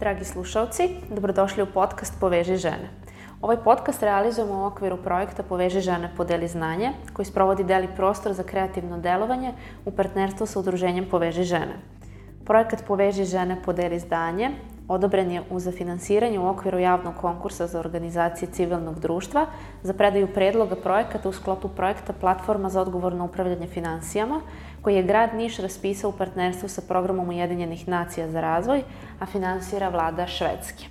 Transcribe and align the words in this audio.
Dragi 0.00 0.24
slušalci, 0.24 0.88
dobrodošli 1.10 1.62
u 1.62 1.66
podcast 1.66 2.20
Poveži 2.20 2.56
žene. 2.56 2.88
Ovaj 3.40 3.56
podcast 3.64 4.02
realizujemo 4.02 4.62
u 4.62 4.64
okviru 4.64 4.96
projekta 4.96 5.42
Poveži 5.42 5.80
žene 5.80 6.10
podeli 6.16 6.48
znanje, 6.48 6.92
koji 7.12 7.26
sprovodi 7.26 7.64
Deli 7.64 7.88
prostor 7.96 8.32
za 8.32 8.42
kreativno 8.42 8.98
delovanje 8.98 9.52
u 9.84 9.90
partnerstvu 9.90 10.46
sa 10.46 10.60
udruženjem 10.60 11.08
Poveži 11.10 11.42
žene. 11.42 11.76
Projekat 12.44 12.84
Poveži 12.86 13.24
žene 13.24 13.58
podeli 13.62 13.98
zdanje 13.98 14.50
odobren 14.90 15.30
je 15.30 15.42
uz 15.50 15.68
finansiranje 15.76 16.38
u 16.38 16.48
okviru 16.48 16.78
javnog 16.78 17.14
konkursa 17.20 17.66
za 17.66 17.78
organizacije 17.78 18.50
civilnog 18.52 19.00
društva 19.00 19.46
za 19.82 19.92
predaju 19.94 20.26
predloga 20.34 20.76
projekata 20.76 21.28
u 21.28 21.32
sklopu 21.32 21.68
projekta 21.68 22.12
Platforma 22.12 22.68
za 22.68 22.80
odgovorno 22.80 23.24
upravljanje 23.24 23.66
financijama, 23.66 24.40
koji 24.82 24.96
je 24.96 25.02
grad 25.02 25.34
Niš 25.34 25.58
raspisao 25.58 26.10
u 26.10 26.12
partnerstvu 26.12 26.68
sa 26.68 26.82
programom 26.88 27.28
Ujedinjenih 27.28 27.88
nacija 27.88 28.30
za 28.30 28.40
razvoj, 28.40 28.82
a 29.20 29.26
finansira 29.26 29.88
vlada 29.88 30.26
Švedske. 30.26 30.84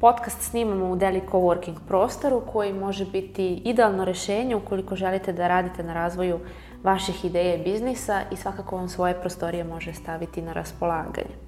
Podcast 0.00 0.42
snimamo 0.42 0.90
u 0.90 0.96
Deli 0.96 1.22
Coworking 1.30 1.78
prostoru 1.88 2.42
koji 2.52 2.72
može 2.72 3.06
biti 3.06 3.62
idealno 3.64 4.04
rešenje 4.04 4.56
ukoliko 4.56 4.96
želite 4.96 5.32
da 5.32 5.48
radite 5.48 5.82
na 5.82 5.94
razvoju 5.94 6.38
vaših 6.82 7.24
ideja 7.24 7.54
i 7.54 7.64
biznisa 7.64 8.20
i 8.32 8.36
svakako 8.36 8.76
vam 8.76 8.88
svoje 8.88 9.20
prostorije 9.20 9.64
može 9.64 9.92
staviti 9.92 10.42
na 10.42 10.52
raspolaganje. 10.52 11.43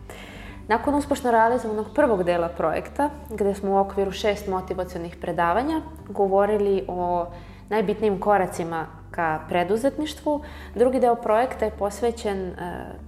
Nakon 0.68 0.94
uspešno 0.94 1.30
realizovanog 1.30 1.86
prvog 1.94 2.24
dela 2.24 2.48
projekta, 2.48 3.10
gde 3.30 3.54
smo 3.54 3.70
u 3.70 3.78
okviru 3.78 4.12
šest 4.12 4.48
motivacionih 4.48 5.16
predavanja 5.16 5.80
govorili 6.08 6.84
o 6.88 7.26
najbitnijim 7.68 8.20
koracima 8.20 8.86
ka 9.10 9.40
preduzetništvu, 9.48 10.42
drugi 10.74 11.00
deo 11.00 11.14
projekta 11.14 11.64
je 11.64 11.70
posvećen 11.70 12.38
e, 12.38 12.54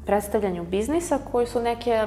predstavljanju 0.06 0.64
biznisa 0.64 1.18
koji 1.32 1.46
su 1.46 1.62
neke 1.62 2.06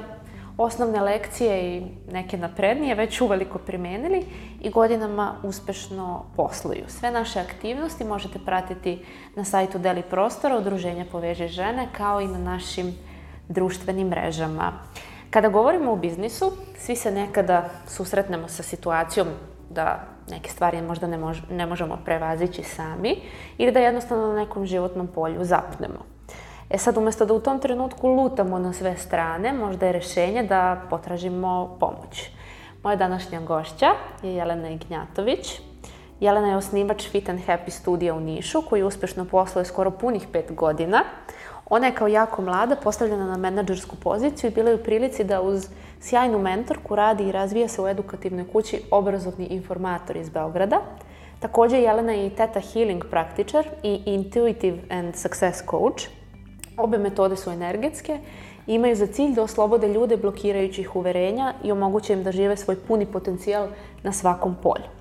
osnovne 0.57 1.01
lekcije 1.01 1.77
i 1.77 1.83
neke 2.11 2.37
naprednije 2.37 2.95
već 2.95 3.21
uveliko 3.21 3.57
primenili 3.57 4.25
i 4.61 4.69
godinama 4.69 5.33
uspešno 5.43 6.25
posluju. 6.35 6.83
Sve 6.87 7.11
naše 7.11 7.39
aktivnosti 7.39 8.03
možete 8.03 8.39
pratiti 8.45 9.05
na 9.35 9.43
sajtu 9.43 9.79
Deli 9.79 10.01
prostora 10.01 10.57
Udruženja 10.57 11.05
Poveže 11.11 11.47
žene 11.47 11.87
kao 11.97 12.21
i 12.21 12.27
na 12.27 12.37
našim 12.37 12.95
društvenim 13.49 14.07
mrežama. 14.07 14.71
Kada 15.31 15.49
govorimo 15.49 15.91
o 15.91 15.95
biznisu, 15.95 16.51
svi 16.77 16.95
se 16.95 17.11
nekada 17.11 17.69
susretnemo 17.87 18.47
sa 18.47 18.63
situacijom 18.63 19.27
da 19.69 19.99
neke 20.29 20.49
stvari 20.49 20.81
možda 20.81 21.07
ne, 21.07 21.17
mož, 21.17 21.37
ne 21.49 21.65
možemo 21.65 21.97
prevazići 22.05 22.63
sami 22.63 23.21
ili 23.57 23.71
da 23.71 23.79
jednostavno 23.79 24.27
na 24.27 24.35
nekom 24.35 24.65
životnom 24.65 25.07
polju 25.07 25.43
zapnemo. 25.43 26.05
E 26.69 26.77
sad, 26.77 26.97
umesto 26.97 27.25
da 27.25 27.33
u 27.33 27.39
tom 27.39 27.59
trenutku 27.59 28.07
lutamo 28.07 28.59
na 28.59 28.73
sve 28.73 28.97
strane, 28.97 29.53
možda 29.53 29.85
je 29.85 29.91
rešenje 29.91 30.43
da 30.43 30.81
potražimo 30.89 31.77
pomoć. 31.79 32.29
Moja 32.83 32.95
današnja 32.95 33.41
gošća 33.41 33.87
je 34.23 34.35
Jelena 34.35 34.69
Ignjatović. 34.69 35.61
Jelena 36.21 36.47
je 36.47 36.57
osnivač 36.57 37.07
Fit 37.09 37.29
and 37.29 37.39
Happy 37.47 37.69
studija 37.69 38.13
u 38.15 38.19
Nišu, 38.19 38.61
koji 38.69 38.83
uspešno 38.83 39.25
posluje 39.25 39.65
skoro 39.65 39.91
punih 39.91 40.27
pet 40.31 40.53
godina. 40.53 41.03
Ona 41.69 41.87
je 41.87 41.95
kao 41.95 42.07
jako 42.07 42.41
mlada 42.41 42.75
postavljena 42.75 43.25
na 43.25 43.37
menadžersku 43.37 43.95
poziciju 43.95 44.49
i 44.49 44.53
bila 44.53 44.69
je 44.69 44.75
u 44.75 44.83
prilici 44.83 45.23
da 45.23 45.41
uz 45.41 45.69
sjajnu 45.99 46.39
mentorku 46.39 46.95
radi 46.95 47.23
i 47.23 47.31
razvija 47.31 47.67
se 47.67 47.81
u 47.81 47.87
edukativnoj 47.87 48.47
kući 48.51 48.81
Obrazovni 48.91 49.45
informator 49.45 50.17
iz 50.17 50.29
Beograda. 50.29 50.81
Takođe, 51.39 51.81
Jelena 51.81 52.11
je 52.11 52.27
i 52.27 52.29
Teta 52.29 52.59
Healing 52.59 53.03
praktičar 53.09 53.67
i 53.83 54.01
Intuitive 54.05 54.77
and 54.89 55.15
Success 55.15 55.63
Coach. 55.69 56.03
Obe 56.77 56.97
metode 56.97 57.35
su 57.35 57.51
energetske 57.51 58.19
i 58.67 58.73
imaju 58.73 58.95
za 58.95 59.07
cilj 59.07 59.33
da 59.35 59.43
oslobode 59.43 59.87
ljude 59.87 60.17
blokirajućih 60.17 60.95
uverenja 60.95 61.53
i 61.63 61.71
omoguće 61.71 62.13
im 62.13 62.23
da 62.23 62.31
žive 62.31 62.57
svoj 62.57 62.75
puni 62.87 63.05
potencijal 63.05 63.67
na 64.03 64.11
svakom 64.11 64.55
polju. 64.63 65.00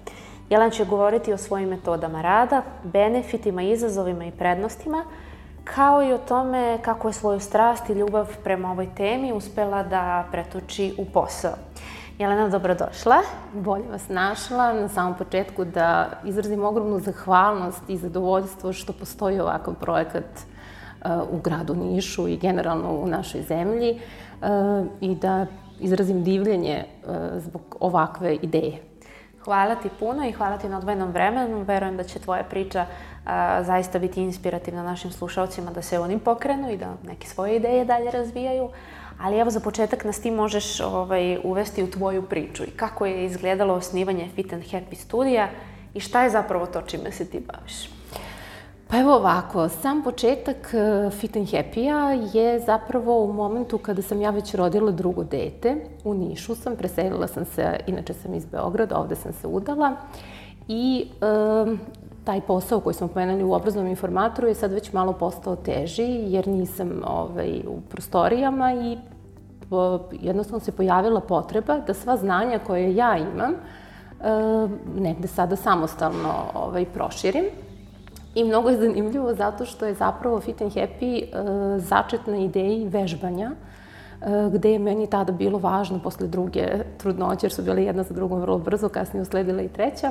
Jelena 0.51 0.71
će 0.71 0.85
govoriti 0.85 1.33
o 1.33 1.37
svojim 1.37 1.69
metodama 1.69 2.23
rada, 2.23 2.63
benefitima, 2.83 3.63
izazovima 3.63 4.25
i 4.25 4.31
prednostima, 4.31 5.05
kao 5.65 6.03
i 6.03 6.13
o 6.13 6.19
tome 6.19 6.79
kako 6.83 7.09
je 7.09 7.13
svoju 7.13 7.41
strast 7.41 7.91
i 7.91 7.93
ljubav 7.93 8.37
prema 8.45 8.71
ovoj 8.71 8.89
temi 8.97 9.33
uspela 9.33 9.83
da 9.83 10.25
pretoči 10.33 10.95
u 10.99 11.05
posao. 11.05 11.53
Jelena, 12.19 12.49
dobrodošla. 12.49 13.17
Bolje 13.55 13.89
vas 13.91 14.09
našla. 14.09 14.73
Na 14.73 14.89
samom 14.89 15.15
početku 15.15 15.65
da 15.65 16.11
izrazim 16.25 16.65
ogromnu 16.65 16.99
zahvalnost 16.99 17.83
i 17.89 17.97
zadovoljstvo 17.97 18.73
što 18.73 18.93
postoji 18.93 19.41
ovakav 19.41 19.75
projekat 19.75 20.25
uh, 20.25 21.11
u 21.31 21.39
gradu 21.39 21.75
Nišu 21.75 22.29
i 22.29 22.37
generalno 22.37 22.93
u 22.93 23.07
našoj 23.07 23.43
zemlji 23.43 24.01
uh, 24.43 24.87
i 25.01 25.15
da 25.15 25.47
izrazim 25.81 26.25
divljenje 26.25 26.85
uh, 26.85 27.15
zbog 27.39 27.77
ovakve 27.81 28.35
ideje. 28.35 28.90
Hvala 29.51 29.75
ti 29.75 29.89
puno 29.99 30.29
i 30.29 30.33
hvala 30.33 30.59
ti 30.59 30.69
na 30.69 30.79
odvojenom 30.79 31.11
vremenu. 31.11 31.63
Verujem 31.63 31.97
da 31.97 32.05
će 32.05 32.19
tvoja 32.19 32.45
priča 32.45 32.87
a, 33.27 33.63
zaista 33.63 33.99
biti 33.99 34.23
inspirativna 34.23 34.83
našim 34.83 35.11
slušalcima 35.11 35.71
da 35.71 35.83
se 35.83 35.99
oni 35.99 36.19
pokrenu 36.19 36.71
i 36.71 36.77
da 36.77 36.95
neke 37.07 37.27
svoje 37.27 37.57
ideje 37.57 37.85
dalje 37.85 38.11
razvijaju. 38.11 38.69
Ali 39.21 39.39
evo 39.39 39.51
za 39.51 39.61
početak 39.61 40.05
nas 40.05 40.21
ti 40.21 40.31
možeš 40.31 40.81
ovaj, 40.81 41.39
uvesti 41.45 41.83
u 41.83 41.91
tvoju 41.91 42.23
priču 42.23 42.65
i 42.65 42.71
kako 42.71 43.07
je 43.07 43.25
izgledalo 43.25 43.75
osnivanje 43.75 44.29
Fit 44.35 44.53
and 44.53 44.63
Happy 44.63 44.95
studija 44.95 45.49
i 45.95 46.01
šta 46.01 46.23
je 46.23 46.31
zapravo 46.31 46.67
to 46.67 46.83
čime 46.83 47.13
se 47.13 47.25
ti 47.31 47.43
baviš? 47.53 48.00
Pa 48.91 48.99
evo 48.99 49.15
ovako, 49.15 49.69
sam 49.69 50.03
početak 50.03 50.75
e, 50.75 51.11
Fit 51.11 51.37
and 51.37 51.49
Happy-a 51.49 52.13
je 52.33 52.61
zapravo 52.61 53.25
u 53.25 53.33
momentu 53.33 53.79
kada 53.79 54.03
sam 54.03 54.21
ja 54.21 54.31
već 54.31 54.55
rodila 54.55 54.91
drugo 54.91 55.25
dete. 55.25 55.77
U 56.05 56.15
Nišu 56.15 56.55
sam, 56.55 56.77
preselila 56.77 57.27
sam 57.27 57.45
se, 57.45 57.77
inače 57.87 58.15
sam 58.15 58.35
iz 58.35 58.47
Beograda, 58.47 58.99
ovde 58.99 59.15
sam 59.15 59.33
se 59.33 59.47
udala. 59.47 59.97
I 60.69 61.07
e, 61.21 61.77
taj 62.25 62.41
posao 62.41 62.81
koji 62.81 62.95
smo 62.95 63.09
pomenuli 63.09 63.45
u 63.45 63.53
obrazovnom 63.53 63.91
informatoru 63.91 64.49
je 64.49 64.55
sad 64.55 64.73
već 64.73 64.93
malo 64.93 65.13
postao 65.13 65.57
teži, 65.57 66.09
jer 66.09 66.49
nisam 66.49 67.03
ovaj, 67.07 67.61
u 67.69 67.81
prostorijama 67.81 68.73
i 68.73 68.99
po, 69.69 70.01
jednostavno 70.13 70.61
se 70.61 70.73
pojavila 70.73 71.21
potreba 71.21 71.79
da 71.79 71.95
sva 71.95 72.17
znanja 72.17 72.59
koje 72.67 72.97
ja 72.97 73.17
imam 73.19 73.53
e, 73.53 73.57
negde 75.01 75.29
sada 75.29 75.57
samostalno 75.57 76.35
ovaj, 76.55 76.85
proširim. 76.85 77.45
I 78.41 78.45
mnogo 78.45 78.71
je 78.71 78.77
zanimljivo 78.77 79.35
zato 79.35 79.65
što 79.65 79.87
je 79.87 79.95
zapravo 79.95 80.41
Fit 80.41 80.63
and 80.63 80.73
Happy 80.73 81.23
uh, 81.23 81.83
začetna 81.83 82.37
ideja 82.37 82.89
vežbanja 82.89 83.51
E, 83.51 83.70
gde 84.53 84.73
je 84.73 84.79
meni 84.79 85.07
tada 85.07 85.33
bilo 85.33 85.59
važno 85.59 85.99
posle 85.99 86.27
druge 86.27 86.67
trudnoće, 86.99 87.47
jer 87.47 87.53
su 87.53 87.63
bile 87.63 87.85
jedna 87.85 88.03
za 88.03 88.15
drugom 88.15 88.41
vrlo 88.41 88.59
brzo, 88.59 88.89
kasnije 88.89 89.23
usledila 89.23 89.63
i 89.63 89.69
treća, 89.69 90.11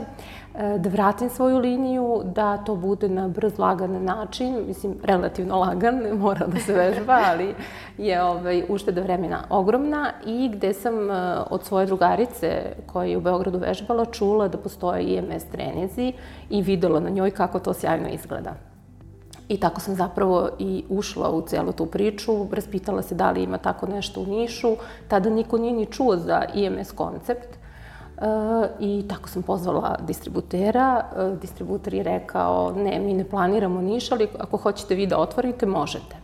e, 0.55 0.77
da 0.77 0.89
vratim 0.89 1.29
svoju 1.29 1.57
liniju, 1.57 2.21
da 2.25 2.57
to 2.57 2.75
bude 2.75 3.09
na 3.09 3.27
brz, 3.27 3.59
lagan 3.59 4.03
način, 4.03 4.63
mislim, 4.67 4.95
relativno 5.03 5.59
lagan, 5.59 5.95
ne 5.95 6.13
mora 6.13 6.47
da 6.47 6.59
se 6.59 6.73
vežba, 6.73 7.19
ali 7.31 7.53
je 7.97 8.23
ovaj, 8.23 8.63
ušteda 8.69 9.01
vremena 9.01 9.43
ogromna 9.49 10.11
i 10.25 10.49
gde 10.53 10.73
sam 10.73 11.11
e, 11.11 11.13
od 11.49 11.63
svoje 11.63 11.85
drugarice 11.85 12.61
koja 12.85 13.05
je 13.05 13.17
u 13.17 13.21
Beogradu 13.21 13.57
vežbala 13.57 14.05
čula 14.05 14.47
da 14.47 14.57
postoje 14.57 15.03
IMS 15.03 15.43
trenizi 15.51 16.13
i 16.49 16.61
videla 16.61 16.99
na 16.99 17.09
njoj 17.09 17.31
kako 17.31 17.59
to 17.59 17.73
sjajno 17.73 18.09
izgleda. 18.09 18.68
I 19.49 19.57
tako 19.57 19.81
sam 19.81 19.95
zapravo 19.95 20.49
i 20.59 20.83
ušla 20.89 21.29
u 21.29 21.41
celu 21.41 21.71
tu 21.71 21.85
priču, 21.85 22.47
raspitala 22.51 23.01
se 23.01 23.15
da 23.15 23.31
li 23.31 23.43
ima 23.43 23.57
tako 23.57 23.87
nešto 23.87 24.21
u 24.21 24.25
Nišu, 24.25 24.75
tada 25.07 25.29
niko 25.29 25.57
nije 25.57 25.73
ni 25.73 25.85
čuo 25.85 26.17
za 26.17 26.43
IMS 26.53 26.91
koncept. 26.91 27.47
E, 28.17 28.25
I 28.79 29.05
tako 29.09 29.29
sam 29.29 29.43
pozvala 29.43 29.97
distributera. 30.07 31.05
E, 31.17 31.35
distributer 31.41 31.93
je 31.93 32.03
rekao, 32.03 32.71
ne, 32.71 32.99
mi 32.99 33.13
ne 33.13 33.23
planiramo 33.23 33.81
Niš, 33.81 34.11
ali 34.11 34.27
ako 34.39 34.57
hoćete 34.57 34.95
vi 34.95 35.07
da 35.07 35.17
otvorite, 35.17 35.65
možete. 35.65 36.18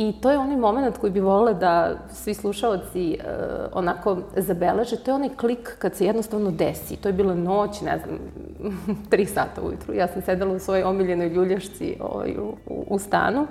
I 0.00 0.12
to 0.12 0.30
je 0.30 0.38
onaj 0.38 0.56
moment 0.56 0.98
koji 0.98 1.12
bi 1.12 1.20
volila 1.20 1.52
da 1.52 1.98
svi 2.12 2.34
slušalci 2.34 3.18
uh, 3.18 3.26
onako 3.72 4.16
zabeleže. 4.36 4.96
To 4.96 5.10
je 5.10 5.14
onaj 5.14 5.28
klik 5.28 5.76
kad 5.78 5.94
se 5.94 6.06
jednostavno 6.06 6.50
desi. 6.50 6.96
To 6.96 7.08
je 7.08 7.12
bila 7.12 7.34
noć, 7.34 7.80
ne 7.80 7.98
znam, 7.98 8.18
tri 9.10 9.26
sata 9.26 9.62
ujutru. 9.62 9.94
Ja 9.94 10.08
sam 10.08 10.22
sedela 10.22 10.54
u 10.54 10.58
svojoj 10.58 10.82
omiljenoj 10.82 11.28
ljuljašci 11.28 11.96
ovaj, 12.00 12.36
u, 12.38 12.56
u, 12.66 12.84
u 12.88 12.98
stanu. 12.98 13.46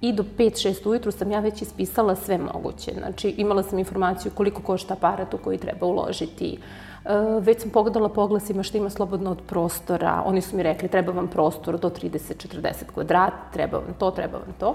I 0.00 0.12
do 0.12 0.24
5-6 0.38 0.88
ujutru 0.88 1.12
sam 1.12 1.30
ja 1.30 1.40
već 1.40 1.62
ispisala 1.62 2.14
sve 2.14 2.38
moguće. 2.38 2.92
Znači, 2.98 3.34
imala 3.36 3.62
sam 3.62 3.78
informaciju 3.78 4.32
koliko 4.34 4.62
košta 4.62 4.94
aparat 4.94 5.34
u 5.34 5.38
koji 5.38 5.58
treba 5.58 5.86
uložiti, 5.86 6.58
Uh, 7.04 7.44
već 7.44 7.60
sam 7.60 7.70
pogledala 7.70 8.08
po 8.08 8.22
oglasima 8.22 8.62
što 8.62 8.78
ima 8.78 8.90
slobodno 8.90 9.30
od 9.30 9.38
prostora. 9.48 10.22
Oni 10.26 10.40
su 10.40 10.56
mi 10.56 10.62
rekli 10.62 10.88
treba 10.88 11.12
vam 11.12 11.28
prostor 11.28 11.78
do 11.78 11.90
30-40 11.90 12.72
kvadrata, 12.94 13.50
treba 13.52 13.78
vam 13.78 13.94
to, 13.98 14.10
treba 14.10 14.38
vam 14.38 14.54
to. 14.60 14.74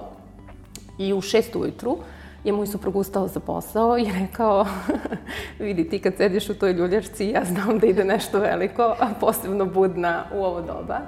I 0.97 1.13
u 1.13 1.21
šest 1.21 1.55
ujutru 1.55 1.97
je 2.43 2.53
moj 2.53 2.67
suprug 2.67 2.95
ustao 2.95 3.27
za 3.27 3.39
posao 3.39 3.97
i 3.97 4.11
rekao, 4.19 4.65
vidi 5.59 5.89
ti 5.89 5.99
kad 5.99 6.13
sediš 6.17 6.49
u 6.49 6.53
toj 6.53 6.73
ljuljačci, 6.73 7.27
ja 7.27 7.43
znam 7.45 7.79
da 7.79 7.87
ide 7.87 8.03
nešto 8.03 8.39
veliko, 8.39 8.81
a 8.81 9.07
posebno 9.19 9.65
budna 9.65 10.23
u 10.33 10.43
ovo 10.43 10.61
doba. 10.61 10.99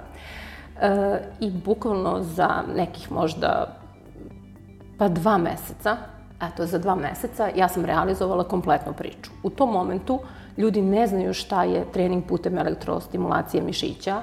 E, 0.82 1.20
I 1.40 1.52
bukvalno 1.52 2.24
za 2.24 2.64
nekih 2.76 3.12
možda 3.12 3.76
pa 4.98 5.08
dva 5.08 5.38
meseca 5.38 5.98
Eto, 6.42 6.66
za 6.66 6.78
dva 6.78 6.96
meseca 6.96 7.50
ja 7.56 7.68
sam 7.68 7.86
realizovala 7.86 8.44
kompletnu 8.44 8.94
priču. 8.94 9.32
U 9.44 9.50
tom 9.50 9.72
momentu 9.72 10.20
ljudi 10.58 10.82
ne 10.82 11.08
znaju 11.08 11.34
šta 11.34 11.64
je 11.64 11.86
trening 11.94 12.24
putem 12.26 12.58
elektrostimulacije 12.58 13.64
mišića, 13.64 14.22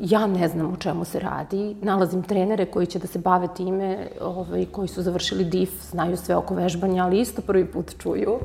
ja 0.00 0.26
ne 0.26 0.48
znam 0.48 0.72
o 0.72 0.76
čemu 0.76 1.04
se 1.04 1.20
radi. 1.20 1.76
Nalazim 1.82 2.22
trenere 2.22 2.66
koji 2.66 2.86
će 2.86 2.98
da 2.98 3.06
se 3.06 3.18
bave 3.18 3.48
time, 3.56 4.06
ovaj, 4.20 4.66
koji 4.72 4.88
su 4.88 5.02
završili 5.02 5.44
DIF, 5.44 5.70
znaju 5.90 6.16
sve 6.16 6.36
oko 6.36 6.54
vežbanja, 6.54 7.04
ali 7.04 7.20
isto 7.20 7.42
prvi 7.42 7.64
put 7.64 7.94
čuju. 7.98 8.38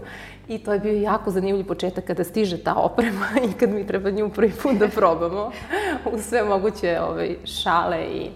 I 0.47 0.57
to 0.57 0.73
je 0.73 0.79
bio 0.79 1.01
jako 1.01 1.31
zanimljiv 1.31 1.67
početak 1.67 2.05
kada 2.05 2.23
stiže 2.23 2.57
ta 2.57 2.73
oprema 2.73 3.27
i 3.49 3.53
kad 3.53 3.69
mi 3.69 3.87
treba 3.87 4.09
nju 4.09 4.29
prvi 4.29 4.51
put 4.63 4.77
da 4.77 4.87
probamo 4.87 5.51
u 6.13 6.19
sve 6.19 6.43
moguće 6.43 6.99
ovaj, 7.01 7.35
šale 7.43 8.03
i, 8.03 8.29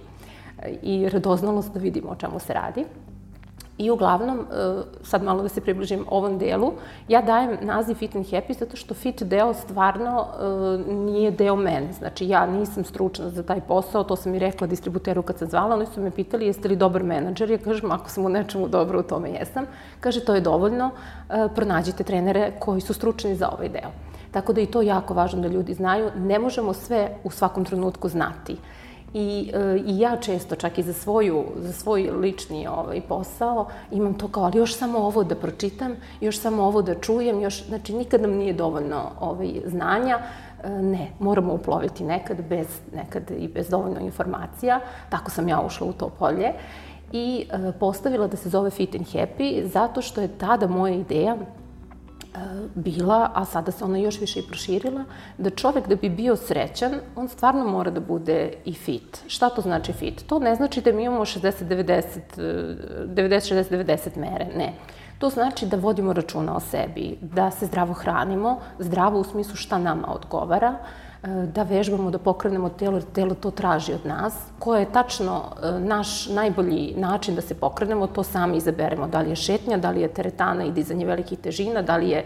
i 0.81 1.09
radoznalost 1.09 1.73
da 1.73 1.79
vidimo 1.79 2.09
o 2.09 2.15
čemu 2.15 2.39
se 2.39 2.53
radi. 2.53 2.85
I 3.79 3.91
uglavnom, 3.91 4.39
e, 4.39 4.43
sad 5.03 5.23
malo 5.23 5.43
da 5.43 5.49
se 5.49 5.61
približim 5.61 6.05
ovom 6.09 6.37
delu, 6.37 6.73
ja 7.07 7.21
dajem 7.21 7.57
naziv 7.61 7.95
Fit 7.95 8.15
and 8.15 8.25
Happy 8.25 8.59
zato 8.59 8.77
što 8.77 8.93
fit 8.93 9.23
deo 9.23 9.53
stvarno 9.53 10.25
e, 10.27 10.43
nije 10.93 11.31
deo 11.31 11.55
mene. 11.55 11.93
Znači, 11.93 12.27
ja 12.27 12.45
nisam 12.45 12.83
stručna 12.83 13.29
za 13.29 13.43
taj 13.43 13.61
posao, 13.61 14.03
to 14.03 14.15
sam 14.15 14.35
i 14.35 14.39
rekla 14.39 14.67
distributeru 14.67 15.21
kad 15.21 15.37
sam 15.37 15.47
zvala, 15.47 15.75
oni 15.75 15.85
su 15.85 16.01
me 16.01 16.11
pitali 16.11 16.45
jeste 16.45 16.67
li 16.67 16.75
dobar 16.75 17.03
menadžer, 17.03 17.51
ja 17.51 17.57
kažem 17.57 17.91
ako 17.91 18.09
sam 18.09 18.25
u 18.25 18.29
nečemu 18.29 18.67
dobro, 18.67 18.99
u 18.99 19.03
tome 19.03 19.31
jesam. 19.31 19.65
Kaže, 19.99 20.25
to 20.25 20.35
je 20.35 20.41
dovoljno, 20.41 20.91
e, 21.29 21.47
pronađite 21.55 22.03
trenere 22.03 22.51
koji 22.59 22.81
su 22.81 22.93
stručni 22.93 23.35
za 23.35 23.49
ovaj 23.49 23.69
deo. 23.69 23.91
Tako 24.31 24.53
da 24.53 24.61
i 24.61 24.65
to 24.65 24.81
jako 24.81 25.13
važno 25.13 25.41
da 25.41 25.47
ljudi 25.47 25.73
znaju, 25.73 26.11
ne 26.15 26.39
možemo 26.39 26.73
sve 26.73 27.09
u 27.23 27.31
svakom 27.31 27.65
trenutku 27.65 28.09
znati. 28.09 28.57
I, 29.13 29.51
e, 29.53 29.77
I 29.85 29.99
ja 29.99 30.17
često, 30.17 30.55
čak 30.55 30.77
i 30.77 30.83
za, 30.83 30.93
svoju, 30.93 31.45
za 31.55 31.73
svoj 31.73 32.09
lični 32.11 32.67
ovaj, 32.67 33.01
posao, 33.01 33.67
imam 33.91 34.13
to 34.13 34.27
kao, 34.27 34.43
ali 34.43 34.57
još 34.57 34.77
samo 34.77 34.99
ovo 34.99 35.23
da 35.23 35.35
pročitam, 35.35 35.95
još 36.21 36.39
samo 36.39 36.63
ovo 36.63 36.81
da 36.81 36.95
čujem, 36.95 37.41
još, 37.41 37.65
znači 37.67 37.93
nikad 37.93 38.21
nam 38.21 38.31
nije 38.31 38.53
dovoljno 38.53 39.01
ovaj, 39.19 39.61
znanja, 39.65 40.19
e, 40.63 40.69
ne, 40.69 41.07
moramo 41.19 41.53
uploviti 41.53 42.03
nekad, 42.03 42.37
bez, 42.49 42.67
nekad 42.95 43.31
i 43.31 43.47
bez 43.47 43.69
dovoljno 43.69 43.99
informacija. 43.99 44.79
Tako 45.09 45.31
sam 45.31 45.47
ja 45.47 45.61
ušla 45.65 45.87
u 45.87 45.93
to 45.93 46.09
polje 46.09 46.53
i 47.11 47.45
e, 47.51 47.71
postavila 47.79 48.27
da 48.27 48.37
se 48.37 48.49
zove 48.49 48.69
Fit 48.69 48.95
and 48.95 49.05
Happy 49.05 49.65
zato 49.65 50.01
što 50.01 50.21
je 50.21 50.37
tada 50.37 50.67
moja 50.67 50.93
ideja 50.93 51.37
bila, 52.75 53.31
a 53.33 53.45
sada 53.45 53.71
se 53.71 53.85
ona 53.85 53.97
još 53.97 54.21
više 54.21 54.39
i 54.39 54.47
proširila, 54.47 55.03
da 55.37 55.49
čovek 55.49 55.87
da 55.87 55.95
bi 55.95 56.09
bio 56.09 56.35
srećan, 56.35 56.93
on 57.15 57.27
stvarno 57.27 57.67
mora 57.67 57.91
da 57.91 57.99
bude 57.99 58.53
i 58.65 58.73
fit. 58.73 59.23
Šta 59.27 59.49
to 59.49 59.61
znači 59.61 59.93
fit? 59.93 60.23
To 60.27 60.39
ne 60.39 60.55
znači 60.55 60.81
da 60.81 60.91
mi 60.91 61.03
imamo 61.03 61.25
60-90, 61.25 62.03
90-60-90 62.37 64.17
mere, 64.17 64.47
ne. 64.57 64.73
To 65.19 65.29
znači 65.29 65.65
da 65.65 65.77
vodimo 65.77 66.13
računa 66.13 66.55
o 66.55 66.59
sebi, 66.59 67.17
da 67.21 67.51
se 67.51 67.65
zdravo 67.65 67.93
hranimo, 67.93 68.59
zdravo 68.79 69.19
u 69.19 69.23
smislu 69.23 69.55
šta 69.55 69.77
nama 69.77 70.13
odgovara, 70.13 70.75
E, 70.75 71.08
da 71.23 71.63
vežbamo, 71.63 72.11
da 72.11 72.17
pokrenemo 72.17 72.69
telo, 72.69 72.97
jer 72.97 73.05
telo 73.13 73.35
to 73.35 73.51
traži 73.51 73.93
od 73.93 74.05
nas. 74.05 74.35
Ko 74.59 74.75
je 74.75 74.91
tačno 74.91 75.43
e, 75.43 75.71
naš 75.79 76.27
najbolji 76.27 76.93
način 76.97 77.35
da 77.35 77.41
se 77.41 77.55
pokrenemo, 77.55 78.07
to 78.07 78.23
sami 78.23 78.57
izaberemo. 78.57 79.07
Da 79.07 79.19
li 79.19 79.29
je 79.29 79.35
šetnja, 79.35 79.77
da 79.77 79.91
li 79.91 80.01
je 80.01 80.13
teretana 80.13 80.63
i 80.63 80.71
dizanje 80.71 81.05
velikih 81.05 81.39
težina, 81.39 81.81
da 81.81 81.97
li 81.97 82.09
je 82.09 82.19
e, 82.19 82.25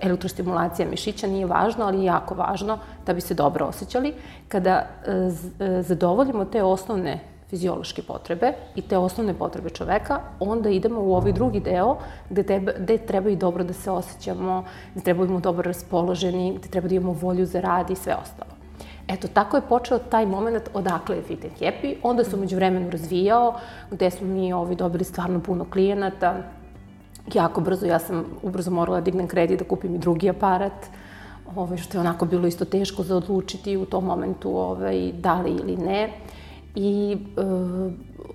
elektrostimulacija 0.00 0.88
mišića, 0.88 1.26
nije 1.26 1.46
važno, 1.46 1.84
ali 1.84 1.98
je 1.98 2.04
jako 2.04 2.34
važno 2.34 2.78
da 3.06 3.14
bi 3.14 3.20
se 3.20 3.34
dobro 3.34 3.66
osjećali. 3.66 4.14
Kada 4.48 4.86
zadovoljimo 5.80 6.44
te 6.44 6.62
osnovne 6.62 7.35
fiziološke 7.50 8.02
potrebe 8.02 8.52
i 8.74 8.82
te 8.82 8.98
osnovne 8.98 9.34
potrebe 9.34 9.70
čoveka, 9.70 10.20
onda 10.40 10.70
idemo 10.70 11.00
u 11.00 11.14
ovaj 11.14 11.32
drugi 11.32 11.60
deo 11.60 11.96
gde, 12.30 12.42
tebe, 12.42 12.74
gde 12.78 12.98
treba 12.98 13.30
i 13.30 13.36
dobro 13.36 13.64
da 13.64 13.72
se 13.72 13.90
osjećamo, 13.90 14.64
gde 14.94 15.04
treba 15.04 15.18
da 15.18 15.24
imamo 15.24 15.40
dobro 15.40 15.62
raspoloženi, 15.62 16.54
gde 16.58 16.68
treba 16.68 16.88
da 16.88 16.94
imamo 16.94 17.12
volju 17.12 17.46
za 17.46 17.60
rad 17.60 17.90
i 17.90 17.94
sve 17.94 18.16
ostalo. 18.22 18.56
Eto, 19.08 19.28
tako 19.28 19.56
je 19.56 19.68
počeo 19.68 19.98
taj 19.98 20.26
moment 20.26 20.68
odakle 20.74 21.16
je 21.16 21.22
Fit 21.22 21.44
and 21.44 21.52
Happy. 21.60 21.94
Onda 22.02 22.24
se 22.24 22.36
umeđu 22.36 22.56
vremenu 22.56 22.90
razvijao, 22.90 23.54
gde 23.90 24.10
smo 24.10 24.26
mi 24.26 24.52
ovi 24.52 24.74
dobili 24.76 25.04
stvarno 25.04 25.40
puno 25.40 25.64
klijenata. 25.70 26.34
Jako 27.34 27.60
brzo, 27.60 27.86
ja 27.86 27.98
sam 27.98 28.24
ubrzo 28.42 28.70
morala 28.70 29.00
da 29.00 29.04
dignem 29.04 29.28
kredit 29.28 29.58
da 29.58 29.64
kupim 29.64 29.94
i 29.94 29.98
drugi 29.98 30.30
aparat, 30.30 30.86
ovaj, 31.56 31.78
što 31.78 31.98
je 31.98 32.00
onako 32.00 32.26
bilo 32.26 32.46
isto 32.46 32.64
teško 32.64 33.02
za 33.02 33.16
odlučiti 33.16 33.76
u 33.76 33.86
tom 33.86 34.04
momentu 34.04 34.58
ovaj, 34.58 35.12
da 35.12 35.40
li 35.40 35.50
ili 35.50 35.76
ne 35.76 36.10
i 36.76 37.16
e, 37.36 37.42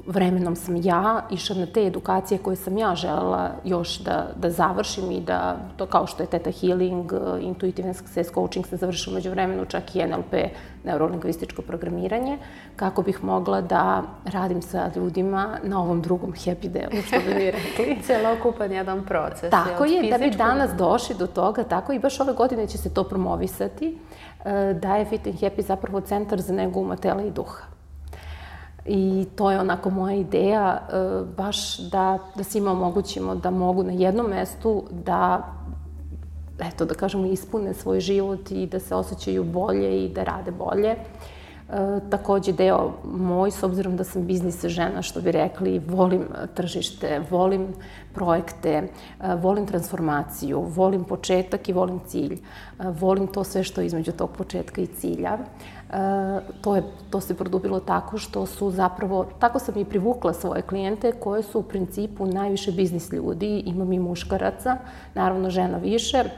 vremenom 0.06 0.56
sam 0.56 0.76
ja 0.76 1.22
išla 1.32 1.56
na 1.56 1.66
te 1.66 1.86
edukacije 1.86 2.38
koje 2.38 2.56
sam 2.56 2.78
ja 2.78 2.96
želela 2.96 3.52
još 3.66 4.00
da, 4.00 4.28
da 4.36 4.50
završim 4.50 5.12
i 5.12 5.20
da, 5.20 5.58
to 5.78 5.86
kao 5.86 6.08
što 6.08 6.24
je 6.24 6.28
Theta 6.28 6.52
Healing, 6.52 7.14
e, 7.14 7.42
Intuitive 7.42 7.94
Success 7.94 8.34
Coaching 8.34 8.68
sam 8.68 8.78
završila 8.78 9.14
među 9.16 9.30
vremenu, 9.30 9.66
čak 9.66 9.96
i 9.96 10.04
NLP, 10.08 10.34
neurolingvističko 10.84 11.62
programiranje, 11.62 12.38
kako 12.76 13.02
bih 13.02 13.24
mogla 13.24 13.62
da 13.62 14.04
radim 14.26 14.62
sa 14.62 14.92
ljudima 14.96 15.58
na 15.64 15.82
ovom 15.82 16.02
drugom 16.02 16.34
happy 16.34 16.68
delu, 16.68 17.02
što 17.08 17.20
bi 17.20 17.34
mi 17.34 17.52
rekli. 17.58 17.98
Celokupan 18.04 18.72
jedan 18.72 19.06
proces. 19.06 19.52
Tako 19.52 19.86
je, 19.86 20.12
da 20.12 20.18
bi 20.18 20.30
danas 20.30 20.72
došli 20.78 21.16
do 21.16 21.28
toga, 21.28 21.64
tako 21.64 21.94
i 21.94 22.00
baš 22.00 22.20
ove 22.20 22.34
godine 22.34 22.68
će 22.68 22.78
se 22.78 22.94
to 22.94 23.04
promovisati, 23.04 23.98
e, 24.46 24.74
da 24.74 24.96
je 24.96 25.06
Fit 25.06 25.28
and 25.28 25.36
Happy 25.36 25.62
zapravo 25.62 26.02
centar 26.02 26.42
za 26.42 26.54
negu 26.54 26.80
uma 26.80 26.96
tela 26.96 27.24
i 27.24 27.32
duha. 27.32 27.81
I 28.86 29.26
to 29.36 29.52
je 29.52 29.60
onako 29.60 29.90
moja 29.90 30.16
ideja, 30.16 30.80
e, 30.80 31.24
baš 31.38 31.78
da, 31.78 32.20
da 32.36 32.44
svima 32.44 32.72
omogućimo 32.72 33.36
da 33.36 33.50
mogu 33.50 33.84
na 33.84 33.92
jednom 33.92 34.30
mestu 34.30 34.84
da 34.92 35.54
eto, 36.68 36.86
da 36.86 36.94
kažemo, 36.94 37.26
ispune 37.26 37.74
svoj 37.74 38.00
život 38.00 38.52
i 38.52 38.68
da 38.68 38.80
se 38.80 38.96
osjećaju 38.96 39.44
bolje 39.44 40.06
i 40.06 40.10
da 40.10 40.24
rade 40.24 40.52
bolje. 40.52 40.96
E, 41.72 42.00
takođe 42.10 42.52
deo 42.52 42.92
moj, 43.04 43.52
s 43.52 43.64
obzirom 43.64 43.98
da 43.98 44.04
sam 44.04 44.26
biznis 44.28 44.66
žena, 44.66 45.02
što 45.02 45.22
bi 45.22 45.32
rekli, 45.32 45.80
volim 45.80 46.26
tržište, 46.54 47.22
volim 47.30 47.68
projekte, 48.14 48.70
e, 48.70 49.36
volim 49.36 49.66
transformaciju, 49.68 50.62
volim 50.62 51.04
početak 51.04 51.70
i 51.70 51.74
volim 51.74 52.00
cilj. 52.08 52.34
E, 52.34 52.40
volim 53.00 53.28
to 53.28 53.44
sve 53.44 53.64
što 53.64 53.82
je 53.82 53.88
između 53.88 54.12
tog 54.12 54.32
početka 54.38 54.82
i 54.82 54.88
cilja. 54.88 55.38
To, 56.62 56.76
je, 56.76 56.84
to 57.10 57.22
se 57.22 57.34
produbilo 57.34 57.80
tako 57.80 58.18
što 58.18 58.46
su 58.46 58.72
zapravo, 58.72 59.26
tako 59.40 59.60
sam 59.60 59.78
i 59.78 59.86
privukla 59.86 60.34
svoje 60.34 60.62
klijente 60.62 61.12
koje 61.12 61.44
su 61.44 61.60
u 61.60 61.64
principu 61.64 62.26
najviše 62.26 62.72
biznis 62.72 63.12
ljudi, 63.12 63.64
imam 63.66 63.94
i 63.94 64.00
muškaraca, 64.00 64.78
naravno 65.14 65.50
žena 65.50 65.78
više, 65.78 66.18
e, 66.18 66.30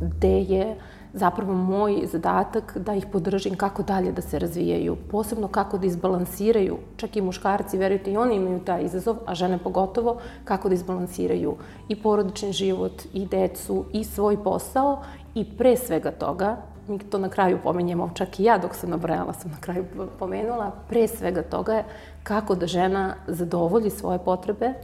gde 0.00 0.40
je 0.40 0.76
zapravo 1.12 1.54
moj 1.54 2.06
zadatak 2.12 2.78
da 2.78 2.94
ih 2.94 3.06
podržim 3.12 3.56
kako 3.56 3.82
dalje 3.82 4.12
da 4.12 4.22
se 4.22 4.38
razvijaju, 4.38 4.96
posebno 5.10 5.48
kako 5.48 5.78
da 5.78 5.86
izbalansiraju, 5.86 6.78
čak 6.96 7.16
i 7.16 7.20
muškarci, 7.20 7.78
verujte, 7.78 8.12
i 8.12 8.16
oni 8.16 8.36
imaju 8.36 8.60
taj 8.60 8.84
izazov, 8.84 9.16
a 9.26 9.34
žene 9.34 9.58
pogotovo, 9.58 10.18
kako 10.44 10.68
da 10.68 10.74
izbalansiraju 10.74 11.56
i 11.88 12.02
porodični 12.02 12.52
život, 12.52 13.02
i 13.12 13.26
decu, 13.26 13.84
i 13.92 14.04
svoj 14.04 14.42
posao, 14.44 15.02
i 15.34 15.44
pre 15.58 15.76
svega 15.76 16.10
toga 16.10 16.56
mi 16.88 16.98
to 16.98 17.18
na 17.18 17.28
kraju 17.28 17.58
pomenjemo, 17.62 18.10
čak 18.14 18.40
i 18.40 18.44
ja 18.44 18.58
dok 18.58 18.74
sam 18.74 18.90
nabrajala 18.90 19.32
sam 19.32 19.50
na 19.50 19.56
kraju 19.60 19.84
pomenula, 20.18 20.72
pre 20.88 21.08
svega 21.08 21.42
toga 21.42 21.72
je 21.72 21.84
kako 22.22 22.54
da 22.54 22.66
žena 22.66 23.14
zadovolji 23.26 23.90
svoje 23.90 24.18
potrebe, 24.18 24.66
e, 24.66 24.74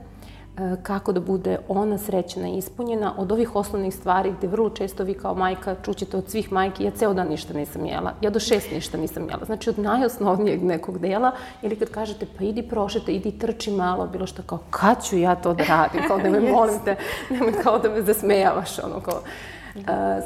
kako 0.82 1.12
da 1.12 1.20
bude 1.20 1.58
ona 1.68 1.98
srećena 1.98 2.48
i 2.48 2.58
ispunjena 2.58 3.14
od 3.18 3.32
ovih 3.32 3.56
osnovnih 3.56 3.94
stvari 3.94 4.32
gde 4.38 4.46
vrlo 4.46 4.70
često 4.70 5.04
vi 5.04 5.14
kao 5.14 5.34
majka 5.34 5.76
čućete 5.84 6.16
od 6.16 6.30
svih 6.30 6.52
majki, 6.52 6.84
ja 6.84 6.90
ceo 6.90 7.14
dan 7.14 7.28
ništa 7.28 7.54
nisam 7.54 7.86
jela, 7.86 8.14
ja 8.20 8.30
do 8.30 8.40
šest 8.40 8.72
ništa 8.72 8.98
nisam 8.98 9.28
jela. 9.28 9.44
Znači 9.44 9.70
od 9.70 9.78
najosnovnijeg 9.78 10.62
nekog 10.62 10.98
dela 10.98 11.32
ili 11.62 11.76
kad 11.76 11.90
kažete 11.90 12.26
pa 12.38 12.44
idi 12.44 12.62
prošete, 12.62 13.12
idi 13.12 13.38
trči 13.38 13.70
malo, 13.70 14.06
bilo 14.06 14.26
što 14.26 14.42
kao 14.42 14.58
kad 14.70 15.04
ću 15.04 15.18
ja 15.18 15.34
to 15.34 15.54
da 15.54 15.64
radim, 15.64 16.00
kao 16.08 16.18
da 16.18 16.30
me 16.40 16.40
molim 16.40 16.78
te, 16.84 16.96
nemoj 17.30 17.52
kao 17.62 17.78
da 17.78 17.88
me 17.88 18.02
zasmejavaš, 18.02 18.78
ono 18.78 19.00
kao 19.00 19.22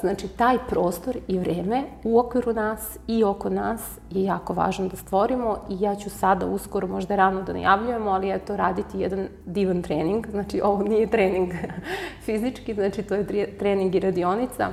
Znači, 0.01 0.29
taj 0.29 0.57
prostor 0.69 1.17
i 1.29 1.39
vreme 1.39 1.83
u 2.05 2.19
okviru 2.19 2.53
nas 2.53 2.99
i 3.07 3.25
oko 3.25 3.51
nas 3.51 3.99
je 4.11 4.25
jako 4.25 4.53
važno 4.53 4.89
da 4.89 4.97
stvorimo 4.97 5.57
i 5.71 5.77
ja 5.81 5.95
ću 5.95 6.11
sada 6.11 6.47
uskoro, 6.47 6.87
možda 6.87 7.17
rano 7.17 7.43
da 7.43 7.53
najavljujemo, 7.53 8.11
ali 8.11 8.31
eto, 8.31 8.57
raditi 8.57 9.01
jedan 9.01 9.29
divan 9.47 9.83
trening. 9.83 10.27
Znači, 10.31 10.61
ovo 10.65 10.83
nije 10.83 11.11
trening 11.11 11.53
fizički, 12.25 12.75
znači 12.75 13.03
to 13.03 13.15
je 13.15 13.57
trening 13.59 13.95
i 13.95 14.01
radionica 14.01 14.69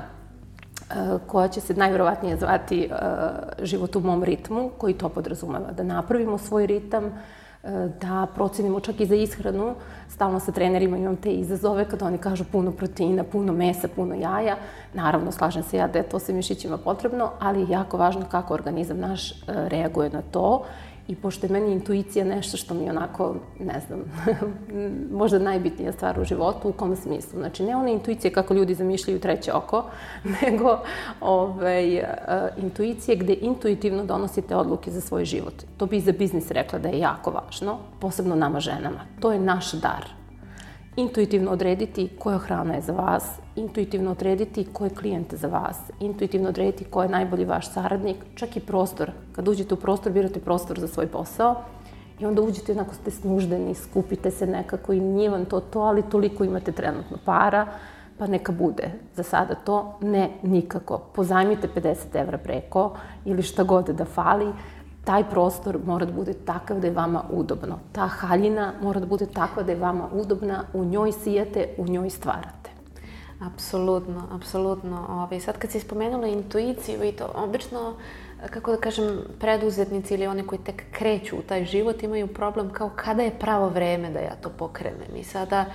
koja 1.28 1.48
će 1.48 1.62
se 1.62 1.74
najverovatnije 1.74 2.38
zvati 2.38 2.90
život 3.62 3.96
u 3.96 4.00
mom 4.00 4.24
ritmu, 4.24 4.70
koji 4.78 4.94
to 4.94 5.10
podrazumeva. 5.10 5.72
Da 5.72 5.84
napravimo 5.84 6.38
svoj 6.38 6.68
ritam, 6.68 7.12
da 8.02 8.28
procenimo 8.36 8.80
čak 8.80 9.00
i 9.00 9.06
za 9.06 9.16
ishranu. 9.16 9.76
Stalno 10.10 10.40
sa 10.40 10.52
trenerima 10.52 10.98
imam 10.98 11.16
te 11.16 11.32
izazove 11.32 11.86
kada 11.86 12.06
oni 12.06 12.18
kažu 12.18 12.44
puno 12.52 12.72
proteina, 12.72 13.24
puno 13.24 13.54
mesa, 13.54 13.88
puno 13.88 14.16
jaja. 14.16 14.56
Naravno, 14.94 15.32
slažem 15.32 15.64
se 15.64 15.78
ja 15.78 15.88
da 15.88 16.00
je 16.00 16.10
to 16.10 16.20
sve 16.20 16.34
mišićima 16.34 16.78
potrebno, 16.78 17.30
ali 17.40 17.62
je 17.62 17.70
jako 17.70 17.98
važno 17.98 18.26
kako 18.32 18.54
organizam 18.54 19.00
naš 19.00 19.32
e, 19.32 19.36
reaguje 19.48 20.10
na 20.10 20.22
to 20.32 20.66
I 21.08 21.16
pošto 21.16 21.46
je 21.46 21.52
meni 21.52 21.72
intuicija 21.72 22.26
nešto 22.26 22.58
što 22.58 22.74
mi 22.74 22.90
onako, 22.90 23.36
ne 23.60 23.82
znam, 23.88 24.00
možda 25.22 25.40
najbitnija 25.40 25.92
stvar 25.92 26.20
u 26.20 26.24
životu, 26.24 26.70
u 26.70 26.74
kom 26.74 26.96
smislu. 26.96 27.40
Znači, 27.40 27.64
ne 27.64 27.76
one 27.76 27.94
intuicije 27.94 28.32
kako 28.32 28.54
ljudi 28.54 28.74
zamišljaju 28.74 29.20
treće 29.20 29.54
oko, 29.54 29.84
nego 30.42 30.80
ovaj, 31.22 31.98
uh, 31.98 32.04
intuicije 32.64 33.18
gde 33.18 33.34
intuitivno 33.34 34.06
donosite 34.06 34.56
odluke 34.56 34.92
za 34.92 35.02
svoj 35.02 35.26
život. 35.26 35.64
To 35.78 35.86
bi 35.86 35.98
i 35.98 36.02
za 36.02 36.12
biznis 36.12 36.52
rekla 36.52 36.80
da 36.80 36.90
je 36.90 37.00
jako 37.00 37.32
važno, 37.32 37.78
posebno 38.00 38.36
nama 38.36 38.60
ženama. 38.60 39.06
To 39.20 39.32
je 39.32 39.40
naš 39.40 39.72
dar 39.72 40.21
intuitivno 41.02 41.52
odrediti 41.52 42.10
koja 42.20 42.38
hrana 42.38 42.74
je 42.74 42.82
za 42.82 42.94
vas, 42.94 43.24
intuitivno 43.56 44.12
odrediti 44.12 44.66
ko 44.74 44.84
je 44.84 44.90
klijent 44.90 45.34
za 45.34 45.48
vas, 45.48 45.78
intuitivno 46.00 46.50
odrediti 46.50 46.84
ko 46.84 47.04
je 47.04 47.10
najbolji 47.10 47.46
vaš 47.46 47.74
saradnik, 47.74 48.18
čak 48.36 48.58
i 48.58 48.60
prostor. 48.60 49.12
Kad 49.32 49.48
uđete 49.48 49.74
u 49.74 49.78
prostor, 49.78 50.12
birate 50.12 50.40
prostor 50.40 50.80
za 50.80 50.88
svoj 50.88 51.08
posao 51.08 51.56
i 52.20 52.26
onda 52.26 52.42
uđete 52.42 52.72
onako 52.72 52.94
ste 52.94 53.12
snuždeni, 53.12 53.76
skupite 53.76 54.32
se 54.32 54.48
nekako 54.48 54.94
i 54.94 55.00
nije 55.00 55.30
vam 55.30 55.46
to 55.46 55.60
to, 55.60 55.80
ali 55.80 56.10
toliko 56.10 56.44
imate 56.44 56.72
trenutno 56.72 57.18
para, 57.26 57.68
pa 58.18 58.28
neka 58.28 58.52
bude 58.52 58.92
za 59.16 59.24
sada 59.24 59.56
to. 59.56 59.98
Ne, 60.02 60.30
nikako. 60.44 60.98
Pozajmite 60.98 61.68
50 61.76 61.96
evra 62.14 62.38
preko 62.38 62.94
ili 63.26 63.42
šta 63.42 63.64
god 63.64 63.90
da 63.90 64.06
fali, 64.06 64.54
taj 65.04 65.30
prostor 65.30 65.80
mora 65.86 66.06
da 66.06 66.14
bude 66.14 66.34
takav 66.34 66.80
da 66.80 66.88
je 66.88 66.94
vama 66.94 67.24
udobno. 67.30 67.80
Ta 67.92 68.08
haljina 68.08 68.74
mora 68.82 69.00
da 69.00 69.06
bude 69.06 69.26
takva 69.26 69.64
da 69.64 69.72
je 69.72 69.80
vama 69.80 70.10
udobna, 70.14 70.64
u 70.74 70.86
njoj 70.86 71.12
sijete, 71.12 71.68
u 71.78 71.88
njoj 71.88 72.10
stvarate. 72.10 72.70
Apsolutno, 73.42 74.28
apsolutno. 74.32 75.06
Ove, 75.10 75.40
sad 75.40 75.58
kad 75.58 75.72
si 75.72 75.80
spomenula 75.80 76.28
intuiciju 76.28 77.04
i 77.04 77.12
to, 77.12 77.32
obično, 77.36 77.94
kako 78.50 78.72
da 78.72 78.78
kažem, 78.78 79.20
preduzetnici 79.40 80.14
ili 80.14 80.28
oni 80.28 80.48
koji 80.48 80.60
tek 80.60 80.84
kreću 80.92 81.38
u 81.38 81.42
taj 81.42 81.66
život 81.66 82.04
imaju 82.04 82.28
problem 82.28 82.70
kao 82.70 82.90
kada 82.96 83.24
je 83.24 83.40
pravo 83.40 83.70
vreme 83.70 84.12
da 84.12 84.20
ja 84.20 84.36
to 84.42 84.50
pokrenem. 84.50 85.16
I 85.16 85.24
sada, 85.24 85.66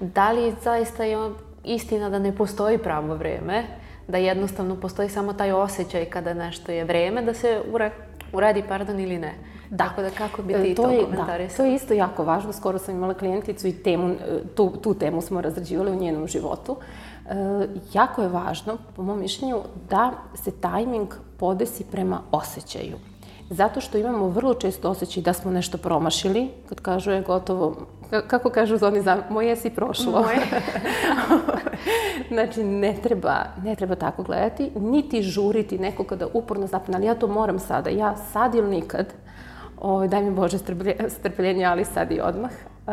da 0.00 0.32
li 0.32 0.54
zaista 0.62 1.04
je 1.04 1.30
istina 1.64 2.08
da 2.10 2.18
ne 2.18 2.36
postoji 2.36 2.78
pravo 2.78 3.14
vreme, 3.14 3.64
da 4.08 4.18
jednostavno 4.18 4.76
postoji 4.80 5.08
samo 5.08 5.32
taj 5.32 5.52
osjećaj 5.52 6.04
kada 6.04 6.34
nešto 6.34 6.72
je 6.72 6.84
vreme 6.84 7.22
da 7.22 7.34
se 7.34 7.62
uradi 8.36 8.62
pardon 8.68 9.00
ili 9.00 9.18
ne. 9.18 9.34
Da. 9.70 9.84
Tako 9.84 10.02
da 10.02 10.10
kako 10.10 10.42
bi 10.42 10.54
ti 10.54 10.70
e, 10.70 10.74
to, 10.74 10.82
to 10.82 10.88
komentarisali? 10.88 11.48
Da, 11.48 11.56
to 11.56 11.64
je 11.64 11.74
isto 11.74 11.94
jako 11.94 12.24
važno. 12.24 12.52
Skoro 12.52 12.78
sam 12.78 12.96
imala 12.96 13.14
klijenticu 13.14 13.66
i 13.66 13.72
temu, 13.72 14.08
e, 14.08 14.16
tu, 14.54 14.72
tu 14.82 14.94
temu 14.94 15.20
smo 15.20 15.40
razrađivali 15.40 15.90
u 15.90 16.00
njenom 16.00 16.26
životu. 16.26 16.76
E, 16.76 17.34
jako 17.92 18.22
je 18.22 18.28
važno, 18.28 18.76
po 18.96 19.02
mom 19.02 19.20
mišljenju, 19.20 19.60
da 19.90 20.12
se 20.34 20.50
tajming 20.50 21.08
podesi 21.38 21.84
prema 21.84 22.20
osjećaju. 22.30 22.96
Zato 23.50 23.80
što 23.80 23.98
imamo 23.98 24.28
vrlo 24.28 24.54
često 24.54 24.90
osjećaj 24.90 25.22
da 25.22 25.32
smo 25.32 25.50
nešto 25.50 25.78
promašili, 25.78 26.48
kad 26.68 26.80
kažu 26.80 27.10
je 27.10 27.22
gotovo, 27.22 27.76
kako 28.26 28.50
kažu 28.50 28.76
zoni 28.76 29.02
za 29.02 29.22
moje 29.30 29.56
si 29.56 29.70
prošlo. 29.70 30.12
Moje. 30.12 30.38
znači, 32.34 32.64
ne 32.64 32.94
treba, 33.02 33.36
ne 33.64 33.74
treba 33.74 33.94
tako 33.94 34.22
gledati, 34.22 34.70
niti 34.76 35.22
žuriti 35.22 35.78
neko 35.78 36.04
kada 36.04 36.26
uporno 36.32 36.66
zapne, 36.66 36.96
ali 36.96 37.06
ja 37.06 37.14
to 37.14 37.26
moram 37.26 37.58
sada, 37.58 37.90
ja 37.90 38.16
sad 38.16 38.54
ili 38.54 38.70
nikad, 38.70 39.06
ovaj, 39.80 40.08
daj 40.08 40.22
mi 40.22 40.30
Bože 40.30 40.58
strpljenje, 41.08 41.64
ali 41.64 41.84
sad 41.84 42.12
i 42.12 42.20
odmah, 42.20 42.50
uh, 42.50 42.92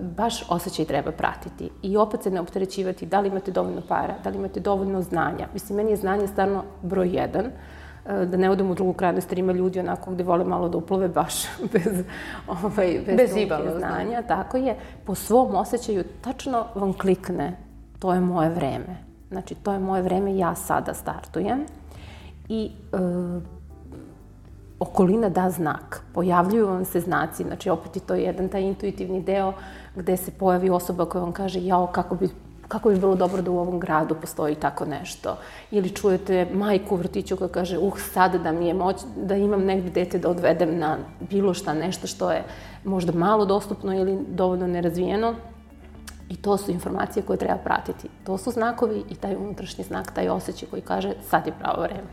baš 0.00 0.50
osjećaj 0.50 0.84
treba 0.84 1.12
pratiti. 1.12 1.70
I 1.82 1.96
opet 1.96 2.22
se 2.22 2.30
ne 2.30 2.40
opterećivati 2.40 3.06
da 3.06 3.20
li 3.20 3.28
imate 3.28 3.50
dovoljno 3.50 3.82
para, 3.88 4.14
da 4.24 4.30
li 4.30 4.36
imate 4.36 4.60
dovoljno 4.60 5.02
znanja. 5.02 5.46
Mislim, 5.52 5.76
meni 5.76 5.90
je 5.90 5.96
znanje 5.96 6.26
stvarno 6.26 6.64
broj 6.82 7.08
jedan, 7.12 7.46
uh, 7.46 7.52
E, 7.52 7.81
da 8.04 8.36
ne 8.36 8.50
odem 8.50 8.70
u 8.70 8.74
drugu 8.74 8.92
krajnost, 8.92 9.32
jer 9.32 9.38
ima 9.38 9.52
ljudi 9.52 9.80
onako 9.80 10.10
gde 10.10 10.24
vole 10.24 10.44
malo 10.44 10.68
da 10.68 10.78
uplove 10.78 11.08
baš 11.08 11.34
bez, 11.72 12.04
ovaj, 12.48 13.00
bez, 13.06 13.16
bez 13.16 13.36
ibalo 13.36 13.78
znanja. 13.78 14.22
Tako 14.22 14.56
je. 14.56 14.76
Po 15.04 15.14
svom 15.14 15.54
osjećaju 15.54 16.04
tačno 16.20 16.66
vam 16.74 16.92
klikne 16.92 17.56
to 18.02 18.12
je 18.12 18.20
moje 18.20 18.50
vreme. 18.50 18.96
Znači, 19.30 19.54
to 19.54 19.72
je 19.72 19.78
moje 19.78 20.02
vreme, 20.02 20.36
ja 20.36 20.54
sada 20.54 20.94
startujem. 20.94 21.60
I 22.48 22.70
e, 22.92 22.98
okolina 24.78 25.28
da 25.28 25.50
znak. 25.50 26.02
Pojavljuju 26.14 26.66
vam 26.66 26.84
se 26.84 27.00
znaci, 27.00 27.44
znači 27.44 27.70
opet 27.70 27.96
je 27.96 28.02
to 28.02 28.14
jedan 28.14 28.48
taj 28.48 28.62
intuitivni 28.62 29.22
deo 29.22 29.52
gde 29.96 30.16
se 30.16 30.30
pojavi 30.30 30.70
osoba 30.70 31.04
koja 31.04 31.22
vam 31.22 31.32
kaže 31.32 31.62
jao, 31.62 31.86
kako 31.86 32.14
bi 32.14 32.28
kako 32.72 32.88
bi 32.88 32.98
bilo 32.98 33.14
dobro 33.14 33.42
da 33.42 33.50
u 33.50 33.58
ovom 33.58 33.80
gradu 33.80 34.14
postoji 34.14 34.54
tako 34.54 34.84
nešto. 34.84 35.36
Ili 35.70 35.90
čujete 35.90 36.46
majku 36.54 36.94
u 36.94 36.98
vrtiću 36.98 37.36
koja 37.36 37.48
kaže, 37.48 37.78
uh, 37.78 37.98
sad 37.98 38.36
da 38.42 38.52
mi 38.52 38.66
je 38.66 38.74
moć, 38.74 38.96
da 39.16 39.36
imam 39.36 39.64
negde 39.64 39.90
dete 39.90 40.18
da 40.18 40.30
odvedem 40.30 40.78
na 40.78 40.96
bilo 41.30 41.54
šta, 41.54 41.74
nešto 41.74 42.06
što 42.06 42.30
je 42.30 42.44
možda 42.84 43.12
malo 43.12 43.44
dostupno 43.44 43.94
ili 43.94 44.18
dovoljno 44.28 44.66
nerazvijeno. 44.66 45.34
I 46.28 46.36
to 46.36 46.56
su 46.56 46.70
informacije 46.70 47.22
koje 47.22 47.38
treba 47.38 47.58
pratiti. 47.64 48.08
To 48.24 48.38
su 48.38 48.50
znakovi 48.50 49.04
i 49.10 49.14
taj 49.14 49.36
unutrašnji 49.36 49.84
znak, 49.84 50.12
taj 50.14 50.28
osjećaj 50.28 50.68
koji 50.68 50.82
kaže 50.82 51.12
sad 51.28 51.46
je 51.46 51.52
pravo 51.60 51.82
vreme. 51.82 52.08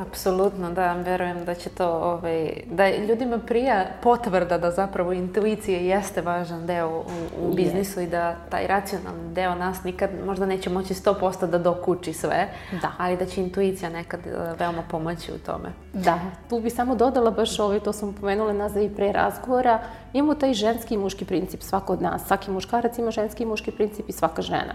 Apsolutno, 0.00 0.70
da, 0.70 0.92
verujem 0.92 1.44
da 1.44 1.54
će 1.54 1.70
to, 1.70 1.88
ovaj, 1.88 2.50
da 2.70 2.96
ljudima 2.96 3.38
prija 3.38 3.86
potvrda 4.02 4.58
da 4.58 4.70
zapravo 4.70 5.12
intuicija 5.12 5.78
jeste 5.78 6.20
važan 6.20 6.66
deo 6.66 6.88
u, 6.88 7.48
u 7.48 7.54
biznisu 7.54 8.00
i 8.00 8.06
da 8.06 8.36
taj 8.50 8.66
racionalni 8.66 9.34
deo 9.34 9.54
nas 9.54 9.84
nikad 9.84 10.10
možda 10.26 10.46
neće 10.46 10.70
moći 10.70 10.94
100% 10.94 11.46
da 11.46 11.58
dokuči 11.58 12.12
sve, 12.12 12.48
da. 12.82 12.92
ali 12.98 13.16
da 13.16 13.26
će 13.26 13.40
intuicija 13.40 13.90
nekad 13.90 14.20
eh, 14.26 14.54
veoma 14.58 14.82
pomoći 14.90 15.32
u 15.32 15.38
tome. 15.38 15.72
Da, 15.92 16.18
tu 16.48 16.60
bi 16.60 16.70
samo 16.70 16.94
dodala 16.94 17.30
baš 17.30 17.58
ovaj, 17.58 17.80
to 17.80 17.92
sam 17.92 18.12
pomenula 18.12 18.52
nazad 18.52 18.82
i 18.82 18.94
pre 18.96 19.12
razgovora, 19.12 19.80
imamo 20.12 20.34
taj 20.34 20.54
ženski 20.54 20.94
i 20.94 20.98
muški 20.98 21.24
princip, 21.24 21.62
svako 21.62 21.92
od 21.92 22.02
nas, 22.02 22.26
svaki 22.26 22.50
muškarac 22.50 22.98
ima 22.98 23.10
ženski 23.10 23.42
i 23.42 23.46
muški 23.46 23.70
princip 23.70 24.08
i 24.08 24.12
svaka 24.12 24.42
žena. 24.42 24.74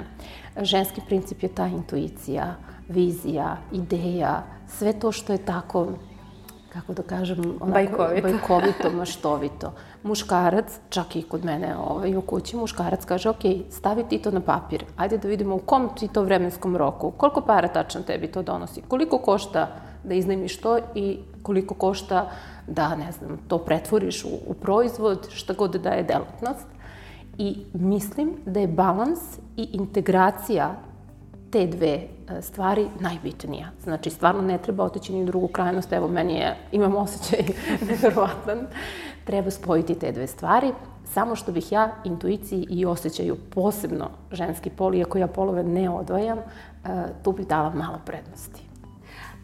Ženski 0.62 1.02
princip 1.08 1.44
je 1.44 1.56
ta 1.56 1.68
intuicija, 1.68 2.56
vizija, 2.92 3.58
ideja, 3.72 4.44
sve 4.68 4.94
to 4.94 5.12
što 5.12 5.34
je 5.34 5.46
tako, 5.46 5.88
kako 6.74 6.94
da 6.94 7.04
kažem, 7.04 7.40
onako, 7.40 7.66
bajkovito. 7.66 8.28
bajkovito, 8.28 8.92
maštovito. 8.98 9.74
Muškarac, 10.04 10.80
čak 10.90 11.16
i 11.16 11.22
kod 11.22 11.46
mene 11.46 11.76
ovaj, 11.78 12.16
u 12.16 12.22
kući, 12.22 12.58
muškarac 12.58 13.06
kaže, 13.06 13.30
ok, 13.30 13.44
stavi 13.70 14.04
ti 14.10 14.18
to 14.18 14.32
na 14.32 14.42
papir, 14.42 14.86
ajde 14.98 15.18
da 15.18 15.28
vidimo 15.28 15.56
u 15.56 15.60
kom 15.60 15.90
ti 16.00 16.08
to 16.08 16.24
vremenskom 16.24 16.78
roku, 16.78 17.12
koliko 17.12 17.42
para 17.42 17.68
tačno 17.68 18.02
tebi 18.02 18.32
to 18.32 18.44
donosi, 18.44 18.82
koliko 18.88 19.18
košta 19.18 19.68
da 20.04 20.14
iznajmiš 20.14 20.58
to 20.62 20.80
i 20.96 21.20
koliko 21.44 21.74
košta 21.74 22.30
da, 22.68 22.96
ne 22.96 23.12
znam, 23.12 23.38
to 23.48 23.58
pretvoriš 23.58 24.26
u, 24.26 24.30
u 24.48 24.54
proizvod, 24.54 25.28
šta 25.32 25.54
god 25.54 25.76
da 25.76 25.90
je 25.90 26.04
delatnost. 26.04 26.68
I 27.38 27.66
mislim 27.74 28.34
da 28.46 28.60
je 28.60 28.68
balans 28.68 29.20
i 29.58 29.70
integracija 29.74 30.76
te 31.52 31.68
dve 31.68 31.88
e, 31.88 32.42
stvari 32.42 32.88
najbitnija. 33.00 33.68
Znači, 33.84 34.10
stvarno 34.10 34.42
ne 34.42 34.58
treba 34.58 34.84
otići 34.84 35.14
ni 35.14 35.24
u 35.24 35.26
drugu 35.26 35.48
krajnost, 35.48 35.94
evo, 35.94 36.08
meni 36.08 36.34
je, 36.34 36.58
imam 36.72 36.96
osjećaj 36.96 37.40
neverovatan, 37.90 38.68
treba 39.26 39.52
spojiti 39.52 39.96
te 39.96 40.12
dve 40.12 40.28
stvari, 40.28 40.72
samo 41.06 41.36
što 41.36 41.52
bih 41.52 41.72
ja 41.72 41.92
intuiciji 42.04 42.68
i 42.70 42.86
osjećaju 42.86 43.38
posebno 43.54 44.10
ženski 44.32 44.70
pol, 44.70 44.96
iako 44.96 45.18
ja 45.18 45.28
polove 45.28 45.64
ne 45.64 45.90
odvajam, 45.90 46.38
e, 46.38 46.44
tu 47.24 47.32
bih 47.32 47.48
dala 47.48 47.70
malo 47.70 48.02
prednosti. 48.06 48.62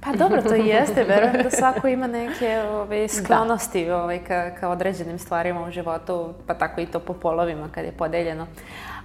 Pa 0.01 0.13
dobro, 0.13 0.41
to 0.41 0.55
i 0.55 0.67
jeste. 0.75 1.03
Verujem 1.03 1.43
da 1.43 1.49
svako 1.49 1.87
ima 1.87 2.07
neke 2.07 2.59
ove, 2.59 2.79
ovaj, 2.79 3.07
sklonosti 3.07 3.85
da. 3.85 4.03
ovaj, 4.03 4.23
ka, 4.23 4.55
ka 4.59 4.69
određenim 4.69 5.19
stvarima 5.19 5.67
u 5.67 5.71
životu, 5.71 6.33
pa 6.47 6.53
tako 6.53 6.81
i 6.81 6.85
to 6.85 6.99
po 6.99 7.13
polovima 7.13 7.69
kad 7.71 7.85
je 7.85 7.91
podeljeno. 7.91 8.47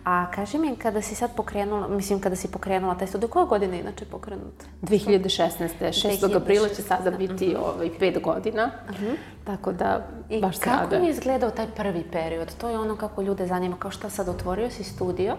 A 0.04 0.30
kaži 0.30 0.58
mi, 0.58 0.76
kada 0.76 1.02
si 1.02 1.14
sad 1.14 1.36
pokrenula, 1.36 1.88
mislim, 1.88 2.20
kada 2.20 2.36
si 2.36 2.50
pokrenula 2.50 2.94
taj 2.94 3.06
studij, 3.06 3.28
koje 3.28 3.46
godine 3.46 3.80
inače 3.80 4.04
pokrenut? 4.04 4.54
2016. 4.82 5.68
6. 5.80 6.36
aprila 6.36 6.68
će 6.68 6.82
sada 6.82 7.10
biti 7.10 7.46
uh 7.46 7.52
mhm. 7.52 7.62
-huh. 7.62 7.74
ovaj, 7.74 7.90
pet 7.98 8.22
godina. 8.22 8.70
Uh 8.88 8.94
mhm. 8.94 9.06
-huh. 9.06 9.16
Tako 9.44 9.72
da, 9.72 10.06
I 10.28 10.40
baš 10.40 10.56
sada. 10.56 10.72
I 10.74 10.90
kako 10.90 10.94
je 10.94 11.10
izgledao 11.10 11.50
taj 11.50 11.66
prvi 11.66 12.04
period? 12.12 12.54
To 12.54 12.68
je 12.68 12.78
ono 12.78 12.96
kako 12.96 13.22
ljude 13.22 13.46
zanima, 13.46 13.76
kao 13.76 13.90
šta 13.90 14.10
sad 14.10 14.28
otvorio 14.28 14.70
si 14.70 14.84
studio 14.84 15.36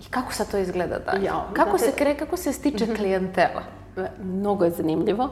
i 0.00 0.10
kako 0.10 0.32
sad 0.32 0.50
to 0.50 0.58
izgleda 0.58 0.98
dalje? 0.98 1.24
Ja, 1.24 1.46
kako, 1.52 1.72
da 1.72 1.78
te... 1.78 1.84
se 1.84 1.92
kre, 1.96 2.14
kako 2.14 2.36
se 2.36 2.52
stiče 2.52 2.84
uh 2.84 2.90
mhm. 2.90 2.92
-huh. 2.92 2.98
klijentela? 2.98 3.62
Mnogo 4.22 4.64
je 4.64 4.70
zanimljivo. 4.70 5.28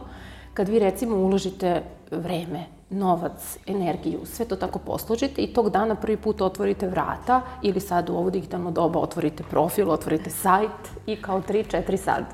Kad 0.55 0.69
vi 0.69 0.79
recimo 0.79 1.17
uložite 1.17 1.83
vreme, 2.11 2.78
novac, 2.91 3.59
energiju, 3.67 4.21
sve 4.25 4.45
to 4.45 4.57
tako 4.57 4.79
posložite 4.79 5.43
i 5.43 5.53
tog 5.53 5.71
dana 5.71 5.95
prvi 5.95 6.17
put 6.17 6.41
otvorite 6.41 6.89
vrata 6.89 7.41
ili 7.63 7.81
sad 7.81 8.11
u 8.11 8.17
ovo 8.17 8.31
digitalno 8.31 8.71
doba 8.71 9.01
otvorite 9.01 9.43
profil, 9.51 9.91
otvorite 9.91 10.31
sajt 10.31 10.71
i 11.07 11.17
kao 11.17 11.41
3-4 11.41 11.97
sad. 11.97 12.25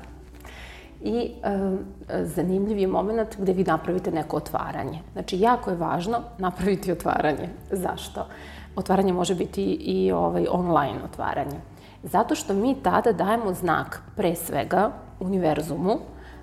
I 1.03 1.31
e, 1.43 2.25
zanimljiv 2.25 2.77
je 2.77 2.87
moment 2.87 3.37
gde 3.37 3.53
vi 3.53 3.63
napravite 3.63 4.11
neko 4.11 4.37
otvaranje. 4.37 5.01
Znači, 5.13 5.39
jako 5.39 5.69
je 5.69 5.77
važno 5.77 6.21
napraviti 6.37 6.91
otvaranje. 6.91 7.49
Zašto? 7.71 8.27
Otvaranje 8.75 9.13
može 9.13 9.35
biti 9.35 9.63
i 9.63 10.11
ovaj, 10.11 10.45
online 10.49 10.99
otvaranje. 11.03 11.59
Zato 12.03 12.35
što 12.35 12.53
mi 12.53 12.75
tada 12.83 13.11
dajemo 13.11 13.53
znak 13.53 14.01
pre 14.15 14.35
svega 14.35 14.91
univerzumu 15.19 15.99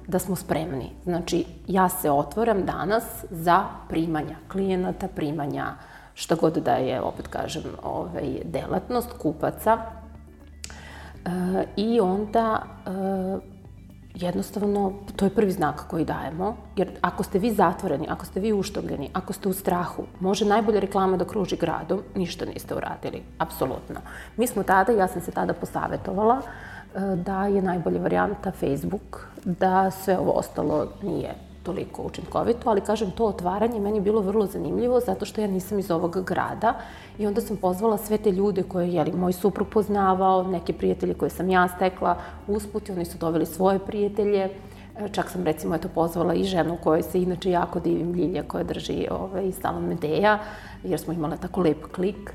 da 0.07 0.19
smo 0.19 0.37
spremni. 0.37 0.91
Znači, 1.05 1.45
ja 1.69 1.89
se 1.89 2.11
otvoram 2.11 2.65
danas 2.65 3.05
za 3.31 3.65
primanja 3.89 4.37
klijenata, 4.49 5.09
primanja 5.09 5.67
šta 6.15 6.35
god 6.35 6.57
da 6.57 6.73
je, 6.73 7.01
opet 7.01 7.29
kažem, 7.29 7.63
ovaj, 7.83 8.41
delatnost 8.45 9.13
kupaca. 9.19 9.79
E, 11.25 11.65
I 11.77 12.01
onda 12.01 12.63
e, 12.87 12.91
jednostavno, 14.15 14.93
to 15.17 15.25
je 15.25 15.35
prvi 15.35 15.51
znak 15.51 15.85
koji 15.89 16.05
dajemo, 16.05 16.57
jer 16.77 16.91
ako 17.01 17.23
ste 17.23 17.39
vi 17.39 17.55
zatvoreni, 17.55 18.07
ako 18.11 18.27
ste 18.27 18.41
vi 18.41 18.53
uštogljeni, 18.53 19.11
ako 19.13 19.33
ste 19.33 19.49
u 19.49 19.53
strahu, 19.53 20.05
može 20.21 20.45
najbolja 20.45 20.81
reklama 20.81 21.17
da 21.17 21.25
kruži 21.25 21.57
gradom, 21.57 22.03
ništa 22.15 22.45
niste 22.45 22.75
uradili, 22.75 23.23
apsolutno. 23.39 24.01
Mi 24.37 24.47
smo 24.47 24.63
tada, 24.63 24.93
ja 24.93 25.09
sam 25.09 25.23
se 25.23 25.31
tada 25.31 25.55
posavetovala, 25.55 26.41
e, 26.41 27.01
da 27.17 27.47
je 27.47 27.63
najbolja 27.63 28.01
varijanta 28.01 28.53
Facebook, 28.53 29.32
da 29.45 29.91
sve 29.91 30.19
ovo 30.19 30.31
ostalo 30.31 30.87
nije 31.03 31.35
toliko 31.63 32.03
učinkovito, 32.03 32.71
ali 32.71 32.81
kažem, 32.81 33.11
to 33.11 33.25
otvaranje 33.25 33.81
meni 33.81 33.97
je 33.97 34.03
bilo 34.03 34.21
vrlo 34.21 34.47
zanimljivo 34.47 35.01
zato 35.01 35.25
što 35.25 35.41
ja 35.41 35.47
nisam 35.47 35.79
iz 35.79 35.91
ovog 35.91 36.25
grada 36.25 36.75
i 37.19 37.27
onda 37.27 37.41
sam 37.41 37.57
pozvala 37.57 37.99
sve 37.99 38.19
te 38.19 38.31
ljude 38.33 38.63
koje 38.63 38.93
je 38.93 39.13
moj 39.13 39.33
suprug 39.33 39.69
poznavao, 39.69 40.43
neke 40.43 40.73
prijatelje 40.73 41.15
koje 41.15 41.31
sam 41.31 41.51
ja 41.51 41.69
stekla 41.69 42.17
usput 42.49 42.89
i 42.89 42.93
oni 42.93 43.05
su 43.05 43.19
doveli 43.19 43.47
svoje 43.47 43.79
prijatelje. 43.79 44.51
Čak 45.13 45.31
sam 45.31 45.45
recimo 45.45 45.75
eto 45.75 45.89
pozvala 45.89 46.35
i 46.35 46.45
ženu 46.45 46.79
kojoj 46.83 47.03
se 47.03 47.23
inače 47.23 47.51
jako 47.51 47.81
divim 47.81 48.13
Ljilja 48.13 48.43
koja 48.43 48.65
drži 48.65 49.07
ovaj, 49.11 49.53
salon 49.53 49.85
Medeja, 49.85 50.39
jer 50.85 51.01
smo 51.01 51.13
imale 51.13 51.37
tako 51.37 51.61
lep 51.61 51.87
klik 51.93 52.35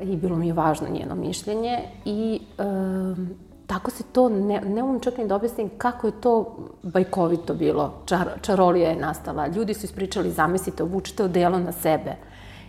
i 0.00 0.16
bilo 0.16 0.36
mi 0.36 0.46
je 0.46 0.52
važno 0.52 0.88
njeno 0.88 1.14
mišljenje 1.14 1.78
i 2.04 2.40
um, 2.58 3.34
tako 3.66 3.90
se 3.90 4.04
to, 4.12 4.28
ne, 4.28 4.60
ne 4.60 4.82
umem 4.82 5.00
čak 5.00 5.18
ni 5.18 5.26
da 5.26 5.36
objasnim 5.36 5.70
kako 5.78 6.06
je 6.06 6.20
to 6.20 6.56
bajkovito 6.82 7.54
bilo. 7.54 7.92
Čar, 8.06 8.28
čarolija 8.42 8.90
je 8.90 8.96
nastala. 8.96 9.46
Ljudi 9.46 9.74
su 9.74 9.86
ispričali, 9.86 10.30
zamislite, 10.30 10.82
obučite 10.82 11.24
odelo 11.24 11.58
na 11.58 11.72
sebe 11.72 12.16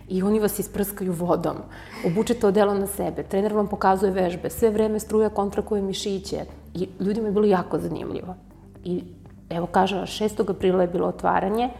i 0.08 0.22
oni 0.22 0.40
vas 0.40 0.58
isprskaju 0.58 1.12
vodom. 1.12 1.56
Obučete 2.06 2.46
odelo 2.46 2.74
na 2.74 2.86
sebe, 2.86 3.22
trener 3.22 3.52
vam 3.52 3.68
pokazuje 3.68 4.12
vežbe, 4.12 4.50
sve 4.50 4.70
vreme 4.70 4.98
struja 4.98 5.28
kontrakuje 5.28 5.82
mišiće 5.82 6.44
i 6.74 6.88
ljudima 7.00 7.28
je 7.28 7.32
bilo 7.32 7.46
jako 7.46 7.78
zanimljivo. 7.78 8.34
I 8.84 9.02
evo 9.50 9.66
kažem, 9.66 9.98
6. 9.98 10.50
aprila 10.50 10.82
je 10.82 10.88
bilo 10.88 11.08
otvaranje, 11.08 11.70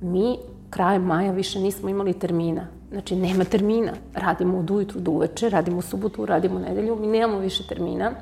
mi 0.00 0.38
krajem 0.70 1.02
maja 1.02 1.32
više 1.32 1.60
nismo 1.60 1.88
imali 1.88 2.12
termina. 2.12 2.66
Znači, 2.90 3.16
nema 3.16 3.44
termina. 3.44 3.92
Radimo 4.14 4.58
od 4.58 4.70
ujutru 4.70 5.00
do 5.00 5.10
uveče, 5.10 5.48
radimo 5.48 5.82
subotu, 5.82 6.26
radimo 6.26 6.58
nedelju, 6.58 6.96
mi 6.96 7.06
nemamo 7.06 7.38
više 7.38 7.66
termina 7.66 8.12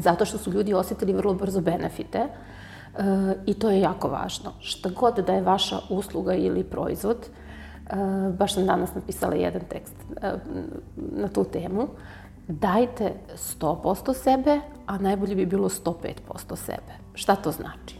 zato 0.00 0.24
što 0.24 0.38
su 0.38 0.52
ljudi 0.52 0.74
osetili 0.74 1.12
vrlo 1.12 1.34
brzo 1.34 1.60
benefite 1.60 2.18
e, 2.18 2.28
i 3.46 3.54
to 3.54 3.70
je 3.70 3.80
jako 3.80 4.08
važno. 4.08 4.52
Šta 4.60 4.88
god 4.88 5.18
da 5.26 5.32
je 5.32 5.42
vaša 5.42 5.78
usluga 5.90 6.34
ili 6.34 6.64
proizvod, 6.64 7.16
e, 7.26 7.96
baš 8.38 8.54
sam 8.54 8.66
danas 8.66 8.94
napisala 8.94 9.34
jedan 9.34 9.62
tekst 9.68 9.94
e, 10.22 10.32
na 10.96 11.28
tu 11.28 11.44
temu, 11.44 11.88
dajte 12.48 13.12
100% 13.60 14.14
sebe, 14.14 14.60
a 14.86 14.98
najbolje 14.98 15.34
bi 15.34 15.46
bilo 15.46 15.68
105% 15.68 16.56
sebe. 16.56 16.92
Šta 17.14 17.36
to 17.36 17.50
znači? 17.50 17.96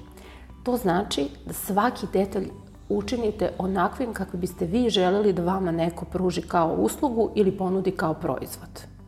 To 0.63 0.77
znači 0.77 1.29
da 1.47 1.53
svaki 1.53 2.07
detalj 2.13 2.49
učinite 2.89 3.53
onakvim 3.59 4.13
kakvi 4.13 4.39
biste 4.39 4.67
vi 4.67 4.91
želeli 4.91 5.33
da 5.33 5.43
vama 5.43 5.71
neko 5.71 6.05
pruži 6.05 6.43
kao 6.43 6.75
uslugu 6.75 7.31
ili 7.35 7.57
ponudi 7.57 7.91
kao 7.91 8.15
proizvod 8.15 9.00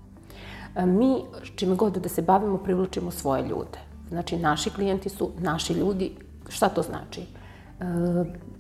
mi, 0.77 1.23
čime 1.57 1.77
god 1.77 1.97
da 1.97 2.09
se 2.09 2.23
bavimo, 2.23 2.59
privlačimo 2.59 3.11
svoje 3.11 3.43
ljude. 3.43 3.79
Znači, 4.09 4.37
naši 4.37 4.71
klijenti 4.71 5.09
su 5.09 5.31
naši 5.39 5.73
ljudi. 5.73 6.13
Šta 6.49 6.69
to 6.69 6.83
znači? 6.83 7.21
E, 7.21 7.85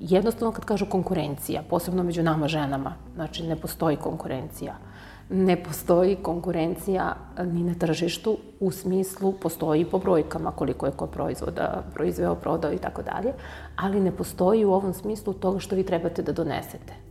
jednostavno 0.00 0.52
kad 0.52 0.64
kažu 0.64 0.86
konkurencija, 0.86 1.62
posebno 1.70 2.02
među 2.02 2.22
nama 2.22 2.48
ženama, 2.48 2.94
znači 3.14 3.42
ne 3.42 3.56
postoji 3.56 3.96
konkurencija. 3.96 4.74
Ne 5.30 5.62
postoji 5.62 6.16
konkurencija 6.16 7.16
ni 7.44 7.64
na 7.64 7.74
tržištu 7.74 8.36
u 8.60 8.70
smislu 8.70 9.32
postoji 9.32 9.84
po 9.84 9.98
brojkama 9.98 10.50
koliko 10.50 10.86
je 10.86 10.92
ko 10.92 11.06
proizvoda 11.06 11.82
proizveo, 11.94 12.34
prodao 12.34 12.72
i 12.72 12.78
tako 12.78 13.02
dalje, 13.02 13.32
ali 13.76 14.00
ne 14.00 14.10
postoji 14.10 14.64
u 14.64 14.72
ovom 14.72 14.92
smislu 14.92 15.32
toga 15.32 15.58
što 15.58 15.76
vi 15.76 15.86
trebate 15.86 16.22
da 16.22 16.32
donesete. 16.32 17.01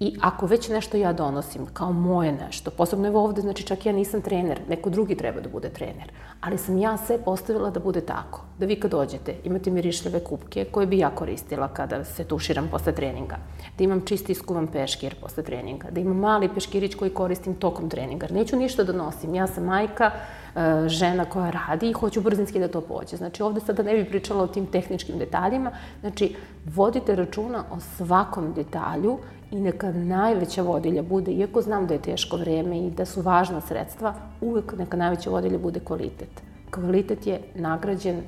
I 0.00 0.16
ako 0.20 0.46
već 0.46 0.68
nešto 0.68 0.96
ja 0.96 1.12
donosim 1.12 1.66
kao 1.72 1.92
moje 1.92 2.32
nešto, 2.32 2.70
posebno 2.70 3.08
evo 3.08 3.24
ovde, 3.24 3.40
znači 3.40 3.62
čak 3.62 3.86
ja 3.86 3.92
nisam 3.92 4.22
trener, 4.22 4.60
neko 4.68 4.90
drugi 4.90 5.14
treba 5.16 5.40
da 5.40 5.48
bude 5.48 5.68
trener, 5.68 6.12
ali 6.40 6.58
sam 6.58 6.78
ja 6.78 6.96
sve 6.96 7.18
postavila 7.18 7.70
da 7.70 7.80
bude 7.80 8.00
tako. 8.00 8.40
Da 8.58 8.66
vi 8.66 8.80
kad 8.80 8.90
dođete 8.90 9.34
imate 9.44 9.70
mirišljave 9.70 10.24
kupke 10.24 10.64
koje 10.64 10.86
bi 10.86 10.98
ja 10.98 11.10
koristila 11.10 11.68
kada 11.68 12.04
se 12.04 12.24
tuširam 12.24 12.68
posle 12.70 12.92
treninga. 12.92 13.36
Da 13.78 13.84
imam 13.84 14.00
čisti 14.06 14.32
iskuvan 14.32 14.66
peškir 14.66 15.14
posle 15.20 15.42
treninga. 15.42 15.90
Da 15.90 16.00
imam 16.00 16.16
mali 16.16 16.48
peškirić 16.54 16.94
koji 16.94 17.10
koristim 17.10 17.54
tokom 17.54 17.90
treninga. 17.90 18.26
Neću 18.30 18.56
ništa 18.56 18.84
da 18.84 18.92
nosim. 18.92 19.34
Ja 19.34 19.46
sam 19.46 19.64
majka, 19.64 20.10
e, 20.56 20.88
žena 20.88 21.24
koja 21.24 21.50
radi 21.50 21.90
i 21.90 21.92
hoću 21.92 22.20
brzinski 22.20 22.60
da 22.60 22.68
to 22.68 22.80
pođe. 22.80 23.16
Znači 23.16 23.42
ovde 23.42 23.60
sada 23.60 23.82
ne 23.82 23.94
bih 23.94 24.06
pričala 24.08 24.42
o 24.42 24.46
tim 24.46 24.66
tehničkim 24.66 25.18
detaljima. 25.18 25.70
Znači 26.00 26.34
vodite 26.74 27.16
računa 27.16 27.64
o 27.70 27.80
svakom 27.80 28.52
detalju 28.54 29.18
i 29.50 29.60
neka 29.60 29.92
najveća 29.92 30.62
vodilja 30.62 31.02
bude, 31.02 31.32
iako 31.32 31.62
znam 31.62 31.86
da 31.86 31.94
je 31.94 32.02
teško 32.02 32.36
vreme 32.36 32.78
i 32.78 32.90
da 32.90 33.04
su 33.04 33.22
važna 33.22 33.60
sredstva, 33.60 34.14
uvek 34.40 34.78
neka 34.78 34.96
najveća 34.96 35.30
vodilja 35.30 35.58
bude 35.58 35.80
kvalitet. 35.80 36.42
Kvalitet 36.70 37.26
je 37.26 37.40
nagrađen, 37.54 38.22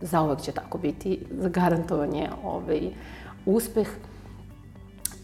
zauvek 0.00 0.40
će 0.40 0.52
tako 0.52 0.78
biti, 0.78 1.18
za 1.30 1.48
garantovanje 1.48 2.28
ovaj, 2.44 2.90
uspeh. 3.46 3.88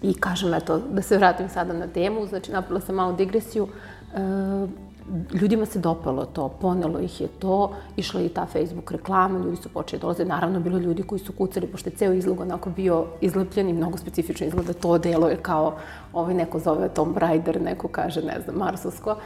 I 0.03 0.15
kažem, 0.15 0.55
eto, 0.55 0.79
da 0.79 1.03
se 1.03 1.19
vratim 1.19 1.49
sada 1.49 1.73
na 1.73 1.87
temu, 1.87 2.27
znači 2.27 2.53
napravila 2.53 2.81
sam 2.81 2.95
malo 2.95 3.13
digresiju, 3.13 3.69
e, 4.15 4.92
ljudima 5.41 5.67
se 5.67 5.79
dopalo 5.79 6.25
to, 6.25 6.49
ponelo 6.49 7.01
ih 7.01 7.21
je 7.21 7.29
to, 7.29 7.73
išla 7.97 8.21
je 8.21 8.27
i 8.27 8.29
ta 8.29 8.47
Facebook 8.47 8.91
reklama, 8.91 9.39
ljudi 9.39 9.57
su 9.57 9.69
počeli 9.69 10.01
da 10.01 10.03
dolaze, 10.03 10.25
naravno 10.25 10.61
bilo 10.61 10.79
ljudi 10.79 11.03
koji 11.03 11.19
su 11.19 11.33
kucali, 11.33 11.67
pošto 11.67 11.91
je 11.91 11.97
ceo 11.97 12.13
izlog 12.13 12.41
onako 12.41 12.71
bio 12.71 13.07
izlepljen 13.21 13.69
i 13.69 13.73
mnogo 13.73 13.99
specifično 13.99 14.47
izgleda 14.47 14.73
to 14.73 14.99
delo 14.99 15.29
je 15.29 15.37
kao, 15.37 15.75
ovaj 16.13 16.35
neko 16.35 16.59
zove 16.59 16.89
Tom 16.89 17.15
Raider, 17.19 17.61
neko 17.63 17.89
kaže, 17.89 18.23
ne 18.23 18.41
znam, 18.45 18.57
Marsovsko. 18.57 19.17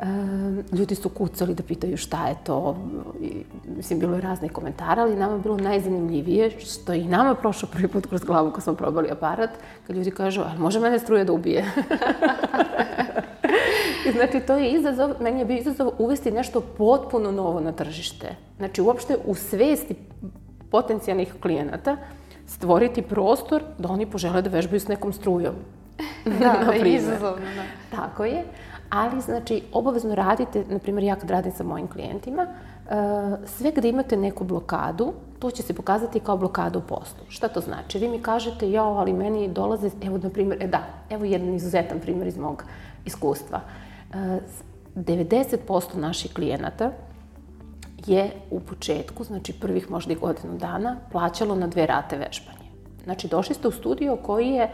E, 0.00 0.06
ljudi 0.72 0.94
su 0.94 1.08
kucali 1.08 1.54
da 1.54 1.62
pitaju 1.62 1.96
šta 1.96 2.28
je 2.28 2.34
to, 2.44 2.76
I, 3.20 3.44
mislim, 3.76 3.98
bilo 3.98 4.14
je 4.14 4.20
razne 4.20 4.48
komentara, 4.48 5.02
ali 5.02 5.16
nama 5.16 5.32
je 5.32 5.38
bilo 5.38 5.56
najzanimljivije, 5.56 6.50
što 6.60 6.92
i 6.92 7.04
nama 7.04 7.34
prošlo 7.34 7.68
prvi 7.72 7.88
put 7.88 8.06
kroz 8.06 8.24
glavu 8.24 8.50
kad 8.50 8.64
smo 8.64 8.74
probali 8.74 9.10
aparat, 9.10 9.50
kad 9.86 9.96
ljudi 9.96 10.10
kažu, 10.10 10.40
ali 10.40 10.58
može 10.58 10.80
mene 10.80 10.98
struje 10.98 11.24
da 11.24 11.32
ubije? 11.32 11.64
znači, 14.16 14.40
to 14.40 14.56
je 14.56 14.70
izazov, 14.70 15.10
meni 15.20 15.38
je 15.38 15.44
bio 15.44 15.56
izazov 15.56 15.90
uvesti 15.98 16.30
nešto 16.30 16.60
potpuno 16.60 17.32
novo 17.32 17.60
na 17.60 17.72
tržište. 17.72 18.34
Znači, 18.56 18.80
uopšte 18.80 19.16
u 19.24 19.34
svesti 19.34 19.94
potencijalnih 20.70 21.34
klijenata 21.40 21.96
stvoriti 22.46 23.02
prostor 23.02 23.62
da 23.78 23.88
oni 23.88 24.06
požele 24.06 24.42
da 24.42 24.50
vežbaju 24.50 24.80
s 24.80 24.88
nekom 24.88 25.12
strujom. 25.12 25.54
da, 26.40 26.64
da 26.66 26.72
je 26.72 26.94
izazovno, 26.98 27.46
da. 27.56 27.96
Tako 27.96 28.24
je. 28.24 28.44
Ali, 28.90 29.20
znači, 29.20 29.62
obavezno 29.72 30.14
radite, 30.14 30.64
na 30.68 30.78
primjer, 30.78 31.04
ja 31.04 31.16
kad 31.16 31.30
radim 31.30 31.52
sa 31.52 31.64
mojim 31.64 31.88
klijentima, 31.88 32.46
uh, 32.46 32.92
sve 33.46 33.72
gde 33.76 33.88
imate 33.88 34.16
neku 34.16 34.44
blokadu, 34.44 35.12
to 35.38 35.50
će 35.50 35.62
se 35.62 35.74
pokazati 35.74 36.20
kao 36.20 36.36
blokada 36.36 36.78
u 36.78 36.82
poslu. 36.82 37.24
Šta 37.28 37.48
to 37.48 37.60
znači? 37.60 37.98
Vi 37.98 38.08
mi 38.08 38.22
kažete, 38.22 38.70
jao, 38.70 38.94
ali 38.94 39.12
meni 39.12 39.48
dolaze, 39.48 39.90
evo, 40.04 40.18
na 40.18 40.30
primjer, 40.30 40.62
e 40.62 40.66
da, 40.66 40.82
evo 41.10 41.24
jedan 41.24 41.54
izuzetan 41.54 42.00
primjer 42.00 42.26
iz 42.26 42.38
mog 42.38 42.64
iskustva. 43.04 43.58
Uh, 43.58 43.86
90% 44.94 45.96
naših 45.96 46.34
klijenata 46.34 46.92
je 48.06 48.30
u 48.50 48.60
početku, 48.60 49.24
znači 49.24 49.52
prvih 49.52 49.90
možda 49.90 50.12
i 50.12 50.16
godinu 50.16 50.58
dana, 50.58 50.96
plaćalo 51.12 51.54
na 51.54 51.66
dve 51.66 51.86
rate 51.86 52.16
vežbanje. 52.16 52.70
Znači, 53.04 53.28
došli 53.28 53.54
ste 53.54 53.68
u 53.68 53.70
studio 53.70 54.16
koji 54.16 54.48
je, 54.48 54.70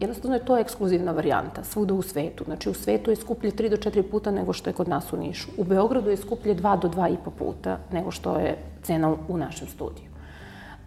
jednostavno 0.00 0.36
je 0.36 0.44
to 0.44 0.58
ekskluzivna 0.58 1.12
varijanta, 1.12 1.64
svuda 1.64 1.94
u 1.94 2.02
svetu. 2.02 2.44
Znači, 2.44 2.70
u 2.70 2.74
svetu 2.74 3.10
je 3.10 3.16
skuplje 3.16 3.50
3 3.50 3.68
do 3.68 3.76
4 3.76 4.02
puta 4.02 4.30
nego 4.30 4.52
što 4.52 4.70
je 4.70 4.74
kod 4.74 4.88
nas 4.88 5.12
u 5.12 5.16
Nišu. 5.16 5.48
U 5.56 5.64
Beogradu 5.64 6.10
je 6.10 6.16
skuplje 6.16 6.54
2 6.54 6.80
do 6.80 6.88
2,5 6.88 7.16
puta 7.38 7.78
nego 7.92 8.10
što 8.10 8.36
je 8.38 8.58
cena 8.82 9.14
u 9.28 9.36
našem 9.36 9.68
studiju. 9.68 10.08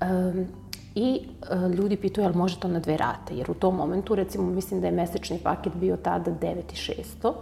Um, 0.02 0.48
I 0.96 1.22
e, 1.50 1.70
ljudi 1.70 1.98
pitaju, 1.98 2.28
ali 2.28 2.38
može 2.38 2.60
to 2.60 2.68
na 2.68 2.80
dve 2.80 2.98
rate? 2.98 3.36
Jer 3.36 3.52
u 3.52 3.54
tom 3.54 3.76
momentu, 3.76 4.16
recimo, 4.16 4.50
mislim 4.50 4.82
da 4.82 4.88
je 4.88 4.94
mesečni 4.94 5.40
paket 5.44 5.74
bio 5.76 5.98
tada 5.98 6.32
9600, 6.32 7.30
Uh, 7.30 7.34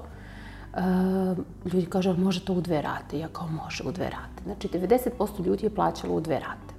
ljudi 1.65 1.85
kažu, 1.85 2.09
ali 2.09 2.19
može 2.19 2.45
to 2.45 2.53
u 2.53 2.61
dve 2.61 2.81
rate? 2.81 3.19
Ja 3.19 3.27
kao, 3.27 3.47
može 3.47 3.83
u 3.83 3.91
dve 3.91 4.09
rate. 4.09 4.43
Znači, 4.43 4.67
90% 4.67 5.45
ljudi 5.45 5.65
je 5.65 5.75
plaćalo 5.75 6.13
u 6.13 6.21
dve 6.21 6.39
rate. 6.39 6.77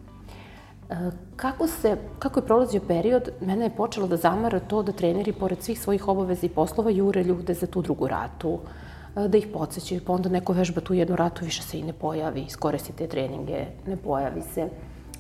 Uh, 0.91 1.13
kako, 1.37 1.67
se, 1.67 1.97
kako 2.19 2.41
je 2.41 2.47
prolazio 2.47 2.81
period, 2.89 3.29
mene 3.41 3.65
je 3.65 3.77
počelo 3.77 4.07
da 4.09 4.17
zamara 4.17 4.61
to 4.61 4.83
da 4.83 4.93
treneri, 4.93 5.33
pored 5.33 5.63
svih 5.63 5.81
svojih 5.81 6.09
obaveza 6.09 6.47
i 6.47 6.49
poslova, 6.49 6.91
jure 6.91 7.23
ljude 7.23 7.55
za 7.55 7.67
tu 7.67 7.83
drugu 7.83 8.09
ratu, 8.09 8.51
uh, 8.51 9.27
da 9.27 9.39
ih 9.39 9.47
podsjećaju, 9.53 10.01
pa 10.07 10.13
onda 10.13 10.29
neko 10.29 10.53
vežba 10.53 10.81
tu 10.81 10.95
jednu 10.95 11.17
ratu, 11.17 11.45
više 11.45 11.63
se 11.63 11.79
i 11.79 11.83
ne 11.83 11.93
pojavi, 11.93 12.41
iskoristi 12.41 12.93
te 12.93 13.07
treninge, 13.07 13.67
ne 13.87 13.97
pojavi 13.97 14.43
se. 14.43 14.69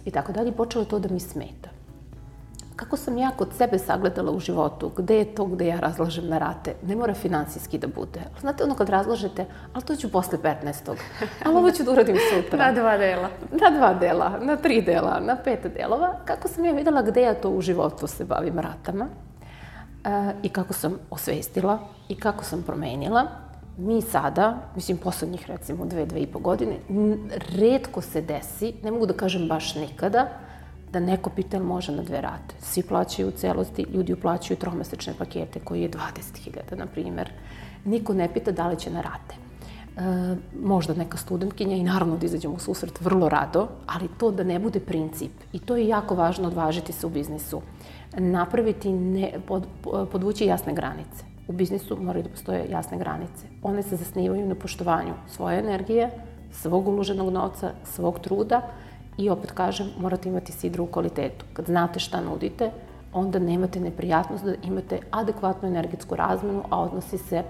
i 0.05 0.11
tako 0.11 0.33
dalje. 0.33 0.53
Počelo 0.53 0.85
je 0.85 0.89
to 0.89 0.99
da 0.99 1.09
mi 1.13 1.21
smeta. 1.21 1.78
Kako 2.79 2.97
sam 2.97 3.19
ja 3.19 3.31
kod 3.37 3.49
sebe 3.57 3.79
sagledala 3.79 4.33
u 4.33 4.39
životu, 4.41 4.91
gde 4.97 5.17
je 5.17 5.35
to 5.35 5.45
gde 5.45 5.67
ja 5.67 5.81
razlažem 5.81 6.29
na 6.29 6.39
rate? 6.39 6.75
Ne 6.87 6.97
mora 6.97 7.15
finansijski 7.15 7.79
da 7.79 7.87
bude. 7.87 8.21
Znate 8.41 8.65
ono 8.65 8.75
kad 8.75 8.89
razlažete, 8.89 9.47
ali 9.73 9.85
to 9.85 9.97
ću 9.97 10.13
posle 10.13 10.39
15. 10.39 10.95
Ali 11.45 11.57
ovo 11.57 11.71
ću 11.71 11.83
da 11.83 11.93
uradim 11.93 12.17
sutra. 12.35 12.59
na 12.67 12.73
dva 12.73 12.97
dela. 12.97 13.29
Na 13.51 13.71
dva 13.79 13.95
dela, 13.95 14.39
na 14.41 14.57
tri 14.57 14.83
dela, 14.83 15.21
na 15.21 15.37
pet 15.45 15.67
delova. 15.75 16.15
Kako 16.25 16.49
sam 16.49 16.65
ja 16.65 16.73
videla 16.73 17.03
gde 17.03 17.23
ja 17.23 17.35
to 17.35 17.51
u 17.51 17.61
životu 17.61 18.07
se 18.07 18.25
bavim 18.25 18.59
ratama 18.59 19.07
e, 20.05 20.33
i 20.43 20.49
kako 20.49 20.73
sam 20.73 20.99
osvestila 21.11 21.79
i 22.09 22.15
kako 22.21 22.45
sam 22.45 22.63
promenila. 22.63 23.27
Mi 23.79 24.03
sada, 24.03 24.59
mislim 24.75 24.99
poslednjih 24.99 25.47
recimo 25.51 25.85
dve, 25.85 26.07
dve 26.07 26.21
i 26.21 26.27
po 26.27 26.39
godine, 26.39 26.77
redko 27.57 28.01
se 28.01 28.21
desi, 28.21 28.75
ne 28.83 28.91
mogu 28.91 29.07
da 29.07 29.15
kažem 29.15 29.49
baš 29.49 29.75
nikada, 29.75 30.27
da 30.93 31.01
neko 31.01 31.31
pita 31.31 31.59
može 31.59 31.93
na 31.93 32.03
dve 32.03 32.21
rate. 32.21 32.55
Svi 32.61 32.83
plaćaju 32.83 33.29
u 33.29 33.31
celosti, 33.31 33.87
ljudi 33.93 34.13
uplaćaju 34.13 34.59
tromesečne 34.59 35.15
pakete 35.19 35.61
koji 35.61 35.83
je 35.83 35.91
20.000, 35.91 36.79
na 36.79 36.87
primer. 36.87 37.33
Niko 37.85 38.15
ne 38.15 38.35
pita 38.35 38.53
da 38.53 38.69
li 38.69 38.79
će 38.79 38.91
na 38.91 39.01
rate. 39.01 39.35
E, 39.99 40.37
možda 40.63 40.95
neka 40.95 41.17
studentkinja 41.17 41.77
i 41.77 41.83
naravno 41.83 42.17
da 42.17 42.27
izađemo 42.27 42.55
u 42.55 42.59
susret 42.59 43.01
vrlo 43.01 43.29
rado, 43.29 43.69
ali 43.87 44.09
to 44.19 44.31
da 44.31 44.45
ne 44.45 44.59
bude 44.59 44.81
princip. 44.81 45.33
I 45.53 45.59
to 45.59 45.77
je 45.77 45.89
jako 45.89 46.15
važno 46.15 46.49
odvažiti 46.49 46.93
se 46.93 47.07
u 47.07 47.11
biznisu. 47.11 47.63
Napraviti, 48.19 48.93
ne, 48.93 49.33
pod, 49.47 49.67
podvući 50.13 50.47
jasne 50.47 50.75
granice. 50.75 51.25
U 51.49 51.53
biznisu 51.53 51.97
moraju 52.01 52.23
da 52.23 52.29
postoje 52.29 52.67
jasne 52.71 52.99
granice. 52.99 53.47
One 53.63 53.83
se 53.83 53.97
zasnivaju 53.97 54.47
na 54.47 54.55
poštovanju 54.55 55.15
svoje 55.29 55.59
energije, 55.59 56.11
svog 56.53 56.89
uloženog 56.89 57.33
novca, 57.33 57.73
svog 57.85 58.21
truda, 58.21 58.63
I 59.19 59.31
opet 59.31 59.51
kažem, 59.51 59.87
morate 60.01 60.29
imati 60.29 60.53
sidru 60.53 60.85
u 60.85 60.87
kvalitetu. 60.87 61.45
Kad 61.53 61.67
znate 61.67 62.01
šta 62.01 62.21
nudite, 62.21 62.71
onda 63.13 63.39
nemate 63.39 63.81
neprijatnost 63.81 64.45
da 64.45 64.55
imate 64.63 64.99
adekvatnu 65.11 65.69
energetsku 65.69 66.17
razmenu, 66.17 66.63
a 66.71 66.81
odnosi 66.81 67.19
se 67.19 67.43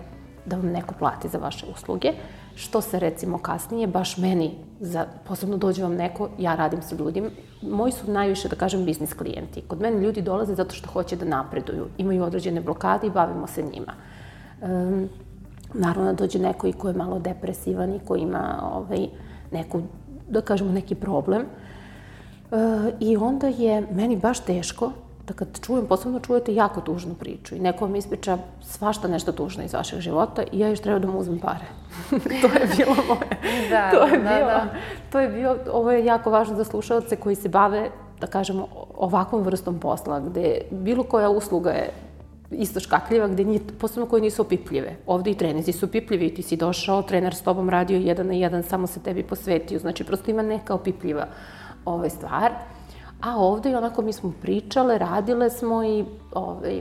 da 0.47 0.57
vam 0.57 0.67
neko 0.67 0.95
plati 0.99 1.29
za 1.29 1.39
vaše 1.39 1.67
usluge, 1.75 2.13
što 2.55 2.81
se 2.81 2.99
recimo 2.99 3.39
kasnije, 3.39 3.87
baš 3.87 4.17
meni, 4.17 4.55
za, 4.81 5.07
posebno 5.25 5.57
dođe 5.57 5.83
vam 5.83 5.95
neko, 5.95 6.29
ja 6.39 6.55
radim 6.55 6.83
sa 6.83 6.97
ljudima, 6.97 7.29
moji 7.63 7.93
su 7.93 8.13
najviše, 8.13 8.49
da 8.49 8.57
kažem, 8.57 8.85
biznis 8.85 9.13
klijenti. 9.13 9.63
Kod 9.69 9.81
mene 9.81 10.01
ljudi 10.01 10.23
dolaze 10.23 10.55
zato 10.55 10.75
što 10.75 10.91
hoće 10.91 11.17
da 11.17 11.25
napreduju, 11.25 11.87
imaju 11.99 12.25
određene 12.25 12.61
blokade 12.61 13.07
i 13.07 13.11
bavimo 13.11 13.47
se 13.47 13.63
njima. 13.63 13.93
Um, 14.63 15.09
naravno 15.75 16.13
da 16.13 16.17
dođe 16.17 16.39
neko 16.39 16.67
i 16.67 16.73
ko 16.73 16.89
je 16.89 16.95
malo 16.95 17.19
depresivan 17.19 17.95
i 17.95 18.01
ko 18.05 18.17
ima 18.17 18.71
ovaj, 18.73 19.09
neku 19.51 19.83
da 20.29 20.41
kažemo, 20.41 20.73
neki 20.73 20.95
problem. 20.95 21.43
E, 21.43 22.57
I 23.01 23.17
onda 23.17 23.47
je 23.47 23.87
meni 23.93 24.17
baš 24.17 24.41
teško 24.41 24.93
da 25.29 25.35
kad 25.35 25.61
čujem, 25.61 25.87
posebno 25.87 26.21
čujete 26.21 26.55
jako 26.55 26.81
tužnu 26.81 27.15
priču 27.15 27.55
i 27.55 27.61
neko 27.61 27.85
vam 27.85 27.97
ispriča 27.97 28.39
svašta 28.63 29.09
nešto 29.09 29.33
tužno 29.33 29.65
iz 29.65 29.75
vašeg 29.75 30.01
života 30.01 30.43
i 30.53 30.59
ja 30.59 30.69
još 30.69 30.81
treba 30.81 30.99
da 30.99 31.09
mu 31.09 31.19
uzmem 31.19 31.39
pare. 31.39 31.65
to 32.43 32.47
je 32.47 32.69
bilo 32.77 32.95
moje. 33.09 33.29
da, 33.71 33.91
to 33.91 34.07
je 34.07 34.19
da, 34.19 34.29
bio, 34.29 34.47
da. 34.47 34.67
To 35.13 35.21
je 35.21 35.29
bio, 35.29 35.57
ovo 35.73 35.93
je 35.93 36.05
jako 36.05 36.31
važno 36.31 36.57
za 36.57 36.65
slušalce 36.65 37.17
koji 37.17 37.35
se 37.35 37.49
bave, 37.49 37.91
da 38.21 38.27
kažemo, 38.27 38.67
ovakvom 38.97 39.43
vrstom 39.43 39.79
posla, 39.79 40.21
gde 40.21 40.61
bilo 40.71 41.03
koja 41.03 41.31
usluga 41.31 41.71
je 41.71 41.93
isto 42.51 42.81
škakljiva, 42.81 43.29
gde 43.29 43.45
nije, 43.45 43.61
posebno 43.81 44.07
koje 44.07 44.23
nisu 44.23 44.43
opipljive. 44.43 44.97
Ovde 45.07 45.31
i 45.31 45.35
trenizi 45.35 45.73
su 45.73 45.87
opipljivi, 45.87 46.35
ti 46.35 46.43
si 46.43 46.57
došao, 46.57 47.03
trener 47.03 47.35
s 47.35 47.43
tobom 47.43 47.71
radio 47.71 47.99
jedan 47.99 48.27
na 48.27 48.33
jedan, 48.33 48.63
samo 48.63 48.87
se 48.87 49.01
tebi 49.01 49.23
posvetio, 49.23 49.79
znači 49.79 50.05
prosto 50.05 50.31
ima 50.31 50.43
neka 50.43 50.75
opipljiva 50.75 51.27
ovaj, 51.85 52.11
stvar. 52.11 52.53
A 53.21 53.37
ovde 53.37 53.71
i 53.71 53.75
onako 53.75 54.03
mi 54.03 54.13
smo 54.13 54.33
pričale, 54.43 54.99
radile 54.99 55.51
smo 55.51 55.85
i 55.85 56.05
ovaj, 56.33 56.81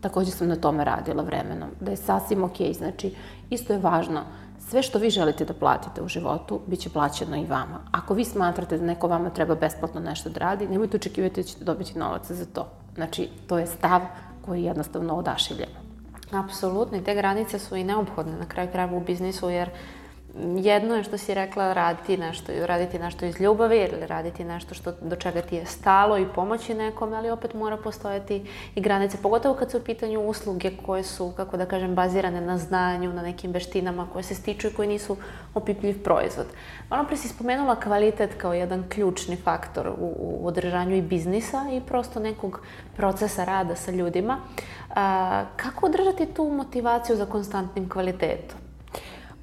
takođe 0.00 0.30
sam 0.30 0.48
na 0.48 0.56
tome 0.56 0.84
radila 0.84 1.22
vremenom, 1.22 1.68
da 1.80 1.90
je 1.90 1.96
sasvim 1.96 2.44
okej, 2.44 2.68
okay. 2.68 2.76
znači 2.76 3.14
isto 3.50 3.72
je 3.72 3.78
važno, 3.78 4.20
sve 4.58 4.82
što 4.82 4.98
vi 4.98 5.10
želite 5.10 5.44
da 5.44 5.54
platite 5.54 6.02
u 6.02 6.08
životu, 6.08 6.60
bit 6.66 6.80
će 6.80 6.90
plaćeno 6.90 7.36
i 7.36 7.46
vama. 7.46 7.80
Ako 7.90 8.14
vi 8.14 8.24
smatrate 8.24 8.78
da 8.78 8.84
neko 8.84 9.08
vama 9.08 9.30
treba 9.30 9.54
besplatno 9.54 10.00
nešto 10.00 10.30
da 10.30 10.38
radi, 10.38 10.68
nemojte 10.68 10.96
očekivati 10.96 11.40
da 11.40 11.46
ćete 11.46 11.64
dobiti 11.64 11.98
novac 11.98 12.30
za 12.30 12.44
to. 12.44 12.66
Znači, 12.94 13.28
to 13.46 13.58
je 13.58 13.66
stav 13.66 14.00
koji 14.46 14.62
jednostavno 14.62 15.16
odašiljemo. 15.16 15.88
Apsolutno, 16.32 16.98
i 16.98 17.04
te 17.04 17.14
granice 17.14 17.58
su 17.58 17.76
i 17.76 17.84
neophodne 17.84 18.36
na 18.38 18.48
kraju 18.48 18.68
krajeva 18.72 18.96
u 18.96 19.00
biznisu, 19.00 19.50
jer 19.50 19.70
jedno 20.56 20.94
je 20.94 21.02
što 21.02 21.18
si 21.18 21.34
rekla 21.34 21.72
raditi 21.72 22.16
nešto, 22.16 22.52
raditi 22.66 22.98
nešto 22.98 23.26
iz 23.26 23.40
ljubavi 23.40 23.76
ili 23.76 24.06
raditi 24.06 24.44
nešto 24.44 24.74
što, 24.74 24.92
do 25.00 25.16
čega 25.16 25.42
ti 25.42 25.56
je 25.56 25.66
stalo 25.66 26.18
i 26.18 26.26
pomoći 26.34 26.74
nekome, 26.74 27.16
ali 27.16 27.30
opet 27.30 27.54
mora 27.54 27.76
postojati 27.76 28.44
i 28.74 28.80
granice, 28.80 29.18
pogotovo 29.22 29.54
kad 29.54 29.70
su 29.70 29.78
u 29.78 29.80
pitanju 29.80 30.20
usluge 30.20 30.70
koje 30.86 31.02
su, 31.02 31.32
kako 31.36 31.56
da 31.56 31.66
kažem, 31.66 31.94
bazirane 31.94 32.40
na 32.40 32.58
znanju, 32.58 33.12
na 33.12 33.22
nekim 33.22 33.52
veštinama 33.52 34.08
koje 34.12 34.22
se 34.22 34.34
stiču 34.34 34.68
i 34.68 34.72
koji 34.72 34.88
nisu 34.88 35.16
opipljiv 35.54 36.02
proizvod. 36.02 36.46
Malo 36.90 37.04
pre 37.04 37.16
si 37.16 37.28
spomenula 37.28 37.80
kvalitet 37.80 38.34
kao 38.34 38.52
jedan 38.52 38.84
ključni 38.88 39.36
faktor 39.36 39.88
u, 39.88 40.14
u 40.18 40.46
održanju 40.46 40.96
i 40.96 41.02
biznisa 41.02 41.64
i 41.72 41.80
prosto 41.80 42.20
nekog 42.20 42.60
procesa 42.96 43.44
rada 43.44 43.76
sa 43.76 43.90
ljudima. 43.90 44.38
A, 44.94 45.44
kako 45.56 45.86
održati 45.86 46.26
tu 46.26 46.44
motivaciju 46.44 47.16
za 47.16 47.26
konstantnim 47.26 47.88
kvalitetom? 47.88 48.67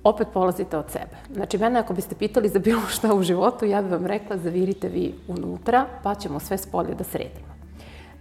Opet 0.05 0.27
polazite 0.33 0.77
od 0.77 0.85
sebe. 0.89 1.15
Znači, 1.33 1.57
mene 1.57 1.79
ako 1.79 1.93
biste 1.93 2.15
pitali 2.15 2.49
za 2.49 2.59
bilo 2.59 2.81
šta 2.89 3.13
u 3.13 3.23
životu, 3.23 3.65
ja 3.65 3.81
bih 3.81 3.91
vam 3.91 4.05
rekla 4.05 4.37
zavirite 4.37 4.89
vi 4.89 5.13
unutra, 5.27 5.85
pa 6.03 6.15
ćemo 6.15 6.39
sve 6.39 6.57
s 6.57 6.65
polja 6.65 6.93
da 6.93 7.03
sredimo. 7.03 7.55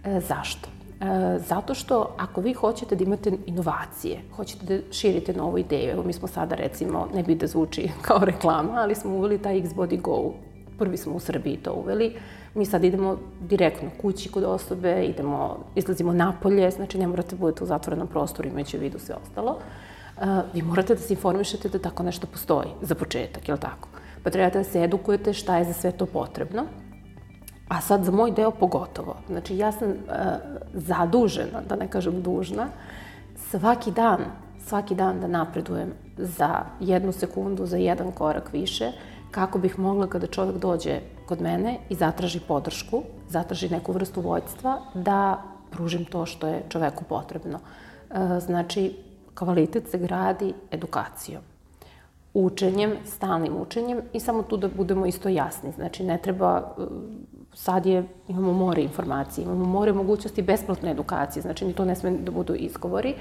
E, 0.03 0.19
zašto? 0.19 0.69
E, 1.01 1.39
zato 1.39 1.73
što 1.73 2.15
ako 2.17 2.41
vi 2.41 2.53
hoćete 2.53 2.95
da 2.95 3.03
imate 3.03 3.31
inovacije, 3.45 4.21
hoćete 4.35 4.65
da 4.65 4.93
širite 4.93 5.33
novu 5.33 5.57
ideju, 5.57 5.91
evo 5.91 6.03
mi 6.03 6.13
smo 6.13 6.27
sada 6.27 6.55
recimo, 6.55 7.07
ne 7.13 7.23
bi 7.23 7.35
da 7.35 7.47
zvuči 7.47 7.89
kao 8.07 8.19
reklama, 8.19 8.73
ali 8.75 8.95
smo 8.95 9.15
uveli 9.15 9.37
taj 9.37 9.61
X-Body 9.61 10.01
Go, 10.01 10.33
prvi 10.77 10.97
smo 10.97 11.13
u 11.13 11.19
Srbiji 11.19 11.57
to 11.57 11.73
uveli, 11.73 12.15
mi 12.55 12.65
sad 12.65 12.83
idemo 12.83 13.17
direktno 13.41 13.89
kući 14.01 14.31
kod 14.31 14.43
osobe, 14.43 15.05
idemo, 15.05 15.57
izlazimo 15.75 16.13
napolje, 16.13 16.71
znači 16.71 16.97
ne 16.97 17.07
morate 17.07 17.35
da 17.35 17.39
budete 17.39 17.63
u 17.63 17.67
zatvorenom 17.67 18.07
prostoru 18.07 18.49
imajući 18.49 18.77
u 18.77 18.79
vidu 18.79 18.99
sve 18.99 19.15
ostalo. 19.23 19.57
Vi 20.53 20.61
morate 20.61 20.95
da 20.95 21.01
se 21.01 21.13
informišete 21.13 21.69
da 21.69 21.79
tako 21.79 22.03
nešto 22.03 22.27
postoji, 22.27 22.69
za 22.81 22.95
početak, 22.95 23.47
je 23.47 23.53
li 23.53 23.59
tako? 23.59 23.89
Pa 24.23 24.29
trebate 24.29 24.57
da 24.57 24.63
se 24.63 24.83
edukujete 24.83 25.33
šta 25.33 25.57
je 25.57 25.65
za 25.65 25.73
sve 25.73 25.91
to 25.91 26.05
potrebno. 26.05 26.63
A 27.67 27.81
sad 27.81 28.03
za 28.03 28.11
moj 28.11 28.31
deo 28.31 28.51
pogotovo. 28.51 29.15
Znači 29.27 29.57
ja 29.57 29.71
sam 29.71 29.89
uh, 29.89 29.95
zadužena, 30.73 31.61
da 31.69 31.75
ne 31.75 31.87
kažem 31.87 32.21
dužna, 32.21 32.67
svaki 33.35 33.91
dan, 33.91 34.19
svaki 34.67 34.95
dan 34.95 35.19
da 35.19 35.27
napredujem 35.27 35.93
za 36.17 36.65
jednu 36.79 37.11
sekundu, 37.11 37.65
za 37.65 37.77
jedan 37.77 38.11
korak 38.11 38.53
više, 38.53 38.91
kako 39.31 39.59
bih 39.59 39.79
mogla 39.79 40.07
kada 40.07 40.27
čovek 40.27 40.57
dođe 40.57 40.99
kod 41.25 41.41
mene 41.41 41.77
i 41.89 41.95
zatraži 41.95 42.39
podršku, 42.39 43.03
zatraži 43.29 43.69
neku 43.69 43.91
vrstu 43.91 44.21
vođstva, 44.21 44.81
da 44.93 45.41
pružim 45.71 46.05
to 46.05 46.25
što 46.25 46.47
je 46.47 46.63
čoveku 46.69 47.03
potrebno. 47.03 47.59
Znači, 48.39 48.95
Kvalitet 49.35 49.89
se 49.89 49.97
gradi 49.97 50.53
edukacijom, 50.71 51.41
učenjem, 52.33 52.91
stalnim 53.05 53.57
učenjem 53.61 54.01
i 54.13 54.19
samo 54.19 54.43
tu 54.43 54.57
da 54.57 54.67
budemo 54.67 55.05
isto 55.05 55.29
jasni. 55.29 55.71
Znači, 55.71 56.03
ne 56.03 56.17
treba, 56.17 56.73
uh, 56.77 56.85
sad 57.53 57.85
je, 57.85 58.03
imamo 58.27 58.53
more 58.53 58.81
informacije, 58.81 59.45
imamo 59.45 59.65
more 59.65 59.93
mogućnosti 59.93 60.41
besplatne 60.41 60.91
edukacije, 60.91 61.41
znači 61.41 61.65
ni 61.65 61.73
to 61.73 61.85
ne 61.85 61.95
sme 61.95 62.11
da 62.11 62.31
budu 62.31 62.55
izgovori. 62.55 63.15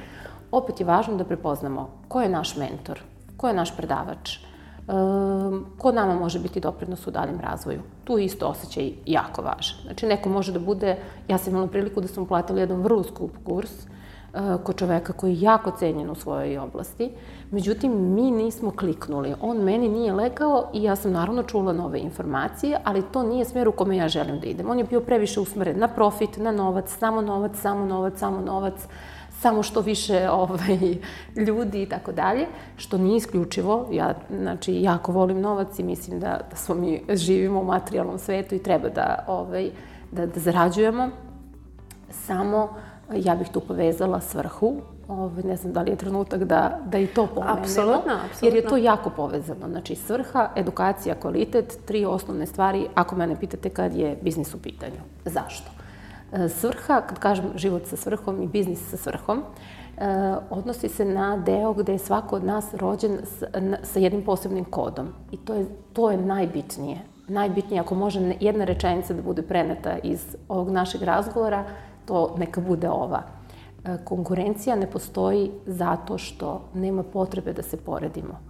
Opet 0.51 0.81
je 0.81 0.87
važno 0.87 1.17
da 1.17 1.25
prepoznamo 1.25 1.91
ko 2.09 2.23
je 2.23 2.29
naš 2.29 2.57
mentor, 2.57 3.01
ko 3.37 3.49
je 3.49 3.55
naš 3.55 3.77
predavač, 3.77 4.39
um, 4.87 5.67
ko 5.79 5.93
nama 5.93 6.15
može 6.15 6.39
biti 6.39 6.61
doprinos 6.61 7.07
u 7.07 7.11
daljem 7.11 7.41
razvoju. 7.41 7.81
Tu 8.05 8.19
isto 8.19 8.47
osjećaj 8.47 8.93
jako 9.07 9.43
važan. 9.43 9.79
Znači, 9.85 10.07
neko 10.07 10.29
može 10.29 10.53
da 10.53 10.59
bude, 10.59 10.97
ja 11.29 11.39
sam 11.39 11.53
imala 11.53 11.67
priliku 11.67 12.01
da 12.01 12.09
sam 12.09 12.27
platila 12.27 12.61
jedan 12.61 12.83
vrlo 12.83 13.03
skup 13.03 13.31
kurs, 13.45 13.71
kod 14.65 14.77
čoveka 14.77 15.13
koji 15.13 15.33
je 15.33 15.41
jako 15.41 15.71
cenjen 15.71 16.11
u 16.11 16.15
svojoj 16.15 16.59
oblasti. 16.59 17.11
Međutim, 17.51 18.15
mi 18.15 18.31
nismo 18.31 18.71
kliknuli. 18.71 19.35
On 19.41 19.57
meni 19.57 19.89
nije 19.89 20.13
lekao 20.13 20.71
i 20.73 20.83
ja 20.83 20.97
sam 20.97 21.13
naravno 21.13 21.43
čula 21.43 21.73
nove 21.73 21.99
informacije, 21.99 22.79
ali 22.85 23.03
to 23.13 23.23
nije 23.23 23.45
smer 23.45 23.69
u 23.69 23.73
kome 23.73 23.97
ja 23.97 24.09
želim 24.09 24.41
da 24.41 24.47
idem. 24.47 24.71
On 24.71 24.79
je 24.79 24.85
bio 24.85 25.01
previše 25.01 25.41
usmeren 25.41 25.79
na 25.79 25.89
profit, 25.89 26.37
na 26.37 26.53
novac, 26.53 26.97
samo 26.99 27.23
novac, 27.23 27.53
samo 27.57 27.85
novac, 27.85 28.19
samo 28.19 28.41
novac, 28.41 28.75
samo 29.31 29.63
što 29.63 29.81
više 29.81 30.29
ovaj, 30.43 30.79
ljudi 31.47 31.83
i 31.83 31.89
tako 31.89 32.13
dalje, 32.13 32.47
što 32.77 32.99
nije 32.99 33.17
isključivo. 33.17 33.89
Ja, 33.93 34.15
znači, 34.31 34.83
jako 34.83 35.13
volim 35.13 35.41
novac 35.41 35.79
i 35.79 35.83
mislim 35.83 36.21
da, 36.21 36.41
da 36.51 36.57
smo 36.57 36.75
mi 36.75 37.03
živimo 37.09 37.61
u 37.61 37.65
materijalnom 37.65 38.19
svetu 38.19 38.55
i 38.55 38.63
treba 38.63 38.89
da, 38.89 39.25
ovaj, 39.27 39.71
da, 40.13 40.27
da 40.27 40.41
zarađujemo. 40.41 41.11
Samo 42.11 42.69
ja 43.15 43.35
bih 43.35 43.49
tu 43.49 43.61
povezala 43.61 44.21
svrhu 44.21 44.83
ovaj, 45.09 45.43
ne 45.43 45.57
znam 45.57 45.73
da 45.73 45.83
li 45.83 45.91
je 45.91 45.97
trenutak 45.97 46.45
da, 46.45 46.79
da 46.85 46.99
i 46.99 47.07
to 47.07 47.27
pomenemo. 47.27 47.59
Apsolutno, 47.59 48.13
apsolutno. 48.13 48.49
Jer 48.49 48.55
je 48.55 48.69
to 48.69 48.77
jako 48.77 49.11
povezano. 49.11 49.69
Znači, 49.69 49.95
svrha, 49.95 50.51
edukacija, 50.57 51.15
kvalitet, 51.15 51.79
tri 51.85 52.05
osnovne 52.05 52.47
stvari, 52.47 52.87
ako 52.95 53.17
mene 53.17 53.37
pitate 53.41 53.71
kad 53.71 53.95
je 53.95 54.17
biznis 54.23 54.55
u 54.55 54.63
pitanju. 54.63 55.01
Zašto? 55.25 55.71
E, 56.33 56.49
svrha, 56.49 57.01
kad 57.01 57.19
kažem 57.19 57.45
život 57.55 57.87
sa 57.87 57.97
svrhom 57.97 58.43
i 58.43 58.47
biznis 58.47 58.91
sa 58.91 58.97
svrhom, 58.97 59.39
e, 59.39 60.35
odnosi 60.51 60.89
se 60.89 61.05
na 61.05 61.37
deo 61.37 61.73
gde 61.73 61.93
je 61.93 61.99
svako 61.99 62.37
od 62.37 62.45
nas 62.45 62.75
rođen 62.75 63.19
sa 63.83 63.99
jednim 63.99 64.23
posebnim 64.23 64.65
kodom. 64.65 65.09
I 65.33 65.37
to 65.37 65.55
je, 65.55 65.67
to 65.93 66.11
je 66.11 66.17
najbitnije. 66.17 66.99
Najbitnije, 67.29 67.81
ako 67.81 67.95
može 67.95 68.35
jedna 68.41 68.65
rečenica 68.65 69.15
da 69.15 69.23
bude 69.23 69.43
preneta 69.43 69.99
iz 70.03 70.37
ovog 70.49 70.71
našeg 70.71 71.03
razgovora, 71.03 71.65
to 72.07 72.35
neka 72.39 72.61
bude 72.61 72.89
ova. 72.91 73.23
E, 73.85 73.97
konkurencija 74.05 74.77
ne 74.77 74.91
postoji 74.91 75.51
zato 75.67 76.19
što 76.19 76.61
nema 76.75 77.03
potrebe 77.03 77.53
da 77.53 77.63
se 77.63 77.77
poredimo. 77.77 78.41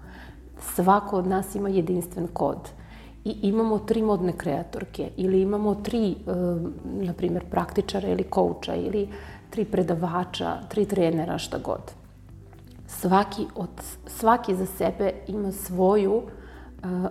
Svako 0.75 1.17
od 1.17 1.27
nas 1.27 1.55
ima 1.55 1.69
jedinstven 1.69 2.27
kod 2.33 2.71
i 3.25 3.31
imamo 3.43 3.79
tri 3.79 4.03
modne 4.03 4.33
kreatorke 4.33 5.11
ili 5.17 5.41
imamo 5.41 5.75
tri, 5.75 6.11
e, 6.11 6.15
na 6.85 7.13
primjer, 7.13 7.45
praktičara 7.51 8.09
ili 8.09 8.23
kouča 8.23 8.75
ili 8.75 9.09
tri 9.51 9.65
predavača, 9.65 10.59
tri 10.69 10.85
trenera, 10.85 11.39
šta 11.39 11.59
god. 11.59 11.93
Svaki, 12.87 13.47
od, 13.55 13.69
svaki 14.07 14.55
za 14.55 14.67
sebe 14.67 15.13
ima 15.29 15.53
svoju 15.53 16.15
uh, 16.15 16.25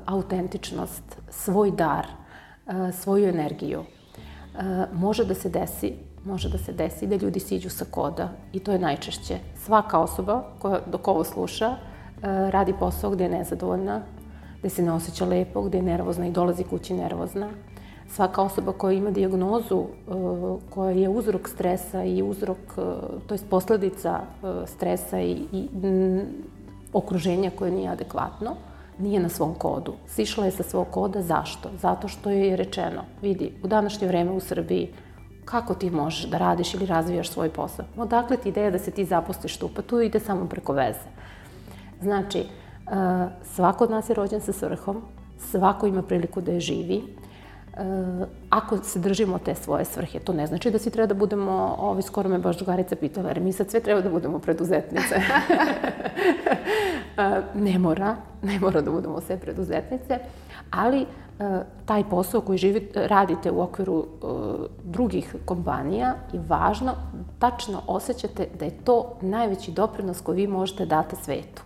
autentičnost, 0.05 1.03
svoj 1.29 1.71
dar, 1.71 2.07
svoju 2.93 3.29
energiju. 3.29 3.83
Može 4.93 5.25
da 5.25 5.35
se 5.35 5.49
desi 5.49 5.93
može 6.25 6.49
da 6.49 6.57
se 6.57 6.73
desi 6.73 7.07
da 7.07 7.15
ljudi 7.15 7.39
siđu 7.39 7.69
sa 7.69 7.85
koda 7.91 8.29
i 8.53 8.59
to 8.59 8.71
je 8.71 8.79
najčešće. 8.79 9.37
Svaka 9.55 9.99
osoba 9.99 10.43
koja 10.59 10.79
dok 10.91 11.07
ovo 11.07 11.23
sluša 11.23 11.75
radi 12.49 12.73
posao 12.79 13.11
gde 13.11 13.23
je 13.23 13.29
nezadovoljna, 13.29 14.01
gde 14.59 14.69
se 14.69 14.81
ne 14.81 14.91
osjeća 14.91 15.25
lepo, 15.25 15.61
gde 15.61 15.77
je 15.77 15.81
nervozna 15.81 16.27
i 16.27 16.31
dolazi 16.31 16.63
kući 16.63 16.93
nervozna. 16.93 17.49
Svaka 18.09 18.41
osoba 18.41 18.71
koja 18.71 18.93
ima 18.93 19.11
diagnozu 19.11 19.77
uh, 19.77 20.59
koja 20.69 20.91
je 20.91 21.09
uzrok 21.09 21.49
stresa 21.49 22.03
i 22.03 22.23
uzrok, 22.23 22.57
uh, 22.77 22.83
to 23.27 23.33
je 23.33 23.39
posledica 23.49 24.19
stresa 24.65 25.19
i, 25.19 25.31
i 25.51 25.67
okruženja 26.93 27.51
koje 27.57 27.71
nije 27.71 27.89
adekvatno, 27.89 28.55
nije 28.99 29.19
na 29.19 29.29
svom 29.29 29.53
kodu. 29.53 29.93
Sišla 30.07 30.45
je 30.45 30.51
sa 30.51 30.63
svog 30.63 30.87
koda, 30.91 31.21
zašto? 31.21 31.69
Zato 31.81 32.07
što 32.07 32.29
joj 32.29 32.47
je 32.47 32.55
rečeno, 32.55 33.01
vidi, 33.21 33.51
u 33.63 33.67
današnje 33.67 34.07
vreme 34.07 34.31
u 34.31 34.39
Srbiji 34.39 34.89
kako 35.45 35.73
ti 35.73 35.89
možeš 35.89 36.25
da 36.25 36.37
radiš 36.37 36.73
ili 36.73 36.85
razvijaš 36.85 37.29
svoj 37.29 37.49
posao? 37.49 37.85
Odakle 37.97 38.37
ti 38.37 38.49
ideja 38.49 38.71
da 38.71 38.79
se 38.79 38.91
ti 38.91 39.05
zapostiš 39.05 39.57
tu? 39.57 39.69
Pa 39.75 39.81
tu 39.81 39.99
ide 39.99 40.19
samo 40.19 40.45
preko 40.45 40.73
veze. 40.73 41.07
Znači, 42.01 42.45
svako 43.43 43.83
od 43.83 43.91
nas 43.91 44.09
je 44.09 44.15
rođen 44.15 44.41
sa 44.41 44.53
svrhom, 44.53 45.01
svako 45.37 45.87
ima 45.87 46.01
priliku 46.01 46.41
da 46.41 46.51
je 46.51 46.59
živi. 46.59 47.03
Ako 48.49 48.77
se 48.77 48.99
držimo 48.99 49.39
te 49.39 49.55
svoje 49.55 49.85
svrhe, 49.85 50.19
to 50.19 50.33
ne 50.33 50.47
znači 50.47 50.71
da 50.71 50.79
si 50.79 50.89
treba 50.89 51.07
da 51.07 51.13
budemo, 51.13 51.75
ovi 51.79 52.01
skoro 52.01 52.29
me 52.29 52.37
baš 52.37 52.57
drugarica 52.57 52.95
pitala, 52.95 53.29
jer 53.29 53.39
mi 53.39 53.53
sad 53.53 53.69
sve 53.69 53.79
treba 53.79 54.01
da 54.01 54.09
budemo 54.09 54.39
preduzetnice. 54.39 55.21
ne 57.65 57.79
mora, 57.79 58.15
ne 58.41 58.59
mora 58.59 58.81
da 58.81 58.91
budemo 58.91 59.21
sve 59.21 59.37
preduzetnice, 59.37 60.19
ali 60.71 61.05
taj 61.85 62.03
posao 62.09 62.41
koji 62.41 62.57
živi, 62.57 62.91
radite 62.95 63.51
u 63.51 63.61
okviru 63.61 64.05
drugih 64.83 65.35
kompanija 65.45 66.15
je 66.33 66.41
važno, 66.47 66.93
tačno 67.39 67.81
osjećate 67.87 68.47
da 68.59 68.65
je 68.65 68.77
to 68.83 69.17
najveći 69.21 69.71
doprinos 69.71 70.21
koji 70.21 70.35
vi 70.35 70.47
možete 70.47 70.85
dati 70.85 71.15
svetu. 71.15 71.61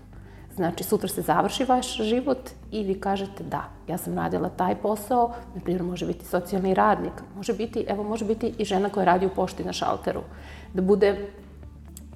Znači, 0.56 0.84
sutra 0.84 1.10
se 1.10 1.22
završi 1.22 1.66
vaš 1.66 1.98
život 1.98 2.50
i 2.72 2.84
vi 2.84 3.00
kažete 3.00 3.44
da, 3.44 3.64
ja 3.88 3.98
sam 3.98 4.18
radila 4.18 4.50
taj 4.50 4.76
posao, 4.76 5.32
na 5.56 5.62
primjer 5.62 5.84
može 5.84 6.06
biti 6.06 6.26
socijalni 6.26 6.74
radnik, 6.74 7.14
može 7.36 7.54
biti, 7.54 7.86
evo 7.88 8.04
može 8.04 8.26
biti 8.26 8.54
i 8.58 8.66
žena 8.66 8.90
koja 8.90 9.06
radi 9.06 9.26
u 9.26 9.30
pošti 9.30 9.64
na 9.64 9.74
šalteru, 9.74 10.22
da 10.74 10.82
bude 10.82 11.30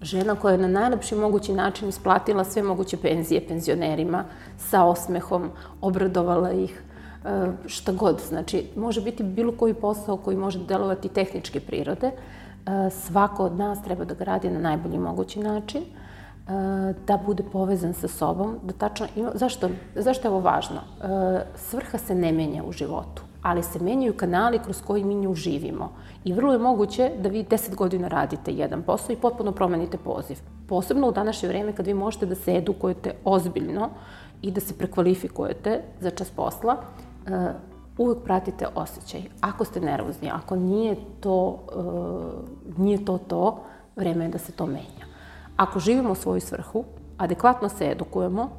žena 0.01 0.35
koja 0.35 0.51
je 0.51 0.57
na 0.57 0.67
najlepši 0.67 1.15
mogući 1.15 1.53
način 1.53 1.89
isplatila 1.89 2.43
sve 2.43 2.63
moguće 2.63 2.97
penzije 2.97 3.47
penzionerima 3.47 4.23
sa 4.57 4.83
osmehom, 4.83 5.51
obradovala 5.81 6.51
ih, 6.51 6.81
e, 6.81 6.90
šta 7.65 7.91
god. 7.91 8.21
Znači, 8.27 8.65
može 8.75 9.01
biti 9.01 9.23
bilo 9.23 9.51
koji 9.51 9.73
posao 9.73 10.17
koji 10.17 10.37
može 10.37 10.59
delovati 10.59 11.09
tehničke 11.09 11.59
prirode. 11.59 12.07
E, 12.07 12.89
svako 12.89 13.45
od 13.45 13.57
nas 13.57 13.83
treba 13.83 14.05
da 14.05 14.13
ga 14.13 14.23
radi 14.23 14.49
na 14.49 14.59
najbolji 14.59 14.99
mogući 14.99 15.39
način 15.39 15.81
da 17.07 17.19
bude 17.25 17.43
povezan 17.43 17.93
sa 17.93 18.07
sobom, 18.07 18.57
da 18.63 18.73
tačno 18.73 19.07
ima, 19.15 19.31
zašto, 19.33 19.69
zašto 19.95 20.27
je 20.27 20.31
ovo 20.31 20.39
važno? 20.39 20.81
Svrha 21.55 21.97
se 21.97 22.15
ne 22.15 22.31
menja 22.31 22.63
u 22.63 22.71
životu, 22.71 23.21
ali 23.41 23.63
se 23.63 23.79
menjaju 23.79 24.17
kanali 24.17 24.59
kroz 24.59 24.81
koji 24.81 25.03
mi 25.03 25.15
nju 25.15 25.33
živimo. 25.33 25.93
I 26.23 26.33
vrlo 26.33 26.53
je 26.53 26.59
moguće 26.59 27.11
da 27.19 27.29
vi 27.29 27.43
10 27.43 27.75
godina 27.75 28.07
radite 28.07 28.51
jedan 28.51 28.81
posao 28.81 29.13
i 29.13 29.21
potpuno 29.21 29.51
promenite 29.51 29.97
poziv. 29.97 30.37
Posebno 30.67 31.07
u 31.07 31.11
današnje 31.11 31.49
vreme 31.49 31.73
kad 31.73 31.87
vi 31.87 31.93
možete 31.93 32.25
da 32.25 32.35
se 32.35 32.55
edukujete 32.55 33.13
ozbiljno 33.25 33.89
i 34.41 34.51
da 34.51 34.61
se 34.61 34.77
prekvalifikujete 34.77 35.81
za 35.99 36.09
čas 36.09 36.29
posla, 36.29 36.77
uvek 37.97 38.23
pratite 38.23 38.67
osjećaj. 38.75 39.21
Ako 39.41 39.65
ste 39.65 39.79
nervozni, 39.79 40.31
ako 40.33 40.55
nije 40.55 40.95
to, 41.19 41.59
nije 42.77 43.05
to 43.05 43.17
to, 43.17 43.63
vreme 43.95 44.25
je 44.25 44.29
da 44.29 44.37
se 44.37 44.51
to 44.51 44.65
menja. 44.65 45.05
Ako 45.57 45.79
živimo 45.79 46.15
svoju 46.15 46.41
svrhu, 46.41 46.83
adekvatno 47.17 47.69
se 47.69 47.91
edukujemo 47.91 48.49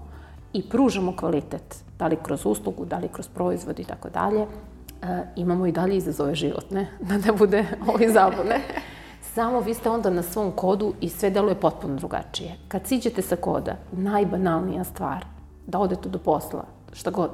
i 0.53 0.69
pružamo 0.69 1.17
kvalitet, 1.17 1.85
da 1.99 2.07
li 2.07 2.17
kroz 2.23 2.47
uslugu, 2.47 2.85
da 2.85 2.99
li 2.99 3.09
kroz 3.09 3.29
proizvod 3.29 3.79
i 3.79 3.85
tako 3.85 4.09
dalje, 4.09 4.43
e, 4.43 5.25
imamo 5.37 5.67
i 5.67 5.73
dalje 5.73 5.97
izazove 5.97 6.35
životne, 6.35 6.87
da 7.09 7.17
ne 7.17 7.33
bude 7.33 7.65
ovi 7.95 8.13
zabune. 8.13 8.61
Samo 9.35 9.61
vi 9.61 9.75
ste 9.75 9.91
onda 9.91 10.11
na 10.11 10.23
svom 10.23 10.53
kodu 10.53 10.95
i 11.01 11.09
sve 11.09 11.31
deluje 11.31 11.55
potpuno 11.55 11.95
drugačije. 11.95 12.57
Kad 12.69 12.87
siđete 12.87 13.23
sa 13.23 13.37
koda, 13.37 13.77
najbanalnija 13.93 14.85
stvar, 14.85 15.25
da 15.67 15.79
odete 15.79 16.09
do 16.09 16.19
posla, 16.19 16.65
šta 16.93 17.11
god, 17.11 17.31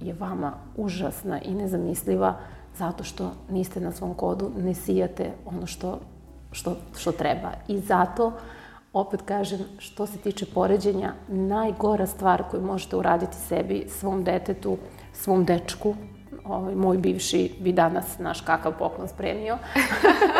je 0.00 0.14
vama 0.18 0.52
užasna 0.76 1.40
i 1.40 1.54
nezamisliva 1.54 2.36
zato 2.76 3.04
što 3.04 3.32
niste 3.50 3.80
na 3.80 3.92
svom 3.92 4.14
kodu, 4.14 4.50
ne 4.56 4.74
sijate 4.74 5.32
ono 5.46 5.66
što, 5.66 5.98
što, 6.52 6.76
što 6.96 7.12
treba. 7.12 7.52
I 7.68 7.78
zato 7.80 8.32
opet 8.92 9.22
kažem, 9.22 9.60
što 9.78 10.06
se 10.06 10.18
tiče 10.18 10.46
poređenja, 10.54 11.12
najgora 11.28 12.06
stvar 12.06 12.42
koju 12.50 12.62
možete 12.62 12.96
uraditi 12.96 13.36
sebi, 13.36 13.86
svom 13.88 14.24
detetu, 14.24 14.76
svom 15.12 15.44
dečku, 15.44 15.94
ovaj, 16.44 16.74
moj 16.74 16.98
bivši 16.98 17.52
bi 17.60 17.72
danas 17.72 18.18
naš 18.18 18.40
kakav 18.40 18.72
poklon 18.78 19.08
spremio, 19.08 19.58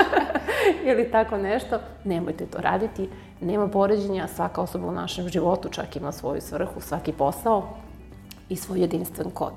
ili 0.90 1.11
tako 1.11 1.37
nešto, 1.37 1.79
nemojte 2.05 2.47
to 2.47 2.59
raditi. 2.61 3.09
Nema 3.40 3.69
poređenja, 3.69 4.29
svaka 4.29 4.61
osoba 4.61 4.87
u 4.87 4.92
našem 4.92 5.29
životu 5.29 5.69
čak 5.69 5.97
ima 5.97 6.12
svoju 6.12 6.40
svrhu, 6.40 6.81
svaki 6.81 7.12
posao 7.12 7.86
i 8.49 8.57
svoj 8.57 8.81
jedinstven 8.81 9.31
kod. 9.31 9.55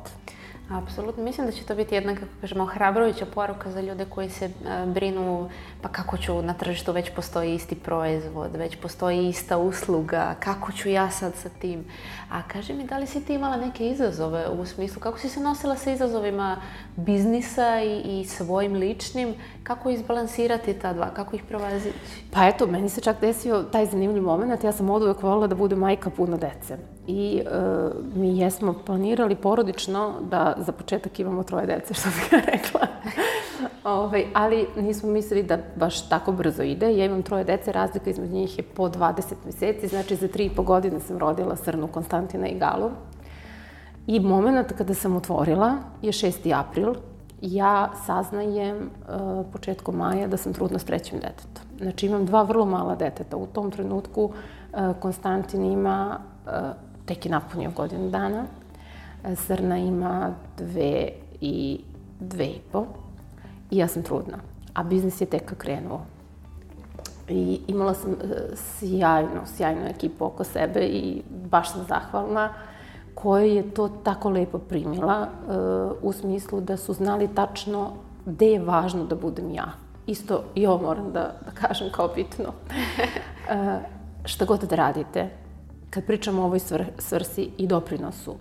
Apsolutno. 0.71 1.23
Mislim 1.23 1.47
da 1.47 1.51
će 1.53 1.63
to 1.63 1.75
biti 1.75 1.95
jedna, 1.95 2.15
kako 2.15 2.31
kažemo, 2.41 2.65
hrabrovića 2.65 3.25
poruka 3.25 3.71
za 3.71 3.81
ljude 3.81 4.05
koji 4.05 4.29
se 4.29 4.45
uh, 4.45 4.93
brinu 4.93 5.49
pa 5.81 5.89
kako 5.89 6.17
ću 6.17 6.41
na 6.41 6.53
tržištu 6.53 6.91
već 6.91 7.09
postoji 7.15 7.55
isti 7.55 7.75
proizvod, 7.75 8.55
već 8.55 8.75
postoji 8.75 9.27
ista 9.29 9.57
usluga, 9.57 10.35
kako 10.39 10.71
ću 10.71 10.89
ja 10.89 11.09
sad 11.11 11.35
sa 11.35 11.49
tim. 11.49 11.85
A 12.31 12.41
kaži 12.47 12.73
mi, 12.73 12.83
da 12.83 12.97
li 12.97 13.07
si 13.07 13.25
ti 13.25 13.33
imala 13.33 13.57
neke 13.57 13.89
izazove 13.89 14.47
u 14.49 14.65
smislu, 14.65 14.99
kako 14.99 15.19
si 15.19 15.29
se 15.29 15.39
nosila 15.39 15.75
sa 15.75 15.91
izazovima 15.91 16.61
biznisa 16.95 17.81
i, 17.81 18.21
i 18.21 18.25
svojim 18.25 18.73
ličnim, 18.73 19.33
kako 19.63 19.89
izbalansirati 19.89 20.73
ta 20.73 20.93
dva, 20.93 21.13
kako 21.13 21.35
ih 21.35 21.43
prevazići? 21.43 21.97
Pa 22.31 22.47
eto, 22.47 22.67
meni 22.67 22.89
se 22.89 23.01
čak 23.01 23.21
desio 23.21 23.63
taj 23.63 23.85
zanimljiv 23.85 24.23
moment, 24.23 24.63
ja 24.63 24.71
sam 24.71 24.89
od 24.89 25.03
uvek 25.03 25.23
volila 25.23 25.47
da 25.47 25.55
bude 25.55 25.75
majka 25.75 26.09
puno 26.09 26.37
dece. 26.37 26.77
I 27.09 27.37
e, 27.37 27.49
mi 28.15 28.37
jesmo 28.37 28.73
planirali 28.85 29.35
porodično 29.35 30.13
da 30.31 30.55
za 30.57 30.71
početak 30.71 31.19
imamo 31.19 31.43
troje 31.43 31.65
dece, 31.65 31.93
što 31.99 32.09
bih 32.09 32.33
ja 32.33 32.39
rekla. 32.39 32.81
Ove, 33.83 33.99
ovaj, 33.99 34.25
ali 34.33 34.67
nismo 34.77 35.09
mislili 35.09 35.43
da 35.43 35.57
baš 35.75 36.09
tako 36.09 36.31
brzo 36.31 36.63
ide. 36.63 36.97
Ja 36.97 37.05
imam 37.05 37.23
troje 37.23 37.43
dece, 37.43 37.71
razlika 37.71 38.09
između 38.09 38.33
njih 38.33 38.57
je 38.57 38.63
po 38.63 38.89
20 38.89 39.33
meseci, 39.45 39.87
znači 39.87 40.15
za 40.15 40.27
tri 40.27 40.45
i 40.45 40.55
po 40.55 40.63
godine 40.63 40.99
sam 40.99 41.17
rodila 41.17 41.55
Srnu, 41.55 41.87
Konstantina 41.87 42.47
i 42.47 42.59
Galu. 42.59 42.91
I 44.07 44.19
moment 44.19 44.73
kada 44.77 44.93
sam 44.93 45.15
otvorila 45.15 45.73
je 46.01 46.11
6. 46.11 46.59
april. 46.59 46.93
Ja 47.41 47.91
saznajem 48.05 48.77
uh, 48.77 49.45
početkom 49.51 49.95
maja 49.95 50.27
da 50.27 50.37
sam 50.37 50.53
trudna 50.53 50.79
s 50.79 50.83
trećim 50.83 51.19
detetom. 51.19 51.63
Znači 51.79 52.05
imam 52.05 52.25
dva 52.25 52.43
vrlo 52.43 52.65
mala 52.65 52.95
deteta. 52.95 53.37
U 53.37 53.47
tom 53.47 53.71
trenutku 53.71 54.23
uh, 54.23 54.33
Konstantin 54.99 55.65
ima, 55.65 56.19
uh, 56.45 56.51
tek 57.09 57.25
je 57.25 57.31
napunio 57.31 57.71
godinu 57.75 58.09
dana, 58.09 58.45
Srna 59.35 59.77
ima 59.77 60.33
dve 60.57 61.09
i 61.41 61.81
dve 62.19 62.45
i 62.45 62.59
po 62.71 62.85
i 63.71 63.77
ja 63.77 63.87
sam 63.87 64.03
trudna. 64.03 64.37
A 64.73 64.83
biznis 64.83 65.21
je 65.21 65.25
tek 65.25 65.57
krenuo. 65.57 66.01
I 67.29 67.61
imala 67.67 67.93
sam 67.93 68.15
sjajnu, 68.55 69.41
sjajnu 69.45 69.87
ekipu 69.87 70.25
oko 70.25 70.43
sebe 70.43 70.79
i 70.79 71.21
baš 71.51 71.71
sam 71.71 71.85
zahvalna 71.89 72.53
koja 73.15 73.45
je 73.45 73.73
to 73.73 73.89
tako 74.03 74.29
lepo 74.29 74.57
primila 74.57 75.27
u 76.01 76.13
smislu 76.13 76.61
da 76.61 76.77
su 76.77 76.93
znali 76.93 77.27
tačno 77.35 77.91
gde 78.25 78.45
je 78.45 78.63
važno 78.63 79.05
da 79.05 79.15
budem 79.15 79.53
ja. 79.53 79.71
Isto 80.07 80.43
i 80.55 80.67
ovo 80.67 80.83
moram 80.83 81.11
da, 81.11 81.33
da 81.45 81.51
kažem 81.53 81.87
kao 81.91 82.07
bitno. 82.15 82.53
šta 84.31 84.45
god 84.45 84.63
da 84.63 84.75
radite, 84.75 85.29
kad 85.89 86.05
pričamo 86.05 86.41
o 86.41 86.45
ovoj 86.45 86.59
svr 86.59 86.83
svrsi 86.97 87.49
i 87.57 87.67
doprinosu, 87.67 88.35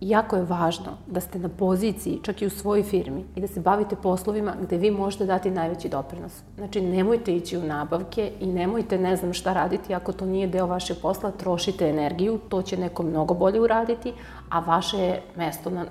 jako 0.00 0.36
je 0.36 0.42
važno 0.42 0.96
da 1.06 1.20
ste 1.20 1.38
na 1.38 1.48
poziciji, 1.48 2.20
čak 2.22 2.42
i 2.42 2.46
u 2.46 2.50
svojoj 2.50 2.82
firmi, 2.82 3.24
i 3.36 3.40
da 3.40 3.46
se 3.46 3.60
bavite 3.60 3.96
poslovima 3.96 4.54
gde 4.62 4.76
vi 4.76 4.90
možete 4.90 5.26
dati 5.26 5.50
najveći 5.50 5.88
doprinos. 5.88 6.42
Znači, 6.56 6.80
nemojte 6.80 7.36
ići 7.36 7.58
u 7.58 7.62
nabavke 7.62 8.32
i 8.40 8.46
nemojte 8.46 8.98
ne 8.98 9.16
znam 9.16 9.32
šta 9.32 9.52
raditi 9.52 9.94
ako 9.94 10.12
to 10.12 10.26
nije 10.26 10.46
deo 10.46 10.66
vašeg 10.66 10.96
posla, 11.02 11.30
trošite 11.30 11.88
energiju, 11.88 12.38
to 12.48 12.62
će 12.62 12.76
neko 12.76 13.02
mnogo 13.02 13.34
bolje 13.34 13.60
uraditi, 13.60 14.12
a 14.50 14.60
vaše 14.60 14.98
je 14.98 15.22
mesto 15.36 15.70
na 15.70 15.84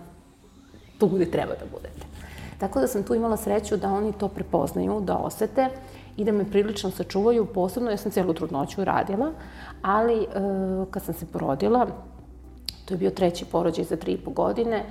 tu 0.99 1.07
gde 1.07 1.31
treba 1.31 1.53
da 1.53 1.65
budete. 1.71 2.05
Tako 2.57 2.79
da 2.79 2.87
sam 2.87 3.03
tu 3.03 3.15
imala 3.15 3.37
sreću 3.37 3.77
da 3.77 3.93
oni 3.93 4.13
to 4.13 4.27
prepoznaju, 4.27 4.99
da 5.01 5.17
osete 5.17 5.69
i 6.17 6.23
da 6.23 6.31
me 6.31 6.45
prilično 6.45 6.91
sačuvaju, 6.91 7.45
posebno 7.45 7.91
ja 7.91 7.97
sam 7.97 8.11
celu 8.11 8.33
trudnoću 8.33 8.83
radila, 8.83 9.31
ali 9.83 10.21
e, 10.21 10.27
kad 10.91 11.03
sam 11.03 11.13
se 11.13 11.25
porodila, 11.25 11.87
to 12.85 12.93
je 12.93 12.97
bio 12.97 13.09
treći 13.09 13.45
porođaj 13.45 13.85
za 13.85 13.95
tri 13.95 14.11
i 14.11 14.17
po 14.17 14.31
godine 14.31 14.83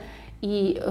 i 0.42 0.76
e, 0.78 0.90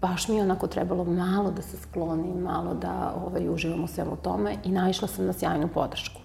baš 0.00 0.28
mi 0.28 0.36
je 0.36 0.42
onako 0.42 0.66
trebalo 0.66 1.04
malo 1.04 1.50
da 1.50 1.62
se 1.62 1.76
sklonim, 1.76 2.38
malo 2.42 2.74
da 2.74 3.14
ovaj, 3.26 3.48
uživam 3.48 3.84
u 3.84 3.88
svemu 3.88 4.16
tome 4.16 4.54
i 4.64 4.68
naišla 4.68 5.08
sam 5.08 5.26
na 5.26 5.32
sjajnu 5.32 5.68
podršku. 5.68 6.20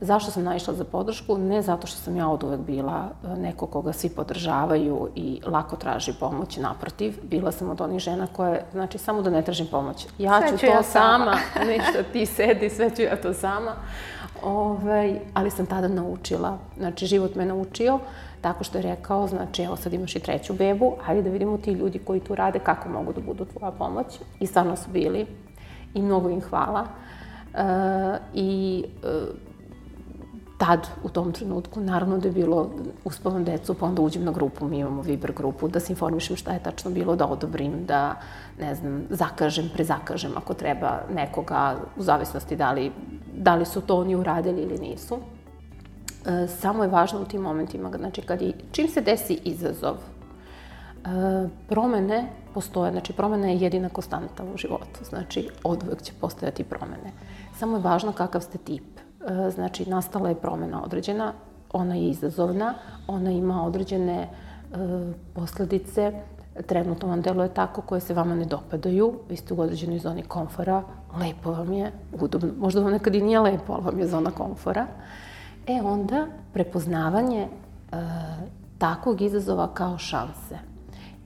Zašto 0.00 0.30
sam 0.30 0.44
naišla 0.44 0.74
za 0.74 0.84
podršku? 0.84 1.38
Ne 1.38 1.62
zato 1.62 1.86
što 1.86 1.98
sam 1.98 2.16
ja 2.16 2.28
od 2.28 2.42
uvek 2.42 2.60
bila 2.60 3.08
e, 3.24 3.28
neko 3.28 3.66
koga 3.66 3.92
svi 3.92 4.08
podržavaju 4.08 5.08
i 5.14 5.40
lako 5.46 5.76
traži 5.76 6.12
pomoć, 6.20 6.56
naprotiv. 6.56 7.18
Bila 7.22 7.52
sam 7.52 7.70
od 7.70 7.80
onih 7.80 7.98
žena 7.98 8.26
koje, 8.26 8.64
znači, 8.72 8.98
samo 8.98 9.22
da 9.22 9.30
ne 9.30 9.42
tražim 9.42 9.66
pomoć. 9.66 10.06
Ja 10.18 10.40
sve 10.40 10.50
ću, 10.50 10.56
ću 10.56 10.66
to 10.66 10.72
ja 10.72 10.82
sama, 10.82 11.38
sama. 11.54 11.64
ništa, 11.70 12.02
ti 12.12 12.26
sedi, 12.26 12.70
sve 12.70 12.90
ću 12.96 13.02
ja 13.02 13.16
to 13.16 13.34
sama. 13.34 13.70
Ove, 13.70 13.76
ovaj, 14.42 15.18
ali 15.34 15.50
sam 15.50 15.66
tada 15.66 15.88
naučila, 15.88 16.58
znači, 16.76 17.06
život 17.06 17.34
me 17.34 17.46
naučio 17.46 17.98
tako 18.40 18.64
što 18.64 18.78
je 18.78 18.82
rekao, 18.82 19.26
znači, 19.26 19.62
evo 19.62 19.76
sad 19.76 19.92
imaš 19.92 20.16
i 20.16 20.20
treću 20.20 20.54
bebu, 20.54 20.94
hajde 21.00 21.22
da 21.22 21.30
vidimo 21.30 21.58
ti 21.58 21.72
ljudi 21.72 21.98
koji 21.98 22.20
tu 22.20 22.34
rade 22.34 22.58
kako 22.58 22.88
mogu 22.88 23.12
da 23.12 23.20
budu 23.20 23.44
tvoja 23.44 23.72
pomoć. 23.72 24.06
I 24.40 24.46
stvarno 24.46 24.76
su 24.76 24.90
bili 24.90 25.26
i 25.94 26.02
mnogo 26.02 26.30
im 26.30 26.40
hvala. 26.40 26.86
E, 27.54 27.58
I 28.34 28.84
e, 29.04 29.08
tad, 30.58 30.88
u 31.02 31.08
tom 31.08 31.32
trenutku, 31.32 31.80
naravno 31.80 32.18
da 32.18 32.28
je 32.28 32.32
bilo, 32.32 32.70
uspavam 33.04 33.44
decu, 33.44 33.74
pa 33.74 33.86
onda 33.86 34.02
uđem 34.02 34.24
na 34.24 34.32
grupu, 34.32 34.68
mi 34.68 34.78
imamo 34.78 35.02
Viber 35.02 35.32
grupu, 35.32 35.68
da 35.68 35.80
se 35.80 35.92
informišem 35.92 36.36
šta 36.36 36.52
je 36.52 36.62
tačno 36.62 36.90
bilo, 36.90 37.16
da 37.16 37.26
odobrim, 37.26 37.84
da, 37.86 38.14
ne 38.60 38.74
znam, 38.74 39.02
zakažem, 39.10 39.70
prezakažem 39.74 40.32
ako 40.36 40.54
treba 40.54 41.00
nekoga, 41.14 41.76
u 41.96 42.02
zavisnosti 42.02 42.56
da 42.56 42.72
li, 42.72 42.92
da 43.34 43.54
li 43.54 43.64
su 43.64 43.80
to 43.80 44.00
oni 44.00 44.16
uradili 44.16 44.62
ili 44.62 44.78
nisu. 44.78 45.18
E, 46.26 46.46
samo 46.48 46.82
je 46.82 46.88
važno 46.88 47.20
u 47.20 47.24
tim 47.24 47.42
momentima, 47.42 47.90
znači 47.98 48.22
kad 48.22 48.42
i, 48.42 48.54
čim 48.72 48.88
se 48.88 49.00
desi 49.00 49.40
izazov, 49.44 49.96
e, 49.96 51.48
promene 51.68 52.28
postoje, 52.54 52.92
znači 52.92 53.12
promena 53.12 53.48
je 53.48 53.58
jedina 53.58 53.88
konstanta 53.88 54.44
u 54.44 54.56
životu, 54.56 55.04
znači 55.08 55.48
od 55.64 55.84
uvek 55.86 56.02
će 56.02 56.12
postojati 56.20 56.64
promene. 56.64 57.12
Samo 57.58 57.76
je 57.76 57.82
važno 57.82 58.12
kakav 58.12 58.40
ste 58.40 58.58
tip 58.58 58.95
znači 59.54 59.90
nastala 59.90 60.28
je 60.28 60.34
promena 60.34 60.82
određena, 60.84 61.32
ona 61.72 61.94
je 61.94 62.08
izazovna, 62.08 62.74
ona 63.06 63.30
ima 63.30 63.66
određene 63.66 64.22
e, 64.22 64.28
posledice, 65.34 66.12
trenutno 66.66 67.08
vam 67.08 67.22
deluje 67.22 67.54
tako, 67.54 67.80
koje 67.80 68.00
se 68.00 68.14
vama 68.14 68.34
ne 68.34 68.44
dopadaju, 68.44 69.14
vi 69.28 69.36
ste 69.36 69.54
u 69.54 69.60
određenoj 69.60 69.98
zoni 69.98 70.22
komfora, 70.22 70.82
lepo 71.20 71.52
vam 71.52 71.72
je, 71.72 71.92
udobno, 72.20 72.48
možda 72.58 72.80
vam 72.80 72.92
nekad 72.92 73.14
i 73.14 73.22
nije 73.22 73.40
lepo, 73.40 73.72
ali 73.72 73.84
vam 73.84 73.98
je 73.98 74.06
zona 74.06 74.30
komfora. 74.30 74.86
E 75.66 75.80
onda, 75.82 76.26
prepoznavanje 76.52 77.42
e, 77.42 77.48
takvog 78.78 79.20
izazova 79.20 79.74
kao 79.74 79.98
šanse. 79.98 80.75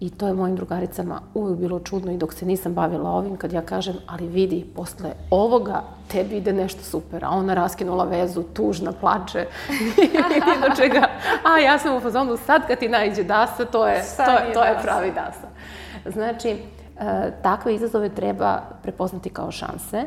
I 0.01 0.11
to 0.11 0.27
je 0.27 0.35
mojim 0.35 0.57
drugaricama 0.57 1.21
uvek 1.35 1.59
bilo 1.59 1.81
čudno 1.81 2.13
i 2.13 2.17
dok 2.17 2.33
se 2.33 2.47
nisam 2.47 2.75
bavila 2.75 3.11
ovim, 3.11 3.37
kad 3.37 3.53
ja 3.53 3.63
kažem, 3.63 3.95
ali 4.07 4.27
vidi, 4.27 4.67
posle 4.77 5.11
ovoga 5.31 5.83
tebi 6.09 6.37
ide 6.37 6.53
nešto 6.53 6.83
super, 6.83 7.25
a 7.25 7.31
ona 7.31 7.55
raskinula 7.55 8.05
vezu, 8.05 8.43
tužna, 8.43 8.93
plače, 8.93 9.47
vidi 9.97 10.61
do 10.69 10.75
čega. 10.77 11.09
A 11.45 11.59
ja 11.59 11.79
sam 11.79 11.97
u 11.97 12.01
fazonu, 12.01 12.37
sad 12.37 12.67
kad 12.67 12.79
ti 12.79 12.89
najđe 12.89 13.25
dasa, 13.25 13.65
to 13.65 13.89
je, 13.89 14.03
to, 14.17 14.33
je, 14.33 14.53
to 14.53 14.65
je 14.65 14.79
pravi 14.83 15.13
dasa. 15.13 15.49
Znači, 16.07 16.49
e, 16.49 16.59
takve 17.43 17.75
izazove 17.75 18.09
treba 18.09 18.63
prepoznati 18.83 19.31
kao 19.31 19.51
šanse, 19.51 20.05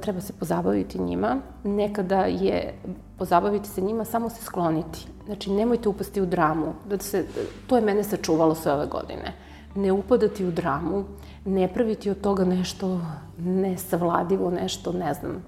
treba 0.00 0.20
se 0.20 0.32
pozabaviti 0.32 0.98
njima. 0.98 1.36
Nekada 1.64 2.20
je 2.20 2.74
pozabaviti 3.18 3.68
se 3.68 3.80
njima, 3.80 4.04
samo 4.04 4.30
se 4.30 4.44
skloniti. 4.44 5.06
Znači, 5.26 5.50
nemojte 5.50 5.88
upasti 5.88 6.20
u 6.20 6.26
dramu. 6.26 6.74
Da 6.88 6.98
se, 6.98 7.24
to 7.66 7.76
je 7.76 7.82
mene 7.82 8.04
sačuvalo 8.04 8.54
sve 8.54 8.72
ove 8.72 8.86
godine. 8.86 9.34
Ne 9.74 9.92
upadati 9.92 10.44
u 10.44 10.50
dramu, 10.50 11.04
ne 11.44 11.68
praviti 11.68 12.10
od 12.10 12.20
toga 12.20 12.44
nešto 12.44 13.00
nesavladivo, 13.38 14.50
nešto, 14.50 14.92
ne 14.92 15.14
znam, 15.14 15.44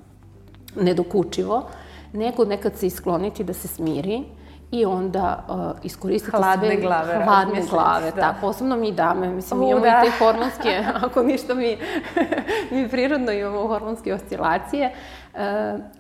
nedokučivo, 0.76 1.62
nego 2.12 2.44
nekad 2.44 2.76
se 2.76 2.86
iskloniti 2.86 3.44
da 3.44 3.52
se 3.52 3.68
smiri 3.68 4.24
i 4.70 4.84
onda 4.84 5.44
uh, 5.48 5.84
iskoristiti 5.84 6.36
hladne 6.36 6.66
sve... 6.66 6.76
glave. 6.76 7.24
Hladne 7.24 7.62
glave, 7.70 8.10
da. 8.10 8.20
da. 8.20 8.34
Posebno 8.40 8.76
mi 8.76 8.92
dame, 8.92 9.28
mislim, 9.28 9.60
mi 9.60 9.70
imamo 9.70 9.84
da. 9.84 10.02
i 10.06 10.10
te 10.10 10.18
hormonske, 10.18 10.84
ako 11.06 11.22
ništa 11.22 11.54
mi, 11.54 11.78
mi 12.70 12.88
prirodno 12.88 13.32
imamo 13.32 13.68
hormonske 13.68 14.14
oscilacije, 14.14 14.92
uh, 15.34 15.40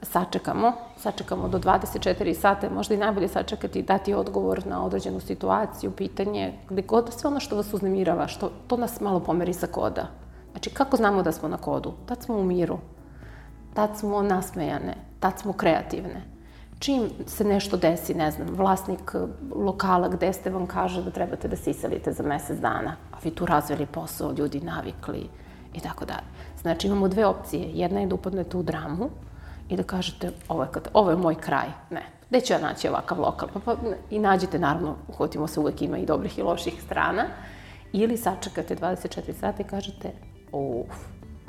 sačekamo, 0.02 0.72
sačekamo 0.96 1.48
do 1.48 1.58
24 1.58 2.34
sata, 2.34 2.70
možda 2.70 2.94
i 2.94 2.98
najbolje 2.98 3.28
sačekati 3.28 3.78
i 3.78 3.82
dati 3.82 4.14
odgovor 4.14 4.66
na 4.66 4.84
određenu 4.84 5.20
situaciju, 5.20 5.90
pitanje, 5.90 6.52
gde 6.68 6.82
god 6.82 7.12
sve 7.12 7.28
ono 7.28 7.40
što 7.40 7.56
vas 7.56 7.74
uznemirava, 7.74 8.26
što, 8.26 8.50
to 8.66 8.76
nas 8.76 9.00
malo 9.00 9.20
pomeri 9.20 9.52
sa 9.52 9.66
koda. 9.66 10.06
Znači, 10.50 10.70
kako 10.70 10.96
znamo 10.96 11.22
da 11.22 11.32
smo 11.32 11.48
na 11.48 11.56
kodu? 11.56 11.92
Tad 12.06 12.22
smo 12.22 12.36
u 12.36 12.44
miru, 12.44 12.78
tad 13.74 13.90
smo 13.96 14.22
nasmejane, 14.22 14.94
tad 15.20 15.38
smo 15.38 15.52
kreativne 15.52 16.39
čim 16.80 17.10
se 17.26 17.44
nešto 17.44 17.76
desi, 17.76 18.14
ne 18.14 18.30
znam, 18.30 18.48
vlasnik 18.56 19.14
lokala 19.54 20.08
gde 20.08 20.32
ste 20.32 20.50
vam 20.50 20.66
kaže 20.66 21.02
da 21.02 21.10
trebate 21.10 21.48
da 21.48 21.56
se 21.56 21.70
iselite 21.70 22.12
za 22.12 22.22
mesec 22.22 22.58
dana, 22.58 22.96
a 23.12 23.16
vi 23.24 23.30
tu 23.30 23.46
razveli 23.46 23.86
posao, 23.86 24.32
ljudi 24.32 24.60
navikli 24.60 25.28
i 25.74 25.80
tako 25.80 26.04
dalje. 26.04 26.26
Znači 26.60 26.86
imamo 26.86 27.08
dve 27.08 27.26
opcije. 27.26 27.70
Jedna 27.74 28.00
je 28.00 28.06
da 28.06 28.14
upadnete 28.14 28.56
u 28.56 28.62
dramu 28.62 29.10
i 29.68 29.76
da 29.76 29.82
kažete 29.82 30.32
ovo 30.48 30.62
je, 30.62 30.68
kad, 30.72 30.88
ovo 30.94 31.10
je 31.10 31.16
moj 31.16 31.34
kraj. 31.34 31.68
Ne, 31.90 32.02
gde 32.30 32.40
ću 32.40 32.52
ja 32.52 32.58
naći 32.58 32.88
ovakav 32.88 33.20
lokal? 33.20 33.48
Pa, 33.52 33.60
pa, 33.60 33.76
I 34.10 34.18
nađete, 34.18 34.58
naravno, 34.58 34.96
uhvatimo 35.08 35.46
se, 35.46 35.60
uvek 35.60 35.82
ima 35.82 35.98
i 35.98 36.06
dobrih 36.06 36.38
i 36.38 36.42
loših 36.42 36.82
strana. 36.82 37.24
Ili 37.92 38.16
sačekate 38.16 38.76
24 38.76 39.32
sata 39.40 39.62
i 39.62 39.66
kažete, 39.66 40.10
uf, 40.52 40.96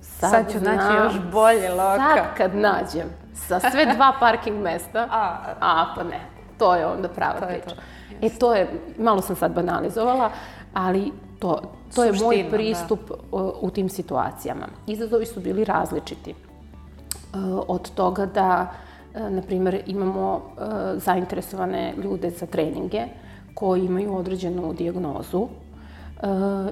sad, 0.02 0.32
sad 0.32 0.52
ću 0.52 0.60
znam, 0.60 0.76
naći 0.76 0.96
još 0.96 1.32
bolje 1.32 1.70
lokal. 1.70 2.18
Sad 2.18 2.38
kad 2.38 2.56
nađem 2.56 3.21
sa 3.34 3.60
sve 3.60 3.86
dva 3.96 4.14
parking 4.20 4.62
mesta, 4.62 5.08
a, 5.12 5.56
a 5.60 5.94
pa 5.96 6.04
ne, 6.04 6.20
to 6.58 6.76
je 6.76 6.86
onda 6.86 7.10
prava 7.10 7.40
to 7.40 7.46
priča. 7.48 7.76
To. 7.76 7.82
E 8.22 8.30
to 8.30 8.54
je, 8.54 8.70
malo 8.98 9.22
sam 9.22 9.36
sad 9.36 9.54
banalizovala, 9.54 10.32
ali 10.74 11.12
to, 11.40 11.62
to 11.96 12.04
je 12.04 12.12
moj 12.12 12.44
da. 12.44 12.50
pristup 12.50 13.00
da. 13.10 13.38
u 13.62 13.70
tim 13.70 13.90
situacijama. 13.90 14.68
Izazovi 14.88 15.26
su 15.26 15.40
bili 15.40 15.64
različiti. 15.64 16.32
E, 16.32 17.38
od 17.68 17.92
toga 17.92 18.26
da, 18.26 18.72
e, 19.16 19.30
na 19.30 19.42
primer, 19.42 19.84
imamo 19.86 20.36
e, 20.36 20.62
zainteresovane 21.00 21.94
ljude 22.04 22.30
za 22.30 22.46
treninge 22.46 23.06
koji 23.54 23.86
imaju 23.86 24.16
određenu 24.16 24.74
diagnozu 24.74 25.48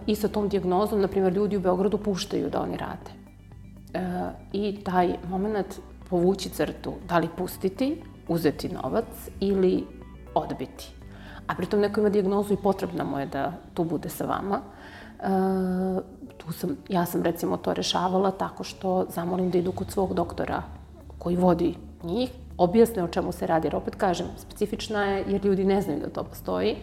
i 0.06 0.16
sa 0.16 0.28
tom 0.28 0.50
diagnozom, 0.50 1.02
na 1.02 1.08
primer, 1.08 1.34
ljudi 1.34 1.58
u 1.58 1.60
Beogradu 1.60 1.98
puštaju 1.98 2.50
da 2.50 2.62
oni 2.62 2.78
rade. 2.78 3.12
I 4.54 4.84
taj 4.84 5.16
moment 5.30 5.80
povući 6.10 6.50
crtu, 6.50 6.94
da 7.10 7.18
li 7.18 7.30
pustiti, 7.38 8.02
uzeti 8.28 8.70
novac 8.70 9.06
ili 9.40 9.86
odbiti. 10.36 10.94
A 11.48 11.56
pritom 11.56 11.80
neko 11.80 12.00
ima 12.00 12.10
diagnozu 12.10 12.54
i 12.54 12.62
potrebna 12.64 13.04
mu 13.04 13.20
je 13.20 13.26
da 13.26 13.54
tu 13.74 13.84
bude 13.84 14.10
sa 14.10 14.26
vama. 14.26 14.62
E, 15.20 15.28
tu 16.38 16.52
sam, 16.52 16.78
ja 16.90 17.06
sam 17.06 17.24
recimo 17.24 17.58
to 17.58 17.74
rešavala 17.74 18.32
tako 18.32 18.64
što 18.64 19.06
zamolim 19.10 19.50
da 19.50 19.58
idu 19.58 19.72
kod 19.72 19.92
svog 19.92 20.14
doktora 20.14 20.64
koji 21.18 21.36
vodi 21.36 21.76
njih, 22.04 22.30
objasne 22.58 23.04
o 23.04 23.08
čemu 23.08 23.32
se 23.32 23.48
radi, 23.48 23.68
jer 23.68 23.76
opet 23.76 23.96
kažem, 23.96 24.28
specifična 24.38 25.04
je 25.04 25.26
jer 25.28 25.46
ljudi 25.46 25.66
ne 25.66 25.82
znaju 25.82 26.00
da 26.00 26.10
to 26.10 26.24
postoji, 26.24 26.76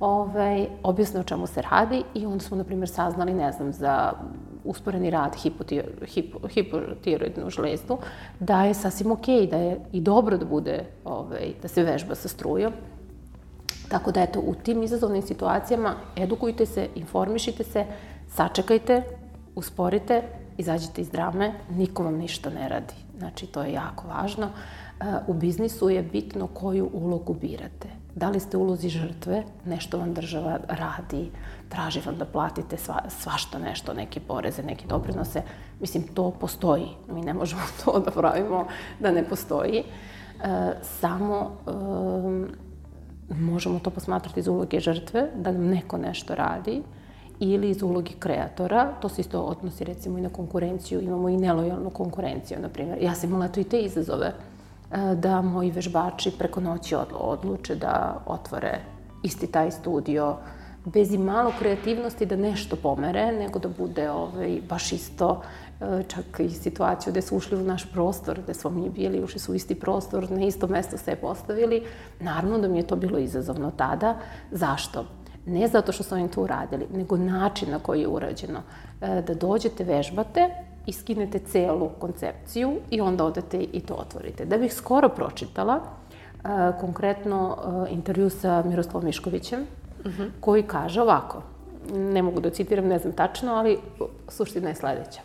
Ove, 0.00 0.66
objasne 0.82 1.20
o 1.20 1.22
čemu 1.22 1.46
se 1.46 1.62
radi 1.62 2.02
i 2.14 2.26
onda 2.26 2.44
smo, 2.44 2.56
na 2.56 2.64
primjer, 2.64 2.88
saznali, 2.88 3.34
ne 3.34 3.52
znam, 3.52 3.72
za 3.72 4.12
usporeni 4.68 5.10
rad 5.10 5.36
hipotiroidnu 6.54 7.50
žlezdu, 7.50 7.98
da 8.40 8.62
je 8.64 8.74
sasvim 8.74 9.10
okay, 9.10 9.50
da 9.50 9.56
je 9.56 9.80
i 9.92 10.00
dobro 10.00 10.38
da 10.38 10.44
bude, 10.44 10.84
ovaj, 11.04 11.52
da 11.62 11.68
se 11.68 11.82
vežba 11.82 12.14
sa 12.14 12.28
strujom. 12.28 12.72
Tako 13.88 14.12
da, 14.12 14.22
eto, 14.22 14.40
u 14.40 14.54
tim 14.54 14.82
izazovnim 14.82 15.22
situacijama 15.22 15.94
edukujte 16.16 16.66
se, 16.66 16.88
informišite 16.94 17.64
se, 17.64 17.84
sačekajte, 18.28 19.02
usporite, 19.54 20.22
izađite 20.58 21.00
iz 21.00 21.10
drame, 21.10 21.52
niko 21.70 22.04
vam 22.04 22.14
ništa 22.14 22.50
ne 22.50 22.68
radi. 22.68 22.94
Znači, 23.18 23.46
to 23.46 23.62
je 23.62 23.72
jako 23.72 24.08
važno. 24.08 24.50
U 25.26 25.34
biznisu 25.34 25.90
je 25.90 26.02
bitno 26.02 26.46
koju 26.46 26.90
ulogu 26.92 27.34
birate. 27.34 27.97
Da 28.14 28.28
li 28.30 28.40
ste 28.40 28.56
ulozi 28.56 28.88
žrtve, 28.88 29.44
nešto 29.64 29.98
vam 29.98 30.14
država 30.14 30.58
radi, 30.68 31.30
traži 31.68 32.00
vam 32.06 32.16
da 32.16 32.24
platite 32.24 32.76
sva, 32.76 33.02
svašta 33.08 33.58
nešto, 33.58 33.94
neke 33.94 34.20
poreze, 34.20 34.62
neke 34.62 34.86
doprinose. 34.86 35.42
Mislim, 35.80 36.02
to 36.14 36.30
postoji. 36.30 36.88
Mi 37.08 37.20
ne 37.20 37.34
možemo 37.34 37.62
to 37.84 38.00
da 38.00 38.10
pravimo 38.10 38.66
da 39.00 39.10
ne 39.10 39.24
postoji. 39.24 39.78
E, 39.78 39.84
samo 40.82 41.50
e, 41.66 43.34
možemo 43.34 43.78
to 43.78 43.90
posmatrati 43.90 44.40
iz 44.40 44.48
uloge 44.48 44.80
žrtve, 44.80 45.30
da 45.34 45.52
nam 45.52 45.66
neko 45.66 45.98
nešto 45.98 46.34
radi, 46.34 46.82
ili 47.40 47.70
iz 47.70 47.82
ulogi 47.82 48.14
kreatora, 48.18 48.92
to 49.00 49.08
se 49.08 49.20
isto 49.20 49.40
odnosi 49.40 49.84
recimo 49.84 50.18
i 50.18 50.20
na 50.20 50.28
konkurenciju, 50.28 51.00
imamo 51.00 51.28
i 51.28 51.36
nelojalnu 51.36 51.90
konkurenciju, 51.90 52.58
na 52.60 52.68
primjer. 52.68 52.98
Ja 53.02 53.14
sam 53.14 53.30
imala 53.30 53.48
to 53.48 53.60
i 53.60 53.64
te 53.64 53.80
izazove, 53.80 54.32
da 55.14 55.42
moji 55.42 55.70
vežbači 55.70 56.30
preko 56.38 56.60
noći 56.60 56.96
odluče 57.12 57.74
da 57.74 58.22
otvore 58.26 58.80
isti 59.22 59.46
taj 59.46 59.70
studio, 59.70 60.36
bez 60.84 61.12
i 61.12 61.18
malo 61.18 61.52
kreativnosti 61.58 62.26
da 62.26 62.36
nešto 62.36 62.76
pomere, 62.76 63.32
nego 63.32 63.58
da 63.58 63.68
bude 63.68 64.10
ovaj, 64.10 64.60
baš 64.68 64.92
isto, 64.92 65.42
e, 65.80 66.02
čak 66.08 66.40
i 66.40 66.50
situaciju 66.50 67.12
gde 67.12 67.22
su 67.22 67.36
ušli 67.36 67.56
u 67.56 67.64
naš 67.64 67.92
prostor, 67.92 68.40
gde 68.42 68.54
smo 68.54 68.70
mi 68.70 68.90
bili, 68.90 69.24
ušli 69.24 69.40
su 69.40 69.52
u 69.52 69.54
isti 69.54 69.74
prostor, 69.74 70.30
na 70.30 70.44
isto 70.44 70.66
mesto 70.66 70.98
se 70.98 71.16
postavili. 71.16 71.82
Naravno 72.20 72.58
da 72.58 72.68
mi 72.68 72.78
je 72.78 72.86
to 72.86 72.96
bilo 72.96 73.18
izazovno 73.18 73.70
tada. 73.70 74.16
Zašto? 74.50 75.04
Ne 75.46 75.68
zato 75.68 75.92
što 75.92 76.02
su 76.02 76.14
oni 76.14 76.30
to 76.30 76.42
uradili, 76.42 76.86
nego 76.94 77.16
način 77.16 77.70
na 77.70 77.78
koji 77.78 78.00
je 78.00 78.08
urađeno. 78.08 78.62
E, 79.00 79.22
da 79.22 79.34
dođete, 79.34 79.84
vežbate 79.84 80.48
i 80.88 80.92
skinete 80.92 81.38
celu 81.38 81.90
koncepciju 81.98 82.76
i 82.90 83.00
onda 83.00 83.24
odete 83.24 83.58
i 83.58 83.80
to 83.80 83.94
otvorite. 83.94 84.44
Da 84.44 84.58
bih 84.58 84.74
skoro 84.74 85.08
pročitala, 85.08 85.80
e, 85.80 86.48
konkretno 86.80 87.56
intervju 87.90 88.30
sa 88.30 88.62
Miroslavom 88.62 89.04
Miškovićem, 89.04 89.60
uh 89.60 90.12
-huh. 90.12 90.30
koji 90.40 90.62
kaže 90.62 91.02
ovako, 91.02 91.42
ne 91.94 92.22
mogu 92.22 92.40
da 92.40 92.50
citiram, 92.50 92.86
ne 92.86 92.98
znam 92.98 93.12
tačno, 93.12 93.54
ali 93.54 93.78
suština 94.28 94.68
je 94.68 94.74
sledeća. 94.74 95.20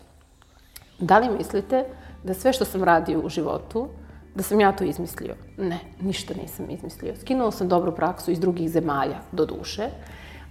Da 0.99 1.19
li 1.19 1.37
mislite 1.37 1.85
da 2.23 2.33
sve 2.33 2.53
što 2.53 2.65
sam 2.65 2.83
radio 2.83 3.19
u 3.19 3.29
životu, 3.29 3.87
da 4.35 4.43
sam 4.43 4.59
ja 4.59 4.71
to 4.71 4.83
izmislio? 4.83 5.35
Ne, 5.57 5.79
ništa 6.01 6.33
nisam 6.41 6.69
izmislio. 6.69 7.15
Skinuo 7.15 7.51
sam 7.51 7.67
dobru 7.67 7.95
praksu 7.95 8.31
iz 8.31 8.39
drugih 8.39 8.69
zemalja, 8.69 9.19
do 9.31 9.45
duše, 9.45 9.89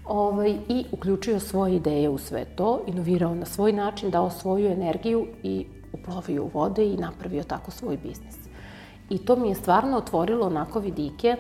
ovaj, 0.05 0.59
i 0.69 0.85
uključio 0.93 1.41
svoje 1.41 1.77
ideje 1.77 2.09
u 2.09 2.19
sve 2.19 2.45
to, 2.45 2.81
inovirao 2.87 3.35
na 3.35 3.47
svoj 3.47 3.73
način, 3.73 4.11
dao 4.11 4.31
svoju 4.31 4.67
energiju 4.67 5.27
i 5.43 5.67
uplovio 5.93 6.45
u 6.45 6.51
vode 6.55 6.87
i 6.87 6.97
napravio 6.97 7.43
tako 7.43 7.71
svoj 7.71 7.97
biznis. 7.97 8.37
I 9.11 9.19
to 9.19 9.37
mi 9.37 9.49
je 9.49 9.55
stvarno 9.55 9.97
otvorilo 9.97 10.47
onako 10.47 10.81
vidike 10.81 11.37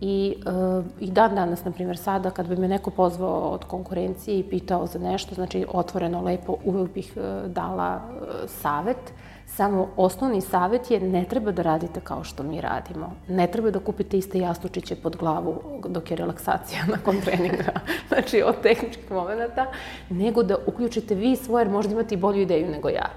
I, 0.00 0.34
uh, 0.46 0.84
I 1.00 1.10
dan 1.10 1.34
danas, 1.34 1.64
na 1.64 1.70
primjer, 1.70 1.96
sada 1.96 2.30
kad 2.30 2.48
bi 2.48 2.56
me 2.56 2.68
neko 2.68 2.90
pozvao 2.90 3.50
od 3.50 3.64
konkurencije 3.64 4.38
i 4.38 4.42
pitao 4.50 4.86
za 4.86 4.98
nešto, 4.98 5.34
znači 5.34 5.66
otvoreno, 5.72 6.20
lepo, 6.22 6.56
uvek 6.64 6.94
bih 6.94 7.12
uh, 7.16 7.50
dala 7.50 7.96
uh, 7.96 8.26
savet. 8.46 9.12
Samo 9.56 9.88
osnovni 9.96 10.40
savet 10.40 10.90
je 10.90 11.00
ne 11.00 11.24
treba 11.24 11.52
da 11.52 11.62
radite 11.62 12.00
kao 12.00 12.24
što 12.24 12.42
mi 12.42 12.60
radimo. 12.60 13.12
Ne 13.28 13.46
treba 13.46 13.70
da 13.70 13.78
kupite 13.78 14.18
iste 14.18 14.38
jastučiće 14.38 14.96
pod 14.96 15.16
glavu 15.16 15.54
dok 15.88 16.10
je 16.10 16.16
relaksacija 16.16 16.80
nakon 16.96 17.20
treninga, 17.20 17.72
znači 18.08 18.42
od 18.42 18.60
tehničkih 18.62 19.10
momenta, 19.10 19.66
nego 20.10 20.42
da 20.42 20.56
uključite 20.66 21.14
vi 21.14 21.36
svoje, 21.36 21.62
jer 21.62 21.70
možda 21.70 21.92
imate 21.92 22.14
i 22.14 22.18
bolju 22.18 22.40
ideju 22.40 22.70
nego 22.70 22.88
ja 22.88 23.10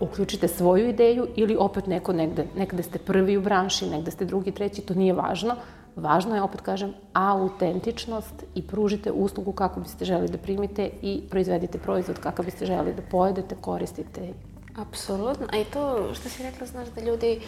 uključite 0.00 0.48
svoju 0.48 0.88
ideju 0.88 1.26
ili 1.36 1.56
opet 1.58 1.86
neko 1.86 2.12
negde, 2.12 2.46
negde 2.56 2.82
ste 2.82 2.98
prvi 2.98 3.36
u 3.36 3.42
branši, 3.42 3.90
negde 3.90 4.10
ste 4.10 4.24
drugi, 4.24 4.52
treći, 4.52 4.82
to 4.82 4.94
nije 4.94 5.12
važno. 5.12 5.56
Važno 5.96 6.34
je, 6.34 6.42
opet 6.42 6.60
kažem, 6.60 6.92
autentičnost 7.12 8.44
i 8.54 8.62
pružite 8.62 9.12
uslugu 9.12 9.52
kako 9.52 9.80
biste 9.80 10.04
želi 10.04 10.28
da 10.28 10.38
primite 10.38 10.90
i 11.02 11.20
proizvedite 11.30 11.78
proizvod 11.78 12.18
kako 12.18 12.42
biste 12.42 12.66
želi 12.66 12.94
da 12.94 13.02
pojedete, 13.10 13.56
koristite 13.60 14.32
Apsolutno. 14.80 15.46
A 15.52 15.56
i 15.56 15.64
to 15.64 16.14
što 16.14 16.28
si 16.28 16.42
rekla, 16.42 16.66
znaš 16.66 16.88
da 16.88 17.00
ljudi, 17.00 17.40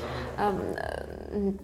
um, 0.48 0.60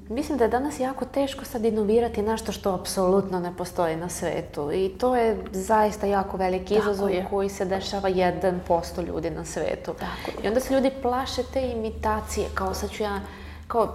mislim 0.08 0.38
da 0.38 0.44
je 0.44 0.50
danas 0.50 0.80
jako 0.80 1.04
teško 1.04 1.44
sad 1.44 1.64
inovirati 1.64 2.22
nešto 2.22 2.52
što 2.52 2.74
apsolutno 2.74 3.40
ne 3.40 3.52
postoji 3.56 3.96
na 3.96 4.08
svetu. 4.08 4.72
I 4.72 4.88
to 4.88 5.16
je 5.16 5.36
zaista 5.52 6.06
jako 6.06 6.36
veliki 6.36 6.74
izazov 6.74 7.10
koji 7.30 7.48
se 7.48 7.64
dešava 7.64 8.10
1% 8.10 9.06
ljudi 9.06 9.30
na 9.30 9.44
svetu. 9.44 9.92
Tako 9.92 10.42
I 10.44 10.48
onda 10.48 10.60
se 10.60 10.74
ljudi 10.74 10.90
plaše 11.02 11.42
te 11.52 11.70
imitacije, 11.70 12.46
kao 12.54 12.74
sad 12.74 12.90
ću 12.90 13.02
ja 13.02 13.20
kao, 13.66 13.94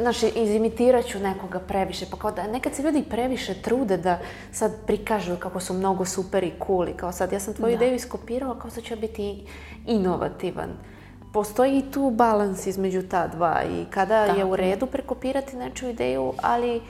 znaš, 0.00 0.22
izimitirat 0.22 1.06
ću 1.06 1.18
nekoga 1.18 1.58
previše, 1.58 2.06
pa 2.10 2.16
kao 2.16 2.30
da 2.30 2.46
nekad 2.46 2.74
se 2.74 2.82
ljudi 2.82 3.04
previše 3.10 3.54
trude 3.54 3.96
da 3.96 4.18
sad 4.52 4.72
prikažu 4.86 5.36
kako 5.36 5.60
su 5.60 5.74
mnogo 5.74 6.04
super 6.04 6.44
i 6.44 6.52
cool 6.66 6.88
i 6.88 6.92
kao 6.92 7.12
sad 7.12 7.32
ja 7.32 7.40
sam 7.40 7.54
tvoju 7.54 7.70
da. 7.70 7.84
ideju 7.84 7.94
iskopirala, 7.94 8.58
kao 8.58 8.70
sad 8.70 8.84
ću 8.84 8.94
ja 8.94 9.00
biti 9.00 9.46
inovativan. 9.86 10.68
Postoji 11.32 11.78
i 11.78 11.90
tu 11.92 12.10
balans 12.10 12.66
između 12.66 13.02
ta 13.02 13.26
dva 13.26 13.62
i 13.64 13.84
kada 13.90 14.24
je 14.24 14.44
u 14.44 14.56
redu 14.56 14.86
prekopirati 14.86 15.56
nečiju 15.56 15.90
ideju, 15.90 16.32
ali 16.42 16.80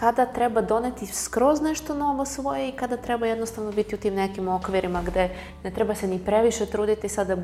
kada 0.00 0.26
treba 0.26 0.60
doneti 0.60 1.06
skroz 1.06 1.60
nešto 1.60 1.94
novo 1.94 2.24
svoje 2.24 2.68
i 2.68 2.72
kada 2.72 2.96
treba 2.96 3.26
jednostavno 3.26 3.72
biti 3.72 3.94
u 3.94 3.98
tim 3.98 4.14
nekim 4.14 4.48
okvirima 4.48 5.02
gde 5.02 5.28
ne 5.64 5.70
treba 5.70 5.94
se 5.94 6.08
ni 6.08 6.18
previše 6.18 6.66
truditi 6.66 7.08
sada 7.08 7.36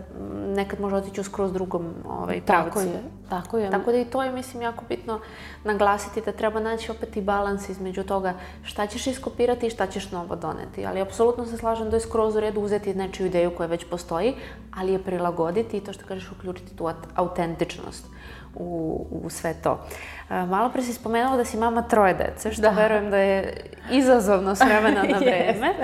nekad 0.47 0.81
može 0.81 0.97
otići 0.97 1.21
u 1.21 1.25
skroz 1.25 1.53
drugom 1.53 1.95
ovaj, 2.09 2.41
pravcu. 2.41 2.79
Tako 2.79 2.81
je, 2.81 3.03
tako 3.29 3.59
je. 3.59 3.71
Tako 3.71 3.93
da 3.93 3.99
i 3.99 4.05
to 4.05 4.23
je, 4.23 4.33
mislim, 4.33 4.63
jako 4.63 4.85
bitno 4.89 5.21
naglasiti 5.65 6.21
da 6.21 6.33
treba 6.33 6.61
naći 6.61 6.91
opet 6.91 7.17
i 7.17 7.23
balans 7.23 7.69
između 7.69 8.03
toga 8.03 8.35
šta 8.63 8.87
ćeš 8.87 9.07
iskopirati 9.07 9.67
i 9.67 9.71
šta 9.71 9.87
ćeš 9.87 10.11
novo 10.11 10.37
doneti. 10.37 10.87
Ali 10.87 11.01
apsolutno 11.01 11.47
se 11.47 11.57
slažem 11.57 11.91
da 11.91 11.97
je 11.97 12.01
skroz 12.01 12.37
u 12.37 12.41
redu 12.41 12.61
uzeti 12.61 12.95
nečiju 12.95 13.27
ideju 13.27 13.55
koja 13.57 13.67
već 13.67 13.85
postoji, 13.85 14.35
ali 14.77 14.93
je 14.93 15.03
prilagoditi 15.03 15.77
i 15.77 15.81
to 15.81 15.93
što 15.93 16.07
kažeš 16.07 16.33
uključiti 16.33 16.77
tu 16.77 16.91
autentičnost 17.15 18.07
u, 18.55 19.07
u 19.25 19.31
sve 19.31 19.55
to. 19.55 19.81
Malo 20.29 20.71
pre 20.71 20.83
si 20.83 20.93
spomenula 20.93 21.37
da 21.37 21.45
si 21.45 21.57
mama 21.57 21.83
troje 21.83 22.15
dece, 22.15 22.53
što 22.53 22.63
da. 22.63 22.71
verujem 22.71 23.11
da 23.11 23.17
je 23.17 23.71
izazovno 23.91 24.55
s 24.55 24.61
vremena 24.61 25.03
na 25.03 25.19
vreme. 25.27 25.75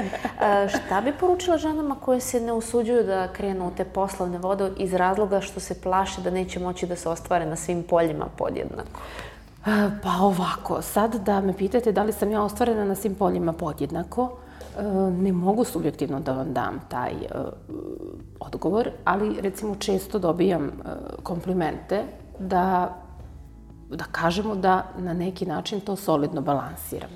šta 0.69 1.01
bi 1.01 1.13
poručila 1.13 1.59
ženama 1.59 1.97
koje 2.01 2.21
se 2.21 2.41
ne 2.41 2.53
usuđuju 2.53 3.03
da 3.03 3.29
krenu 3.33 3.69
u 3.69 3.71
te 3.77 3.85
poslovne 3.85 4.39
vode 4.39 4.71
iz 4.77 4.95
razloga 4.95 5.41
što 5.41 5.61
se 5.61 5.81
plaše 5.81 6.21
da 6.21 6.31
neće 6.31 6.61
moći 6.61 6.87
da 6.87 6.97
se 6.97 7.09
ostvare 7.09 7.47
na 7.47 7.57
svim 7.57 7.83
poljima 7.83 8.27
podjednako? 8.37 9.01
Pa 10.03 10.11
ovako, 10.21 10.83
sad 10.83 11.15
da 11.15 11.41
me 11.41 11.57
pitate 11.57 11.93
da 11.93 12.03
li 12.03 12.13
sam 12.13 12.31
ja 12.31 12.43
ostvarena 12.43 12.85
na 12.85 12.95
svim 12.95 13.15
poljima 13.15 13.53
podjednako, 13.53 14.37
ne 15.19 15.33
mogu 15.33 15.65
subjektivno 15.65 16.21
da 16.21 16.33
vam 16.33 16.53
dam 16.53 16.81
taj 16.89 17.13
odgovor, 18.41 18.91
ali 19.05 19.41
recimo 19.41 19.75
često 19.75 20.19
dobijam 20.19 20.71
komplimente 21.23 22.03
da, 22.39 22.97
da 23.91 24.05
kažemo 24.05 24.55
da 24.55 24.87
na 24.99 25.13
neki 25.13 25.47
način 25.47 25.81
to 25.81 25.97
solidno 25.97 26.41
balansiram. 26.41 27.11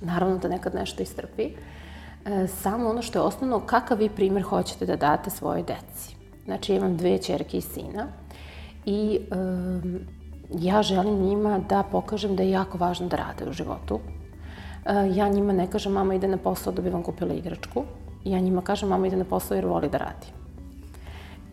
Naravno 0.00 0.38
da 0.38 0.48
nekad 0.48 0.74
nešto 0.74 1.02
istrpi. 1.02 1.42
E, 2.24 2.46
samo 2.46 2.90
ono 2.90 3.02
što 3.02 3.18
je 3.18 3.22
osnovno, 3.22 3.60
kakav 3.60 3.98
vi 3.98 4.08
primjer 4.08 4.42
hoćete 4.42 4.86
da 4.86 4.96
date 4.96 5.30
svojoj 5.30 5.62
deci. 5.62 6.16
Znači, 6.44 6.74
imam 6.74 6.96
dve 6.96 7.18
čerke 7.18 7.58
i 7.58 7.60
sina 7.60 8.06
i 8.86 9.20
e, 9.20 9.36
ja 10.50 10.82
želim 10.82 11.22
njima 11.22 11.58
da 11.68 11.82
pokažem 11.82 12.36
da 12.36 12.42
je 12.42 12.50
jako 12.50 12.78
važno 12.78 13.08
da 13.08 13.16
rade 13.16 13.50
u 13.50 13.52
životu. 13.52 14.00
E, 14.86 15.10
ja 15.14 15.28
njima 15.28 15.52
ne 15.52 15.70
kažem 15.70 15.92
mama 15.92 16.14
ide 16.14 16.28
na 16.28 16.36
posao 16.36 16.72
da 16.72 16.82
bi 16.82 16.90
vam 16.90 17.02
kupila 17.02 17.34
igračku. 17.34 17.84
Ja 18.24 18.40
njima 18.40 18.62
kažem 18.62 18.88
mama 18.88 19.06
ide 19.06 19.16
na 19.16 19.24
posao 19.24 19.54
jer 19.54 19.66
voli 19.66 19.88
da 19.88 19.98
radi. 19.98 20.43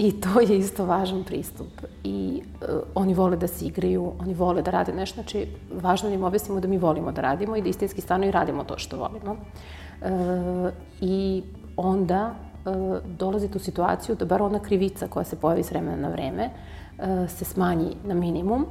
I 0.02 0.12
to 0.12 0.42
je 0.42 0.58
isto 0.58 0.86
važan 0.86 1.24
pristup. 1.24 1.68
I 2.04 2.42
uh, 2.42 2.80
oni 2.96 3.14
vole 3.14 3.38
da 3.38 3.48
se 3.48 3.66
igraju, 3.66 4.14
oni 4.20 4.34
vole 4.34 4.62
da 4.62 4.72
rade 4.72 4.94
nešto. 4.94 5.22
Znači, 5.22 5.48
važno 5.82 6.10
je 6.10 6.12
da 6.12 6.16
im 6.16 6.24
objasnimo 6.24 6.60
da 6.60 6.68
mi 6.68 6.78
volimo 6.78 7.12
da 7.12 7.22
radimo 7.22 7.56
i 7.56 7.62
da 7.62 7.70
istinski 7.70 8.02
stano 8.02 8.26
i 8.26 8.32
radimo 8.32 8.64
to 8.64 8.78
što 8.78 8.98
volimo. 8.98 9.32
Uh, 9.32 10.72
I 11.02 11.44
onda 11.78 12.34
uh, 12.66 12.98
dolazite 13.18 13.58
u 13.58 13.62
situaciju 13.62 14.16
da 14.16 14.26
bar 14.26 14.42
ona 14.42 14.60
krivica 14.60 15.08
koja 15.08 15.24
se 15.24 15.36
pojavi 15.36 15.64
s 15.64 15.72
vremena 15.72 15.98
na 15.98 16.10
vreme 16.10 16.50
uh, 16.50 17.30
se 17.30 17.46
smanji 17.46 17.96
na 18.04 18.14
minimum 18.14 18.66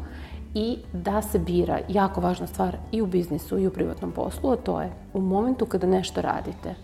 i 0.54 0.78
da 0.92 1.22
se 1.22 1.38
bira 1.38 1.78
jako 1.88 2.20
važna 2.20 2.46
stvar 2.46 2.76
i 2.92 3.02
u 3.02 3.06
biznisu 3.06 3.58
i 3.58 3.66
u 3.66 3.70
privatnom 3.70 4.12
poslu, 4.12 4.50
a 4.50 4.56
to 4.56 4.80
je 4.80 4.92
u 5.14 5.20
momentu 5.20 5.66
kada 5.66 5.86
nešto 5.86 6.20
radite, 6.20 6.74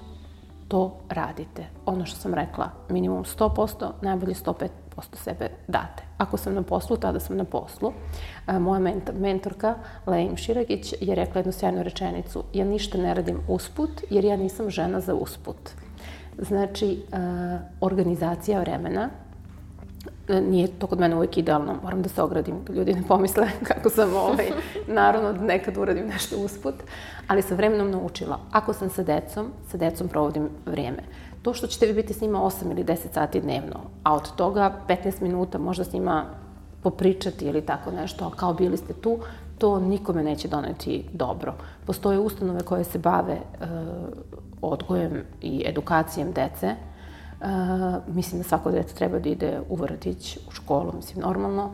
to 0.69 0.97
radite. 1.09 1.67
Ono 1.87 2.07
što 2.07 2.17
sam 2.17 2.35
rekla, 2.35 2.71
minimum 2.89 3.25
100%, 3.25 3.91
najbolje 4.03 4.35
105% 4.35 4.69
sebe 5.13 5.49
date. 5.69 6.03
Ako 6.19 6.37
sam 6.37 6.55
na 6.55 6.63
poslu, 6.63 6.97
tada 6.97 7.21
sam 7.21 7.37
na 7.37 7.45
poslu. 7.45 7.93
Moja 8.61 8.95
mentorka, 9.13 9.75
Lejim 10.07 10.37
Širagić, 10.37 10.95
je 11.01 11.15
rekla 11.15 11.39
jednu 11.39 11.53
sjajnu 11.53 11.83
rečenicu. 11.83 12.45
Ja 12.53 12.65
ništa 12.65 12.99
ne 12.99 13.15
radim 13.15 13.41
usput, 13.49 13.91
jer 14.11 14.25
ja 14.25 14.37
nisam 14.37 14.71
žena 14.71 15.01
za 15.01 15.15
usput. 15.15 15.71
Znači, 16.39 17.03
organizacija 17.81 18.61
vremena, 18.61 19.11
nije 20.29 20.69
to 20.79 20.87
kod 20.87 21.01
mene 21.01 21.17
uvijek 21.17 21.39
idealno, 21.39 21.77
moram 21.83 22.03
da 22.03 22.09
se 22.09 22.23
ogradim, 22.23 22.55
da 22.67 22.73
ljudi 22.73 22.95
ne 22.95 23.03
pomisle 23.09 23.49
kako 23.69 23.91
sam 23.91 24.17
ovaj, 24.17 24.47
naravno 24.87 25.33
nekad 25.33 25.77
uradim 25.77 26.07
nešto 26.07 26.37
usput, 26.37 26.75
ali 27.29 27.43
sa 27.43 27.55
vremenom 27.55 27.91
naučila. 27.91 28.39
Ako 28.51 28.73
sam 28.73 28.91
sa 28.91 29.03
decom, 29.03 29.51
sa 29.69 29.77
decom 29.77 30.09
provodim 30.09 30.49
vrijeme. 30.67 31.03
To 31.43 31.55
što 31.55 31.67
ćete 31.67 31.87
vi 31.87 31.93
biti 31.93 32.15
s 32.15 32.21
njima 32.21 32.39
8 32.39 32.71
ili 32.71 32.85
10 32.85 32.97
sati 33.13 33.41
dnevno, 33.41 33.81
a 34.03 34.15
od 34.15 34.37
toga 34.37 34.77
15 34.89 35.23
minuta 35.23 35.59
možda 35.59 35.85
s 35.85 35.93
njima 35.93 36.25
popričati 36.83 37.45
ili 37.45 37.67
tako 37.67 37.91
nešto, 37.91 38.25
a 38.25 38.37
kao 38.37 38.55
bili 38.55 38.77
ste 38.77 38.93
tu, 38.93 39.19
to 39.59 39.81
nikome 39.81 40.23
neće 40.23 40.49
doneti 40.49 41.05
dobro. 41.13 41.55
Postoje 41.87 42.19
ustanove 42.19 42.61
koje 42.61 42.85
se 42.85 42.99
bave 42.99 43.33
e, 43.33 43.67
odgojem 44.63 45.23
i 45.43 45.65
edukacijem 45.67 46.33
dece. 46.33 46.75
E, 47.47 47.49
mislim 48.07 48.43
da 48.43 48.49
svako 48.49 48.71
dete 48.71 48.95
treba 48.95 49.19
da 49.19 49.29
ide 49.29 49.61
u 49.69 49.77
vrtić, 49.77 50.37
u 50.49 50.51
školu, 50.51 50.93
mislim 50.97 51.25
normalno, 51.25 51.71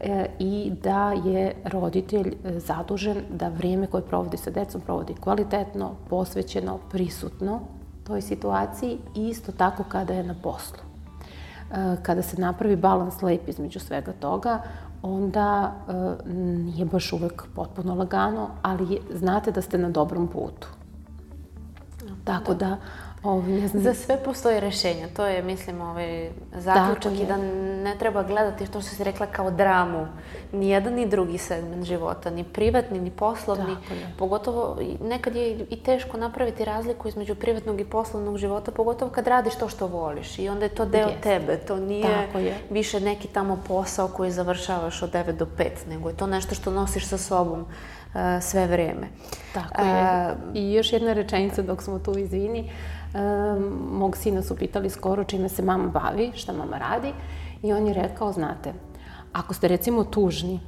e, 0.00 0.26
i 0.38 0.72
da 0.82 1.12
je 1.12 1.54
roditelj 1.64 2.36
zadužen 2.44 3.16
da 3.30 3.48
vrijeme 3.48 3.86
koje 3.86 4.02
provodi 4.02 4.36
sa 4.36 4.50
decom 4.50 4.80
provodi 4.80 5.14
kvalitetno, 5.14 5.90
posvećeno, 6.08 6.78
prisutno 6.90 7.60
toj 8.06 8.20
situaciji 8.20 8.98
i 9.14 9.28
isto 9.28 9.52
tako 9.52 9.84
kada 9.88 10.14
je 10.14 10.22
na 10.22 10.34
poslu. 10.42 10.78
E, 10.78 11.96
kada 12.02 12.22
se 12.22 12.40
napravi 12.40 12.76
balans 12.76 13.22
lep 13.22 13.48
između 13.48 13.80
svega 13.80 14.12
toga, 14.12 14.62
onda 15.02 15.72
e, 15.88 15.92
nije 16.28 16.84
baš 16.84 17.12
uvek 17.12 17.44
potpuno 17.54 17.94
lagano, 17.94 18.48
ali 18.62 19.00
znate 19.14 19.50
da 19.50 19.62
ste 19.62 19.78
na 19.78 19.90
dobrom 19.90 20.28
putu. 20.28 20.68
Tako 22.24 22.54
da, 22.54 22.76
Ovi, 23.22 23.52
ne 23.52 23.68
znam. 23.68 23.82
Za 23.82 23.94
sve 23.94 24.24
postoje 24.24 24.60
rešenja, 24.60 25.08
to 25.16 25.26
je, 25.26 25.42
mislim, 25.42 25.80
ovaj 25.80 26.30
zaključak 26.54 27.12
i 27.12 27.26
da 27.26 27.36
ne 27.82 27.96
treba 27.98 28.22
gledati 28.22 28.66
što 28.66 28.82
si 28.82 29.04
rekla 29.04 29.26
kao 29.26 29.50
dramu, 29.50 30.06
ni 30.52 30.68
jedan 30.68 30.94
ni 30.94 31.06
drugi 31.06 31.38
segment 31.38 31.84
života, 31.84 32.30
ni 32.30 32.44
privatni, 32.44 33.00
ni 33.00 33.10
poslovni. 33.10 33.76
Pogotovo 34.18 34.78
nekad 35.00 35.36
je 35.36 35.66
i 35.70 35.82
teško 35.82 36.16
napraviti 36.16 36.64
razliku 36.64 37.08
između 37.08 37.34
privatnog 37.34 37.80
i 37.80 37.84
poslovnog 37.84 38.38
života, 38.38 38.70
pogotovo 38.70 39.10
kad 39.10 39.26
radiš 39.26 39.54
to 39.54 39.68
što 39.68 39.86
voliš 39.86 40.38
i 40.38 40.48
onda 40.48 40.64
je 40.64 40.74
to 40.74 40.84
deo 40.84 41.08
Jest. 41.08 41.20
tebe, 41.20 41.56
to 41.56 41.76
nije 41.76 42.28
je. 42.34 42.54
više 42.70 43.00
neki 43.00 43.28
tamo 43.28 43.62
posao 43.68 44.08
koji 44.08 44.30
završavaš 44.30 45.02
od 45.02 45.12
9 45.12 45.32
do 45.32 45.46
5, 45.58 45.68
nego 45.88 46.08
je 46.08 46.16
to 46.16 46.26
nešto 46.26 46.54
što 46.54 46.70
nosiš 46.70 47.06
sa 47.06 47.18
sobom 47.18 47.60
uh, 47.60 48.20
sve 48.42 48.66
vreme. 48.66 49.08
Tako 49.54 49.82
je. 49.82 50.32
Uh, 50.32 50.38
I 50.54 50.72
još 50.72 50.92
jedna 50.92 51.12
rečenica 51.12 51.62
dok 51.62 51.82
smo 51.82 51.98
tu, 51.98 52.18
izvini. 52.18 52.60
Um, 52.60 52.99
mog 53.92 54.16
sina 54.16 54.42
su 54.42 54.56
pitali 54.56 54.90
skoro 54.90 55.24
čime 55.24 55.48
se 55.48 55.62
mama 55.62 55.88
bavi, 55.88 56.32
šta 56.34 56.52
mama 56.52 56.78
radi 56.78 57.12
i 57.62 57.72
on 57.72 57.86
je 57.86 57.94
rekao, 57.94 58.32
znate, 58.32 58.72
ako 59.32 59.54
ste 59.54 59.68
recimo 59.68 60.04
tužni 60.04 60.60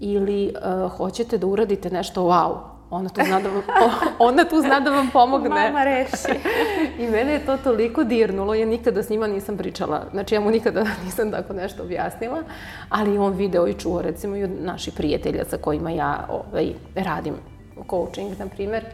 ili 0.00 0.54
uh, 0.84 0.92
hoćete 0.92 1.38
da 1.38 1.46
uradite 1.46 1.90
nešto 1.90 2.22
wow, 2.22 2.56
ona 2.90 3.08
tu 3.08 3.20
zna 3.26 3.40
da 3.40 3.48
vam, 3.48 3.62
ona 4.28 4.44
tu 4.44 4.60
zna 4.60 4.80
da 4.80 4.90
vam 4.90 5.10
pomogne. 5.12 5.48
Mama 5.48 5.84
reši. 5.84 6.40
I 7.02 7.10
mene 7.10 7.32
je 7.32 7.46
to 7.46 7.56
toliko 7.56 8.04
dirnulo, 8.04 8.54
ja 8.54 8.66
nikada 8.66 9.02
s 9.02 9.08
njima 9.08 9.26
nisam 9.26 9.56
pričala, 9.56 10.06
znači 10.10 10.34
ja 10.34 10.40
mu 10.40 10.50
nikada 10.50 10.84
nisam 11.04 11.30
tako 11.30 11.52
nešto 11.52 11.82
objasnila, 11.82 12.42
ali 12.88 13.18
on 13.18 13.32
video 13.32 13.68
i 13.68 13.74
čuo 13.74 14.02
recimo 14.02 14.36
i 14.36 14.44
od 14.44 14.50
naših 14.60 14.94
prijatelja 14.94 15.44
sa 15.44 15.56
kojima 15.56 15.90
ja 15.90 16.28
ovaj, 16.30 16.72
radim 16.94 17.34
coaching, 17.90 18.38
na 18.38 18.46
primer, 18.46 18.84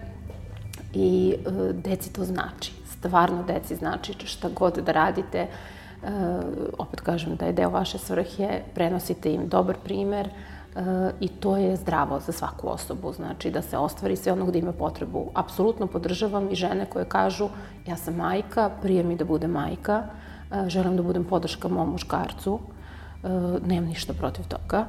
i 0.95 1.35
uh, 1.47 1.53
deci 1.75 2.13
to 2.13 2.25
znači 2.25 2.86
stvarno 3.07 3.43
deci 3.43 3.77
znači 3.77 4.27
šta 4.27 4.49
god 4.49 4.79
da 4.79 4.93
radite, 4.93 5.39
e, 5.39 5.49
opet 6.79 7.01
kažem 7.01 7.37
da 7.37 7.47
je 7.47 7.53
deo 7.53 7.71
vaše 7.71 7.99
svrhe, 7.99 8.63
prenosite 8.75 9.33
im 9.33 9.49
dobar 9.49 9.77
primer 9.85 10.27
e, 10.27 10.31
i 11.21 11.29
to 11.29 11.57
je 11.57 11.77
zdravo 11.77 12.21
za 12.21 12.33
svaku 12.33 12.69
osobu, 12.69 13.13
znači 13.13 13.51
da 13.51 13.63
se 13.63 13.79
ostvari 13.79 14.17
sve 14.17 14.33
ono 14.33 14.47
gde 14.47 14.59
ima 14.59 14.73
potrebu. 14.73 15.31
Apsolutno 15.35 15.87
podržavam 15.87 16.51
i 16.51 16.55
žene 16.55 16.87
koje 16.87 17.05
kažu 17.05 17.49
ja 17.87 17.97
sam 17.97 18.15
majka, 18.15 18.71
prije 18.83 19.03
mi 19.03 19.17
da 19.17 19.25
budem 19.25 19.51
majka, 19.51 20.03
e, 20.51 20.69
želim 20.69 20.97
da 20.97 21.03
budem 21.03 21.25
podrška 21.25 21.69
mom 21.69 21.91
muškarcu, 21.91 22.59
e, 22.59 23.29
nemam 23.67 23.89
ništa 23.89 24.13
protiv 24.13 24.49
toga, 24.49 24.87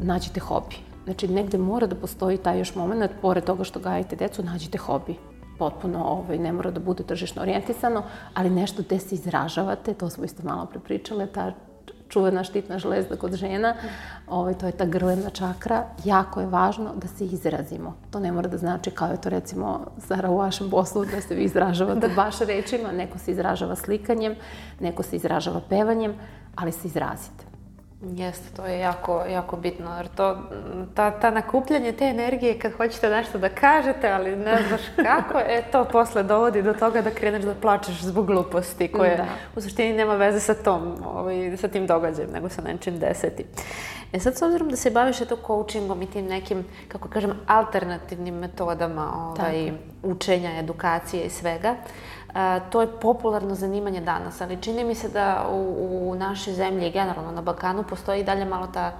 nađite 0.00 0.40
hobi. 0.40 0.76
Znači, 1.04 1.28
negde 1.28 1.58
mora 1.58 1.86
da 1.86 1.96
postoji 1.96 2.38
taj 2.38 2.58
još 2.58 2.74
moment, 2.74 3.10
pored 3.22 3.44
toga 3.44 3.64
što 3.64 3.80
gajite 3.80 4.16
decu, 4.16 4.42
nađite 4.42 4.78
hobi 4.78 5.16
potpuno 5.58 6.04
ovaj, 6.04 6.38
ne 6.38 6.52
mora 6.52 6.70
da 6.70 6.80
bude 6.80 7.02
tržišno 7.02 7.42
orijentisano, 7.42 8.02
ali 8.34 8.50
nešto 8.50 8.82
gde 8.82 8.98
se 8.98 9.14
izražavate, 9.14 9.94
to 9.94 10.10
smo 10.10 10.24
isto 10.24 10.42
malo 10.42 10.66
prepričale, 10.66 11.26
ta 11.26 11.52
čuvena 12.08 12.44
štitna 12.44 12.78
žlezda 12.78 13.16
kod 13.16 13.34
žena, 13.34 13.74
ovaj, 14.28 14.54
to 14.54 14.66
je 14.66 14.72
ta 14.72 14.84
grlena 14.84 15.30
čakra, 15.30 15.84
jako 16.04 16.40
je 16.40 16.46
važno 16.46 16.94
da 16.94 17.08
se 17.08 17.24
izrazimo. 17.24 17.94
To 18.10 18.20
ne 18.20 18.32
mora 18.32 18.48
da 18.48 18.58
znači 18.58 18.90
kao 18.90 19.08
je 19.08 19.20
to 19.20 19.28
recimo 19.28 19.86
Sara 19.98 20.30
u 20.30 20.38
vašem 20.38 20.70
poslu, 20.70 21.04
da 21.04 21.20
se 21.20 21.34
vi 21.34 21.44
izražavate 21.44 22.08
baš 22.16 22.38
rečima, 22.38 22.92
neko 22.92 23.18
se 23.18 23.30
izražava 23.30 23.76
slikanjem, 23.76 24.34
neko 24.80 25.02
se 25.02 25.16
izražava 25.16 25.60
pevanjem, 25.68 26.14
ali 26.56 26.72
se 26.72 26.88
izrazite. 26.88 27.45
Jeste, 28.14 28.56
to 28.56 28.66
je 28.66 28.78
jako, 28.78 29.24
jako 29.30 29.56
bitno, 29.56 29.96
jer 29.96 30.08
to, 30.08 30.38
ta, 30.94 31.10
ta 31.10 31.30
nakupljanje 31.30 31.92
te 31.92 32.04
energije 32.04 32.58
kad 32.58 32.72
hoćete 32.72 33.10
nešto 33.10 33.38
da 33.38 33.48
kažete, 33.48 34.10
ali 34.10 34.36
ne 34.36 34.62
znaš 34.68 34.80
kako, 34.96 35.38
e, 35.38 35.62
to 35.72 35.84
posle 35.84 36.22
dovodi 36.22 36.62
do 36.62 36.72
toga 36.72 37.02
da 37.02 37.10
kreneš 37.10 37.42
da 37.44 37.54
plačeš 37.54 38.00
zbog 38.02 38.26
gluposti, 38.26 38.88
koje 38.88 39.16
da. 39.16 39.24
u 39.56 39.60
suštini 39.60 39.92
nema 39.92 40.14
veze 40.14 40.40
sa 40.40 40.54
tom, 40.54 40.94
ovaj, 41.04 41.56
sa 41.56 41.68
tim 41.68 41.86
događajem, 41.86 42.30
nego 42.30 42.48
sa 42.48 42.62
nečim 42.62 42.98
deseti. 42.98 43.44
E 44.12 44.20
sad, 44.20 44.36
s 44.38 44.42
obzirom 44.42 44.68
da 44.68 44.76
se 44.76 44.90
baviš 44.90 45.20
eto 45.20 45.36
coachingom 45.46 46.02
i 46.02 46.06
tim 46.06 46.26
nekim, 46.26 46.64
kako 46.88 47.08
kažem, 47.08 47.32
alternativnim 47.46 48.34
metodama 48.34 49.12
ovaj, 49.14 49.72
učenja, 50.02 50.58
edukacije 50.58 51.24
i 51.24 51.30
svega, 51.30 51.74
to 52.70 52.80
je 52.80 52.88
popularno 53.00 53.54
zanimanje 53.54 54.00
danas, 54.00 54.40
ali 54.40 54.62
čini 54.62 54.84
mi 54.84 54.94
se 54.94 55.08
da 55.08 55.46
u, 55.52 56.10
u 56.10 56.14
našoj 56.14 56.54
zemlji 56.54 56.86
i 56.86 56.92
generalno 56.92 57.32
na 57.32 57.42
Balkanu 57.42 57.82
postoji 57.82 58.24
dalje 58.24 58.44
malo 58.44 58.66
ta 58.66 58.92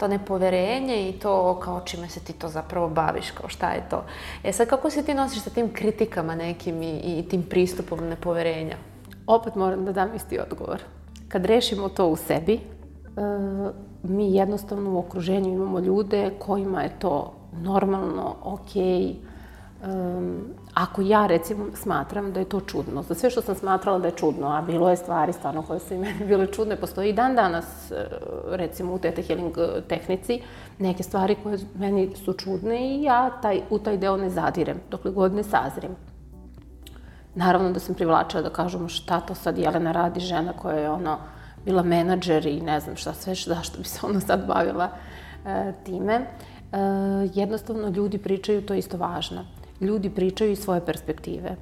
to 0.00 0.08
nepoverenje 0.08 1.08
i 1.08 1.12
to 1.12 1.60
kao 1.60 1.80
čime 1.80 2.08
se 2.08 2.20
ti 2.20 2.32
to 2.32 2.48
zapravo 2.48 2.88
baviš, 2.88 3.30
kao 3.30 3.48
šta 3.48 3.70
je 3.70 3.88
to. 3.90 4.04
E 4.44 4.52
sad, 4.52 4.68
kako 4.68 4.90
se 4.90 5.02
ti 5.02 5.14
nosiš 5.14 5.42
sa 5.42 5.50
tim 5.50 5.72
kritikama 5.72 6.34
nekim 6.34 6.82
i, 6.82 7.18
i 7.18 7.28
tim 7.28 7.42
pristupom 7.42 8.08
nepoverenja? 8.08 8.76
Opet 9.26 9.54
moram 9.54 9.84
da 9.84 9.92
dam 9.92 10.14
isti 10.14 10.38
odgovor. 10.38 10.82
Kad 11.28 11.46
rešimo 11.46 11.88
to 11.88 12.06
u 12.06 12.16
sebi, 12.16 12.54
e, 12.54 12.60
mi 14.02 14.34
jednostavno 14.34 14.90
u 14.90 14.98
okruženju 14.98 15.52
imamo 15.52 15.78
ljude 15.78 16.30
kojima 16.38 16.82
je 16.82 16.98
to 16.98 17.32
normalno, 17.52 18.36
okej, 18.42 18.82
okay, 18.82 19.14
um, 19.82 20.54
ako 20.74 21.02
ja 21.02 21.26
recimo 21.26 21.66
smatram 21.74 22.32
da 22.32 22.40
je 22.40 22.48
to 22.48 22.60
čudno, 22.60 23.02
za 23.02 23.14
sve 23.14 23.30
što 23.30 23.42
sam 23.42 23.54
smatrala 23.54 23.98
da 23.98 24.08
je 24.08 24.16
čudno, 24.16 24.48
a 24.48 24.62
bilo 24.62 24.90
je 24.90 24.96
stvari 24.96 25.32
stvarno 25.32 25.62
koje 25.62 25.80
su 25.80 25.94
i 25.94 25.98
meni 26.04 26.24
bile 26.26 26.46
čudne, 26.46 26.76
postoji 26.76 27.10
i 27.10 27.12
dan 27.12 27.34
danas 27.34 27.90
e, 27.90 28.06
recimo 28.50 28.94
u 28.94 28.98
teta 28.98 29.22
healing 29.22 29.58
e, 29.58 29.80
tehnici 29.88 30.42
neke 30.78 31.02
stvari 31.02 31.36
koje 31.42 31.58
meni 31.74 32.16
su 32.16 32.32
čudne 32.32 32.96
i 32.96 33.02
ja 33.02 33.30
taj, 33.42 33.60
u 33.70 33.78
taj 33.78 33.96
deo 33.96 34.16
ne 34.16 34.30
zadirem, 34.30 34.80
dokle 34.90 35.10
god 35.10 35.34
ne 35.34 35.42
sazrim. 35.42 35.90
Naravno 37.34 37.70
da 37.70 37.80
sam 37.80 37.94
privlačila 37.94 38.42
da 38.42 38.50
kažemo 38.50 38.88
šta 38.88 39.20
to 39.20 39.34
sad 39.34 39.58
Jelena 39.58 39.92
radi, 39.92 40.20
žena 40.20 40.52
koja 40.52 40.76
je 40.76 40.90
ono 40.90 41.18
bila 41.64 41.82
menadžer 41.82 42.46
i 42.46 42.60
ne 42.60 42.80
znam 42.80 42.96
šta 42.96 43.14
sve, 43.14 43.34
zašto 43.34 43.78
bi 43.78 43.84
se 43.84 44.06
ona 44.06 44.20
sad 44.20 44.46
bavila 44.46 44.88
e, 45.46 45.72
time. 45.84 46.14
E, 46.14 46.26
jednostavno 47.34 47.88
ljudi 47.88 48.18
pričaju, 48.18 48.66
to 48.66 48.74
isto 48.74 48.96
važno 48.96 49.44
ljudi 49.80 50.10
pričaju 50.10 50.52
iz 50.52 50.58
svoje 50.58 50.84
perspektive. 50.86 51.56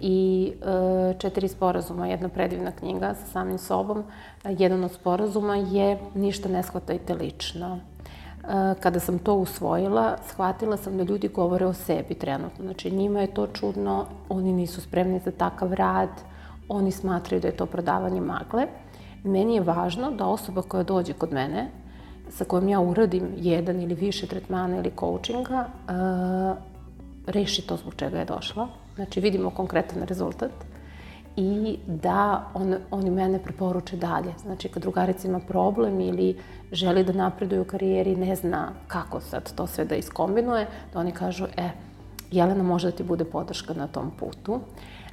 I 0.00 0.52
e, 0.52 1.18
četiri 1.18 1.48
sporazuma, 1.48 2.06
jedna 2.06 2.28
predivna 2.28 2.72
knjiga 2.72 3.14
sa 3.14 3.26
samim 3.26 3.58
sobom. 3.58 4.04
Jedan 4.44 4.84
od 4.84 4.92
sporazuma 4.92 5.56
je 5.56 5.98
ništa 6.14 6.48
ne 6.48 6.62
shvatajte 6.62 7.14
lično. 7.14 7.78
E, 7.78 8.74
kada 8.80 9.00
sam 9.00 9.18
to 9.18 9.34
usvojila, 9.34 10.16
shvatila 10.28 10.76
sam 10.76 10.96
da 10.96 11.02
ljudi 11.02 11.28
govore 11.28 11.66
o 11.66 11.72
sebi 11.72 12.14
trenutno. 12.14 12.64
Znači, 12.64 12.90
njima 12.90 13.20
je 13.20 13.34
to 13.34 13.46
čudno, 13.46 14.06
oni 14.28 14.52
nisu 14.52 14.80
spremni 14.80 15.20
za 15.24 15.30
takav 15.30 15.72
rad, 15.72 16.10
oni 16.68 16.90
smatraju 16.90 17.40
da 17.40 17.48
je 17.48 17.56
to 17.56 17.66
prodavanje 17.66 18.20
magle. 18.20 18.66
Meni 19.24 19.54
je 19.54 19.60
važno 19.60 20.10
da 20.10 20.26
osoba 20.26 20.62
koja 20.62 20.82
dođe 20.82 21.12
kod 21.12 21.32
mene, 21.32 21.70
sa 22.30 22.44
kojom 22.44 22.68
ja 22.68 22.80
uradim 22.80 23.28
jedan 23.36 23.80
ili 23.80 23.94
više 23.94 24.26
tretmana 24.26 24.78
ili 24.78 24.92
coachinga, 25.00 25.66
e, 25.88 26.71
reši 27.26 27.62
to 27.62 27.76
zbog 27.76 27.94
čega 27.94 28.18
je 28.18 28.24
došla. 28.24 28.68
Znači, 28.94 29.20
vidimo 29.20 29.50
konkretan 29.50 30.02
rezultat 30.02 30.52
i 31.36 31.78
da 31.86 32.50
on, 32.54 32.74
oni 32.90 33.10
mene 33.10 33.38
preporuče 33.42 33.96
dalje. 33.96 34.34
Znači, 34.42 34.68
kad 34.68 34.82
drugarica 34.82 35.28
ima 35.28 35.40
problem 35.40 36.00
ili 36.00 36.36
želi 36.72 37.04
da 37.04 37.12
napreduje 37.12 37.60
u 37.60 37.64
karijeri, 37.64 38.16
ne 38.16 38.36
zna 38.36 38.72
kako 38.86 39.20
sad 39.20 39.54
to 39.54 39.66
sve 39.66 39.84
da 39.84 39.94
iskombinuje, 39.94 40.66
da 40.92 41.00
oni 41.00 41.12
kažu, 41.12 41.46
e, 41.56 41.70
Jelena 42.30 42.62
može 42.62 42.90
da 42.90 42.96
ti 42.96 43.02
bude 43.02 43.24
podrška 43.24 43.74
na 43.74 43.86
tom 43.86 44.10
putu. 44.10 44.60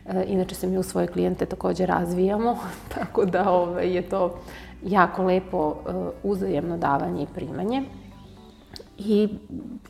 E, 0.05 0.24
inače 0.28 0.55
se 0.55 0.68
mi 0.68 0.78
u 0.78 0.84
svoje 0.84 1.07
klijente 1.07 1.45
takođe 1.45 1.86
razvijamo, 1.86 2.57
tako 2.95 3.26
da 3.26 3.51
ove, 3.51 3.72
ovaj, 3.72 3.95
je 3.95 4.01
to 4.01 4.39
jako 4.84 5.24
lepo 5.24 5.72
e, 5.72 5.91
uzajemno 6.24 6.78
davanje 6.78 7.24
i 7.24 7.34
primanje. 7.36 7.84
I 9.00 9.30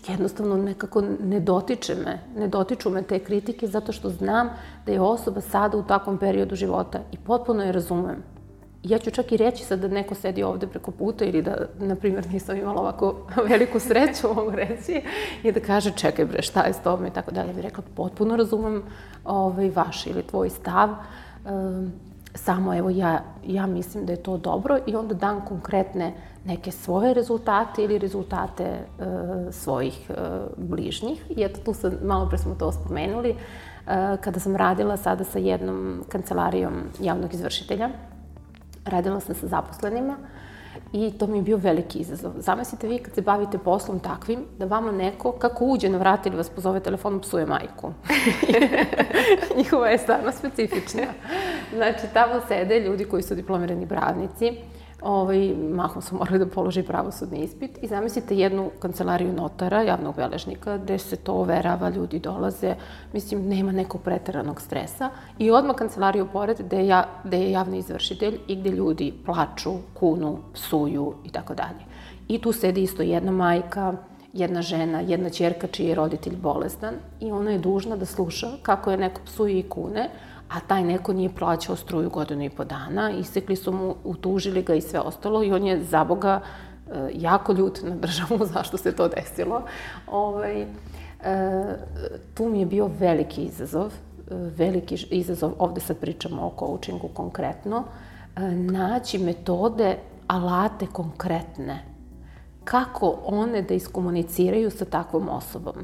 jednostavno 0.07 0.57
nekako 0.57 1.01
ne 1.23 1.39
dotiče 1.39 1.95
me, 1.95 2.19
ne 2.35 2.47
dotiču 2.47 2.89
me 2.89 3.01
te 3.01 3.19
kritike 3.19 3.67
zato 3.67 3.91
što 3.91 4.09
znam 4.09 4.49
da 4.85 4.91
je 4.91 5.01
osoba 5.01 5.41
sada 5.41 5.77
u 5.77 5.83
takvom 5.83 6.17
periodu 6.17 6.55
života 6.55 6.99
i 7.11 7.17
potpuno 7.17 7.63
je 7.63 7.71
razumem. 7.71 8.23
Ja 8.83 8.97
ću 8.97 9.11
čak 9.11 9.31
i 9.31 9.37
reći 9.37 9.63
sad 9.63 9.79
da 9.79 9.87
neko 9.87 10.15
sedi 10.15 10.43
ovde 10.43 10.67
preko 10.67 10.91
puta 10.91 11.25
ili 11.25 11.41
da, 11.41 11.55
na 11.79 11.95
primjer, 11.95 12.27
nisam 12.27 12.57
imala 12.57 12.81
ovako 12.81 13.15
veliku 13.49 13.79
sreću, 13.79 14.27
mogu 14.35 14.51
reći, 14.51 15.01
i 15.43 15.51
da 15.51 15.59
kaže 15.59 15.91
čekaj 15.91 16.25
bre, 16.25 16.41
šta 16.41 16.61
je 16.61 16.73
s 16.73 16.79
tobom 16.83 17.05
i 17.05 17.13
tako 17.13 17.31
dalje. 17.31 17.47
Ja 17.47 17.53
bih 17.53 17.63
rekla, 17.63 17.83
potpuno 17.95 18.35
razumem 18.35 18.83
ovaj, 19.25 19.69
vaš 19.69 20.07
ili 20.07 20.23
tvoj 20.23 20.49
stav. 20.49 20.89
Um, 21.45 21.91
samo 22.35 22.75
evo 22.75 22.89
ja, 22.89 23.23
ja 23.47 23.65
mislim 23.65 24.05
da 24.05 24.13
je 24.13 24.23
to 24.23 24.37
dobro 24.37 24.79
i 24.87 24.95
onda 24.95 25.13
dam 25.13 25.45
konkretne 25.45 26.13
neke 26.45 26.71
svoje 26.71 27.13
rezultate 27.13 27.83
ili 27.83 27.97
rezultate 27.97 28.63
e, 28.63 28.83
svojih 29.51 30.09
e, 30.09 30.13
bližnjih. 30.57 31.23
I 31.29 31.43
eto 31.43 31.59
tu 31.65 31.73
sam, 31.73 31.93
malo 32.03 32.29
pre 32.29 32.37
smo 32.37 32.55
to 32.55 32.71
spomenuli, 32.71 33.29
e, 33.29 33.35
kada 34.21 34.39
sam 34.39 34.55
radila 34.55 34.97
sada 34.97 35.23
sa 35.23 35.39
jednom 35.39 36.03
kancelarijom 36.09 36.73
javnog 36.99 37.33
izvršitelja, 37.33 37.89
radila 38.85 39.19
sam 39.19 39.35
sa 39.35 39.47
zaposlenima, 39.47 40.17
I 40.93 41.11
to 41.11 41.27
mi 41.27 41.37
je 41.37 41.41
bio 41.41 41.57
veliki 41.57 41.99
izazov. 41.99 42.31
Zamislite 42.37 42.87
vi 42.87 42.97
kad 42.97 43.13
se 43.13 43.21
bavite 43.21 43.57
poslom 43.57 43.99
takvim, 43.99 44.45
da 44.57 44.65
vama 44.65 44.91
neko, 44.91 45.31
kako 45.31 45.65
uđe 45.65 45.89
na 45.89 45.97
vrat 45.97 46.25
ili 46.25 46.37
vas 46.37 46.49
pozove 46.49 46.79
telefonom, 46.79 47.19
psuje 47.19 47.45
majku. 47.45 47.93
Njihova 49.57 49.87
je 49.87 49.97
stvarno 49.97 50.31
specifična. 50.31 51.03
Znači, 51.75 52.07
tamo 52.13 52.41
sede 52.47 52.79
ljudi 52.79 53.05
koji 53.05 53.23
su 53.23 53.35
diplomirani 53.35 53.87
pravnici, 53.87 54.57
ovaj, 55.01 55.53
mahom 55.73 56.01
su 56.01 56.15
morali 56.15 56.39
da 56.39 56.45
položi 56.45 56.83
pravosudni 56.83 57.39
ispit. 57.43 57.79
I 57.81 57.87
zamislite 57.87 58.37
jednu 58.37 58.71
kancelariju 58.79 59.33
notara, 59.33 59.81
javnog 59.81 60.15
beležnika, 60.15 60.77
gde 60.77 60.97
se 60.97 61.15
to 61.15 61.33
overava, 61.33 61.89
ljudi 61.89 62.19
dolaze, 62.19 62.75
mislim, 63.13 63.47
nema 63.47 63.71
nekog 63.71 64.01
preteranog 64.01 64.61
stresa. 64.61 65.09
I 65.39 65.51
odmah 65.51 65.75
kancelariju 65.75 66.27
pored 66.33 66.61
gde 66.61 66.87
ja, 66.87 67.03
gde 67.23 67.37
je 67.37 67.51
javni 67.51 67.77
izvršitelj 67.77 68.39
i 68.47 68.55
gde 68.55 68.69
ljudi 68.69 69.13
plaču, 69.25 69.73
kunu, 69.93 70.37
psuju 70.53 71.13
i 71.25 71.29
tako 71.29 71.53
dalje. 71.53 71.89
I 72.27 72.41
tu 72.41 72.51
sedi 72.51 72.83
isto 72.83 73.03
jedna 73.03 73.31
majka, 73.31 73.93
jedna 74.33 74.61
žena, 74.61 74.99
jedna 74.99 75.29
čerka 75.29 75.67
čiji 75.67 75.87
je 75.87 75.95
roditelj 75.95 76.35
bolestan 76.35 76.95
i 77.19 77.31
ona 77.31 77.51
je 77.51 77.59
dužna 77.59 77.95
da 77.95 78.05
sluša 78.05 78.47
kako 78.61 78.91
je 78.91 78.97
neko 78.97 79.21
psuje 79.25 79.59
i 79.59 79.69
kune, 79.69 80.09
a 80.49 80.59
taj 80.59 80.83
neko 80.83 81.13
nije 81.13 81.35
plaćao 81.35 81.75
struju 81.75 82.09
godinu 82.09 82.43
i 82.43 82.49
po 82.49 82.63
dana, 82.63 83.11
isekli 83.11 83.55
su 83.55 83.71
mu, 83.71 83.95
utužili 84.03 84.63
ga 84.63 84.75
i 84.75 84.81
sve 84.81 84.99
ostalo 84.99 85.43
i 85.43 85.51
on 85.51 85.63
je 85.63 85.83
za 85.83 86.03
Boga 86.03 86.41
e, 86.41 87.09
jako 87.13 87.53
ljut 87.53 87.79
na 87.83 87.95
državu 87.95 88.45
zašto 88.53 88.77
se 88.77 88.95
to 88.95 89.07
desilo. 89.07 89.61
Ovaj, 90.07 90.61
e, 90.61 90.67
tu 92.33 92.49
mi 92.49 92.59
je 92.59 92.65
bio 92.65 92.89
veliki 92.99 93.43
izazov, 93.43 93.87
e, 93.87 94.35
veliki 94.35 95.07
izazov, 95.11 95.53
ovde 95.59 95.81
sad 95.81 95.97
pričamo 95.97 96.41
o 96.41 96.53
coachingu 96.59 97.07
konkretno, 97.07 97.83
naći 98.51 99.17
metode, 99.17 99.97
alate 100.27 100.87
konkretne, 100.87 101.83
kako 102.63 103.19
one 103.25 103.61
da 103.61 103.73
iskomuniciraju 103.73 104.71
sa 104.71 104.85
takvom 104.85 105.29
osobom. 105.29 105.75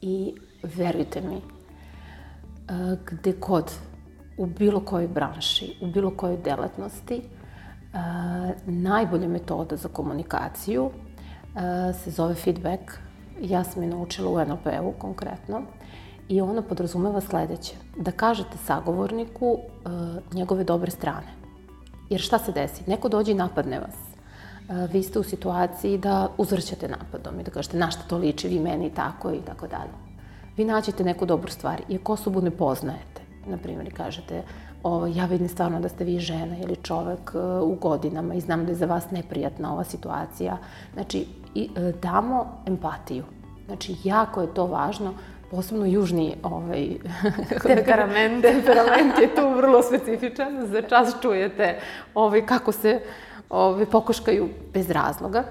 I 0.00 0.34
verujte 0.62 1.20
mi, 1.20 1.55
gde 3.10 3.32
god, 3.32 3.72
u 4.38 4.46
bilo 4.46 4.80
kojoj 4.80 5.08
branši, 5.08 5.76
u 5.82 5.86
bilo 5.86 6.10
kojoj 6.10 6.36
delatnosti, 6.36 7.22
najbolja 8.66 9.28
metoda 9.28 9.76
za 9.76 9.88
komunikaciju 9.88 10.90
se 12.04 12.10
zove 12.10 12.34
feedback. 12.34 12.82
Ja 13.40 13.64
sam 13.64 13.82
je 13.82 13.88
naučila 13.88 14.30
u 14.30 14.44
NLP-u 14.44 14.92
konkretno. 14.98 15.62
I 16.28 16.40
ona 16.40 16.62
podrazumeva 16.62 17.20
sledeće. 17.20 17.74
Da 17.96 18.10
kažete 18.10 18.58
sagovorniku 18.64 19.58
njegove 20.32 20.64
dobre 20.64 20.90
strane. 20.90 21.26
Jer 22.10 22.20
šta 22.20 22.38
se 22.38 22.52
desi? 22.52 22.82
Neko 22.86 23.08
dođe 23.08 23.32
i 23.32 23.34
napadne 23.34 23.80
vas. 23.80 23.94
Vi 24.92 25.02
ste 25.02 25.18
u 25.18 25.22
situaciji 25.22 25.98
da 25.98 26.28
uzvrćate 26.38 26.88
napadom 26.88 27.40
i 27.40 27.44
da 27.44 27.50
kažete 27.50 27.78
na 27.78 27.90
šta 27.90 28.02
to 28.08 28.18
liči, 28.18 28.48
vi 28.48 28.60
meni 28.60 28.90
tako 28.94 29.32
i 29.32 29.40
tako 29.46 29.66
dalje 29.66 30.05
vi 30.56 30.64
nađete 30.64 31.04
neku 31.04 31.26
dobru 31.26 31.50
stvar, 31.50 31.82
iako 31.88 32.12
osobu 32.12 32.40
ne 32.40 32.50
poznajete. 32.50 33.22
Na 33.46 33.56
primjer, 33.56 33.94
kažete, 33.96 34.42
ovo, 34.82 35.06
ja 35.06 35.24
vidim 35.24 35.48
stvarno 35.48 35.80
da 35.80 35.88
ste 35.88 36.04
vi 36.04 36.18
žena 36.18 36.56
ili 36.58 36.76
čovek 36.82 37.34
uh, 37.34 37.68
u 37.68 37.74
godinama 37.74 38.34
i 38.34 38.40
znam 38.40 38.64
da 38.64 38.72
je 38.72 38.76
za 38.76 38.86
vas 38.86 39.10
neprijatna 39.10 39.72
ova 39.72 39.84
situacija. 39.84 40.56
Znači, 40.94 41.26
i, 41.54 41.68
uh, 41.70 42.00
damo 42.00 42.62
empatiju. 42.66 43.24
Znači, 43.66 43.96
jako 44.04 44.40
je 44.40 44.54
to 44.54 44.66
važno, 44.66 45.14
posebno 45.50 45.86
južni 45.86 46.34
ovaj, 46.42 46.88
temperament. 47.66 48.42
temperament 48.52 49.18
je 49.20 49.34
tu 49.34 49.56
vrlo 49.56 49.82
specifičan. 49.82 50.66
Za 50.66 50.82
čas 50.82 51.14
čujete 51.22 51.78
ovaj, 52.14 52.46
kako 52.46 52.72
se 52.72 53.00
ovaj, 53.50 53.86
pokoškaju 53.86 54.48
bez 54.74 54.90
razloga. 54.90 55.44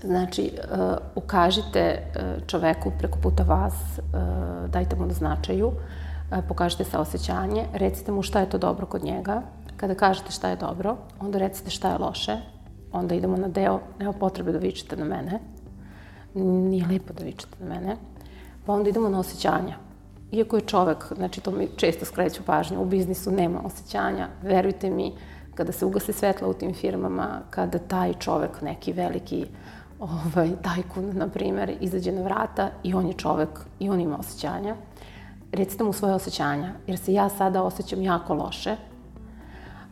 Znači, 0.00 0.52
uh, 0.54 0.96
ukažite 1.14 2.02
uh, 2.02 2.46
čoveku 2.46 2.92
preko 2.98 3.18
puta 3.22 3.42
vas, 3.42 3.74
uh, 3.74 4.70
dajte 4.70 4.96
mu 4.96 5.06
na 5.06 5.12
značaju, 5.12 5.66
uh, 5.66 5.74
pokažite 6.48 6.84
saosećanje, 6.84 7.66
recite 7.72 8.12
mu 8.12 8.22
šta 8.22 8.40
je 8.40 8.48
to 8.50 8.58
dobro 8.58 8.86
kod 8.86 9.04
njega. 9.04 9.42
Kada 9.76 9.94
kažete 9.94 10.32
šta 10.32 10.48
je 10.48 10.56
dobro, 10.56 10.96
onda 11.20 11.38
recite 11.38 11.70
šta 11.70 11.92
je 11.92 11.98
loše, 11.98 12.36
onda 12.92 13.14
idemo 13.14 13.36
na 13.36 13.48
deo, 13.48 13.80
nema 13.98 14.12
potrebe 14.12 14.52
da 14.52 14.58
vičete 14.58 14.96
na 14.96 15.04
mene, 15.04 15.40
nije 16.34 16.86
lepo 16.86 17.12
da 17.12 17.24
vičete 17.24 17.56
na 17.60 17.68
mene, 17.74 17.96
pa 18.66 18.72
onda 18.72 18.90
idemo 18.90 19.08
na 19.08 19.18
osjećanja. 19.18 19.76
Iako 20.32 20.56
je 20.56 20.66
čovek, 20.66 21.12
znači 21.16 21.40
to 21.40 21.50
mi 21.50 21.68
često 21.76 22.04
skreću 22.04 22.42
pažnju, 22.42 22.82
u 22.82 22.84
biznisu 22.84 23.30
nema 23.30 23.60
osjećanja, 23.64 24.28
verujte 24.42 24.90
mi, 24.90 25.12
kada 25.54 25.72
se 25.72 25.84
ugase 25.84 26.12
svetla 26.12 26.48
u 26.48 26.54
tim 26.54 26.74
firmama, 26.74 27.40
kada 27.50 27.78
taj 27.78 28.14
čovek, 28.14 28.62
neki 28.62 28.92
veliki 28.92 29.46
ovaj, 30.02 30.50
tajkun, 30.62 31.10
na 31.14 31.28
primer, 31.28 31.76
izađe 31.80 32.12
na 32.12 32.22
vrata 32.22 32.70
i 32.82 32.94
on 32.94 33.06
je 33.06 33.12
čovek 33.12 33.48
i 33.78 33.90
on 33.90 34.00
ima 34.00 34.18
osjećanja. 34.18 34.76
Recite 35.52 35.84
mu 35.84 35.92
svoje 35.92 36.14
osjećanja, 36.14 36.72
jer 36.86 36.98
se 36.98 37.12
ja 37.12 37.28
sada 37.28 37.62
osjećam 37.62 38.02
jako 38.02 38.34
loše. 38.34 38.76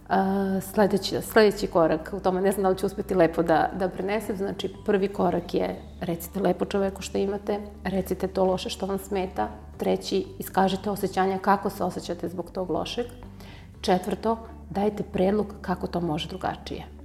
Uh, 0.09 0.17
sledeći, 0.63 1.23
sledeći 1.23 1.67
korak, 1.67 2.11
u 2.17 2.21
tome 2.21 2.41
ne 2.41 2.53
znam 2.53 2.63
da 2.63 2.69
li 2.69 2.79
ću 2.79 2.87
uspeti 2.87 3.15
lepo 3.15 3.43
da, 3.43 3.71
da 3.79 3.89
prenesem, 3.89 4.37
znači 4.37 4.75
prvi 4.87 5.09
korak 5.09 5.55
je 5.55 5.83
recite 6.01 6.41
lepo 6.41 6.65
čoveku 6.65 7.03
što 7.03 7.19
imate, 7.19 7.61
recite 7.85 8.29
to 8.29 8.45
loše 8.45 8.71
što 8.71 8.87
vam 8.87 8.99
smeta, 8.99 9.49
treći, 9.77 10.27
iskažite 10.39 10.91
osjećanja 10.91 11.39
kako 11.39 11.71
se 11.71 11.85
osjećate 11.85 12.29
zbog 12.29 12.51
tog 12.51 12.71
lošeg, 12.71 13.07
četvrto, 13.81 14.39
dajte 14.71 15.03
predlog 15.03 15.55
kako 15.61 15.87
to 15.87 16.01
može 16.01 16.29
drugačije. 16.29 17.00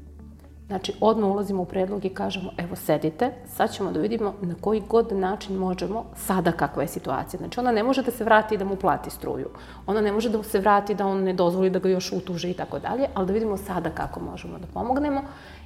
Znači, 0.67 0.93
odmah 1.01 1.29
ulazimo 1.29 1.61
u 1.61 1.65
predlog 1.65 2.05
i 2.05 2.09
kažemo, 2.09 2.51
evo 2.57 2.75
sedite, 2.75 3.31
sad 3.47 3.73
ćemo 3.73 3.91
da 3.91 3.99
vidimo 3.99 4.33
na 4.41 4.55
koji 4.61 4.83
god 4.89 5.11
način 5.11 5.55
možemo, 5.55 6.05
sada 6.15 6.51
kakva 6.51 6.81
je 6.81 6.87
situacija. 6.87 7.37
Znači, 7.37 7.59
ona 7.59 7.71
ne 7.71 7.83
može 7.83 8.01
da 8.01 8.11
se 8.11 8.23
vrati 8.23 8.57
da 8.57 8.65
mu 8.65 8.75
plati 8.75 9.09
struju. 9.09 9.49
Ona 9.87 10.01
ne 10.01 10.11
može 10.11 10.29
da 10.29 10.43
se 10.43 10.59
vrati 10.59 10.95
da 10.95 11.07
on 11.07 11.23
ne 11.23 11.33
dozvoli 11.33 11.69
da 11.69 11.79
ga 11.79 11.89
još 11.89 12.11
utuže 12.11 12.49
i 12.49 12.53
tako 12.53 12.79
dalje, 12.79 13.07
ali 13.13 13.27
da 13.27 13.33
vidimo 13.33 13.57
sada 13.57 13.89
kako 13.89 14.19
možemo 14.19 14.57
da 14.57 14.67
pomognemo. 14.73 15.21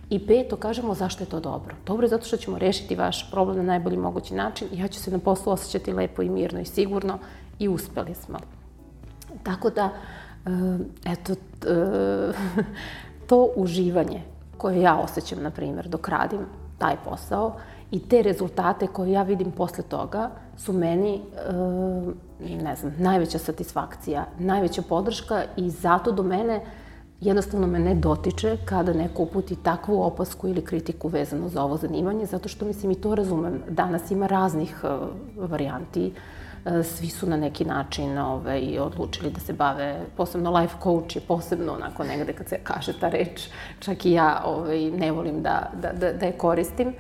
I 0.10 0.28
peto, 0.28 0.56
kažemo 0.56 0.94
zašto 0.94 1.24
je 1.24 1.30
to 1.30 1.40
dobro. 1.40 1.76
Dobro 1.86 2.06
je 2.06 2.10
zato 2.10 2.26
što 2.26 2.38
ćemo 2.38 2.58
rešiti 2.58 2.96
vaš 2.96 3.32
problem 3.32 3.58
na 3.58 3.64
najbolji 3.64 3.98
mogući 3.98 4.34
način 4.34 4.68
i 4.72 4.80
ja 4.80 4.88
ću 4.88 5.00
se 5.00 5.12
na 5.12 5.20
poslu 5.20 5.54
osjećati 5.54 5.94
lepo 5.94 6.22
i 6.22 6.30
mirno 6.30 6.60
i 6.60 6.66
sigurno 6.66 7.20
i 7.60 7.68
uspeli 7.68 8.16
smo. 8.16 8.40
Tako 9.44 9.70
da, 9.70 9.90
eh, 10.46 10.80
eto, 11.06 11.36
to 13.30 13.50
uživanje 13.56 14.24
koje 14.60 14.82
ja 14.82 14.98
osjećam, 14.98 15.44
na 15.44 15.52
primjer, 15.52 15.88
dok 15.88 16.08
radim 16.08 16.40
taj 16.78 16.96
posao 17.06 17.56
i 17.92 18.00
te 18.00 18.22
rezultate 18.22 18.88
koje 18.88 19.12
ja 19.12 19.24
vidim 19.24 19.52
posle 19.52 19.84
toga 19.84 20.30
su 20.58 20.74
meni, 20.74 21.16
e, 21.16 22.56
ne 22.64 22.76
znam, 22.76 22.94
najveća 22.98 23.38
satisfakcija, 23.38 24.26
najveća 24.40 24.82
podrška 24.82 25.44
i 25.58 25.70
zato 25.70 26.12
do 26.12 26.24
mene 26.24 26.62
jednostavno 27.22 27.68
me 27.68 27.80
ne 27.80 27.96
dotiče 27.96 28.58
kada 28.66 28.94
neko 28.94 29.24
uputi 29.24 29.56
takvu 29.56 30.02
opasku 30.04 30.48
ili 30.48 30.66
kritiku 30.66 31.08
vezano 31.08 31.50
za 31.50 31.64
ovo 31.64 31.78
zanimanje, 31.78 32.26
zato 32.26 32.50
što 32.50 32.66
mislim 32.66 32.92
i 32.92 33.02
to 33.02 33.16
razumem. 33.16 33.64
Danas 33.70 34.12
ima 34.12 34.28
raznih 34.28 34.84
e, 34.84 34.88
varijanti 35.38 36.08
e, 36.08 36.12
svi 36.84 37.10
su 37.10 37.30
na 37.30 37.38
neki 37.38 37.66
način 37.66 38.18
ovaj, 38.18 38.80
odlučili 38.80 39.32
da 39.32 39.40
se 39.40 39.54
bave, 39.54 40.00
posebno 40.18 40.52
life 40.52 40.76
coach 40.84 41.16
je 41.16 41.22
posebno 41.22 41.74
onako 41.74 42.04
negde 42.04 42.34
kad 42.34 42.48
se 42.48 42.60
kaže 42.64 43.00
ta 43.00 43.10
reč, 43.10 43.50
čak 43.80 44.06
i 44.06 44.12
ja 44.12 44.42
ovaj, 44.46 44.92
ne 44.92 45.12
volim 45.12 45.42
da, 45.42 45.72
da, 45.82 45.92
da, 45.92 46.14
da 46.14 46.26
je 46.26 46.32
koristim. 46.32 46.88
E, 46.88 46.94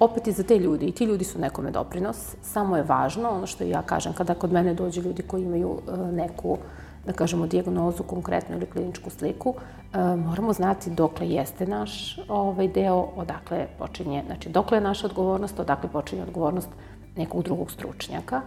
opet 0.00 0.26
i 0.26 0.32
za 0.32 0.42
te 0.42 0.58
ljudi, 0.58 0.86
i 0.86 0.92
ti 0.92 1.04
ljudi 1.04 1.24
su 1.24 1.38
nekome 1.38 1.70
doprinos, 1.70 2.34
samo 2.42 2.76
je 2.76 2.82
važno, 2.82 3.30
ono 3.30 3.46
što 3.46 3.64
ja 3.64 3.82
kažem, 3.82 4.12
kada 4.12 4.34
kod 4.34 4.52
mene 4.52 4.74
dođe 4.74 5.00
ljudi 5.00 5.22
koji 5.22 5.42
imaju 5.42 5.78
e, 5.88 5.96
neku, 6.12 6.58
da 7.06 7.12
kažemo, 7.12 7.46
dijagnozu 7.46 8.02
konkretnu 8.02 8.56
ili 8.56 8.66
kliničku 8.66 9.10
sliku, 9.10 9.54
e, 9.54 9.98
moramo 10.16 10.52
znati 10.52 10.90
dokle 10.90 11.28
jeste 11.28 11.66
naš 11.66 12.18
ovaj 12.28 12.68
deo, 12.68 13.08
odakle 13.16 13.66
počinje, 13.78 14.22
znači 14.26 14.48
dokle 14.48 14.76
je 14.76 14.82
naša 14.82 15.06
odgovornost, 15.06 15.60
odakle 15.60 15.90
počinje 15.90 16.22
odgovornost 16.22 16.68
nekog 17.16 17.42
drugog 17.42 17.70
stručnjaka. 17.70 18.40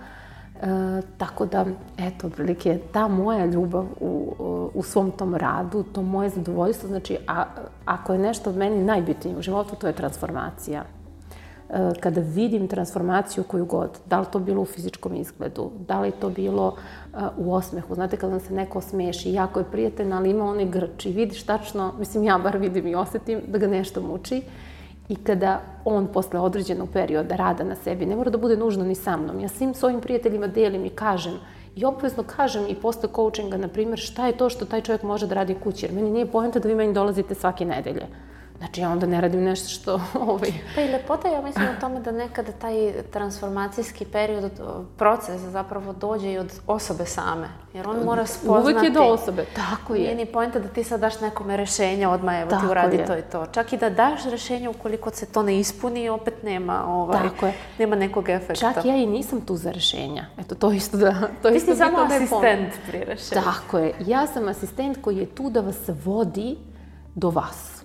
E, 0.61 1.01
tako 1.17 1.45
da, 1.45 1.65
eto, 1.97 2.27
otprilike, 2.27 2.79
ta 2.91 3.07
moja 3.07 3.45
ljubav 3.45 3.85
u, 3.99 4.35
u 4.73 4.83
svom 4.83 5.11
tom 5.11 5.35
radu, 5.35 5.83
to 5.83 6.01
moje 6.01 6.29
zadovoljstvo, 6.29 6.89
znači, 6.89 7.17
a, 7.27 7.45
ako 7.85 8.13
je 8.13 8.19
nešto 8.19 8.49
od 8.49 8.57
meni 8.57 8.83
najbitnije 8.83 9.37
u 9.37 9.41
životu, 9.41 9.75
to 9.75 9.87
je 9.87 9.93
transformacija. 9.93 10.83
E, 11.69 11.91
kada 11.99 12.21
vidim 12.21 12.67
transformaciju 12.67 13.43
koju 13.43 13.65
god, 13.65 13.99
da 14.05 14.19
li 14.19 14.25
to 14.31 14.39
bilo 14.39 14.61
u 14.61 14.65
fizičkom 14.65 15.15
izgledu, 15.15 15.71
da 15.87 15.99
li 16.01 16.11
to 16.11 16.29
bilo 16.29 16.75
e, 17.13 17.17
u 17.37 17.53
osmehu, 17.53 17.95
znate 17.95 18.17
kada 18.17 18.31
vam 18.31 18.39
se 18.39 18.53
neko 18.53 18.81
smeši, 18.81 19.33
jako 19.33 19.59
je 19.59 19.71
prijatelj, 19.71 20.13
ali 20.13 20.29
ima 20.29 20.45
onaj 20.45 20.65
grč 20.65 21.05
i 21.05 21.11
vidiš 21.11 21.43
tačno, 21.43 21.93
mislim 21.99 22.23
ja 22.23 22.37
bar 22.37 22.57
vidim 22.57 22.87
i 22.87 22.95
osetim 22.95 23.41
da 23.47 23.57
ga 23.57 23.67
nešto 23.67 24.01
muči 24.01 24.41
i 25.09 25.15
kada 25.15 25.61
on 25.85 26.07
posle 26.07 26.39
određenog 26.39 26.89
perioda 26.93 27.35
rada 27.35 27.63
na 27.63 27.75
sebi, 27.75 28.05
ne 28.05 28.15
mora 28.15 28.29
da 28.29 28.37
bude 28.37 28.57
nužno 28.57 28.83
ni 28.83 28.95
sa 28.95 29.17
mnom, 29.17 29.39
ja 29.39 29.47
svim 29.47 29.73
svojim 29.73 30.01
prijateljima 30.01 30.47
delim 30.47 30.85
i 30.85 30.89
kažem 30.89 31.33
i 31.75 31.85
obavezno 31.85 32.23
kažem 32.23 32.65
i 32.69 32.75
posle 32.75 33.09
coachinga, 33.15 33.57
na 33.57 33.67
primjer, 33.67 33.99
šta 33.99 34.27
je 34.27 34.37
to 34.37 34.49
što 34.49 34.65
taj 34.65 34.81
čovjek 34.81 35.03
može 35.03 35.27
da 35.27 35.35
radi 35.35 35.55
kući, 35.63 35.85
jer 35.85 35.93
meni 35.93 36.11
nije 36.11 36.25
pojenta 36.25 36.59
da 36.59 36.67
vi 36.67 36.75
meni 36.75 36.93
dolazite 36.93 37.35
svake 37.35 37.65
nedelje 37.65 38.07
Znači, 38.57 38.81
ja 38.81 38.91
onda 38.91 39.05
ne 39.05 39.21
radim 39.21 39.43
nešto 39.43 39.69
što... 39.69 40.01
Ovaj... 40.27 40.51
Pa 40.75 40.81
i 40.81 40.87
lepota, 40.87 41.27
ja 41.27 41.41
mislim 41.41 41.65
u 41.77 41.79
tome 41.79 41.99
da 41.99 42.11
nekada 42.11 42.51
taj 42.51 42.93
transformacijski 43.11 44.05
period, 44.05 44.51
proces 44.97 45.41
zapravo 45.41 45.93
dođe 45.93 46.31
i 46.31 46.37
od 46.37 46.51
osobe 46.67 47.05
same. 47.05 47.47
Jer 47.73 47.87
on 47.87 48.03
mora 48.05 48.25
spoznati... 48.25 48.63
Uvijek 48.63 48.83
je 48.83 48.89
do 48.89 49.03
osobe, 49.03 49.45
tako 49.55 49.95
je. 49.95 50.01
Nije 50.01 50.15
ni 50.15 50.25
pojenta 50.25 50.59
da 50.59 50.67
ti 50.67 50.83
sad 50.83 50.99
daš 50.99 51.19
nekome 51.19 51.57
rešenje, 51.57 52.07
odmah 52.07 52.41
evo 52.41 52.49
tako 52.49 52.65
ti 52.65 52.71
uradi 52.71 52.97
je. 52.97 53.05
to 53.05 53.17
i 53.17 53.21
to. 53.31 53.45
Čak 53.45 53.73
i 53.73 53.77
da 53.77 53.89
daš 53.89 54.23
rešenje 54.25 54.69
ukoliko 54.69 55.11
se 55.11 55.25
to 55.25 55.43
ne 55.43 55.59
ispuni, 55.59 56.09
opet 56.09 56.43
nema, 56.43 56.85
ovaj, 56.87 57.29
tako 57.29 57.45
je. 57.45 57.53
nema 57.79 57.95
nekog 57.95 58.29
efekta. 58.29 58.73
Čak 58.73 58.85
ja 58.85 58.95
i 58.95 59.05
nisam 59.05 59.41
tu 59.41 59.55
za 59.55 59.71
rešenja. 59.71 60.25
Eto, 60.37 60.55
to 60.55 60.71
isto 60.71 60.97
da... 60.97 61.29
To 61.41 61.51
ti 61.51 61.59
si 61.59 61.75
samo 61.75 61.97
asistent 61.97 62.73
pri 62.87 62.99
rešenju. 62.99 63.41
Tako 63.43 63.77
je. 63.77 63.93
Ja 63.99 64.27
sam 64.27 64.47
asistent 64.47 64.97
koji 65.01 65.17
je 65.17 65.25
tu 65.25 65.49
da 65.49 65.61
vas 65.61 65.89
vodi 66.05 66.57
do 67.15 67.29
vas 67.29 67.76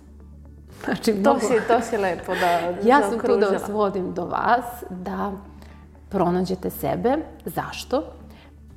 Znači, 0.85 1.23
to, 1.23 1.39
si, 1.41 1.55
to 1.69 1.81
si 1.81 1.97
lepo 1.97 2.35
da 2.35 2.49
Ja 2.89 3.01
sam 3.11 3.19
tu 3.19 3.37
da 3.37 3.47
vas 3.47 3.69
vodim 3.69 4.15
do 4.15 4.25
vas, 4.25 4.65
da 4.91 5.33
pronađete 6.09 6.71
sebe. 6.71 7.17
Zašto? 7.45 8.03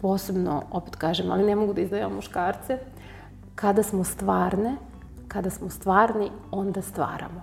Posebno, 0.01 0.64
opet 0.72 0.95
kažem, 0.95 1.32
ali 1.32 1.43
ne 1.43 1.56
mogu 1.56 1.74
da 1.74 1.82
izdajam 1.82 2.14
muškarce, 2.16 2.78
kada 3.56 3.84
smo 3.84 4.03
stvarne, 4.03 4.76
kada 5.28 5.49
smo 5.49 5.70
stvarni, 5.70 6.32
onda 6.51 6.82
stvaramo. 6.82 7.41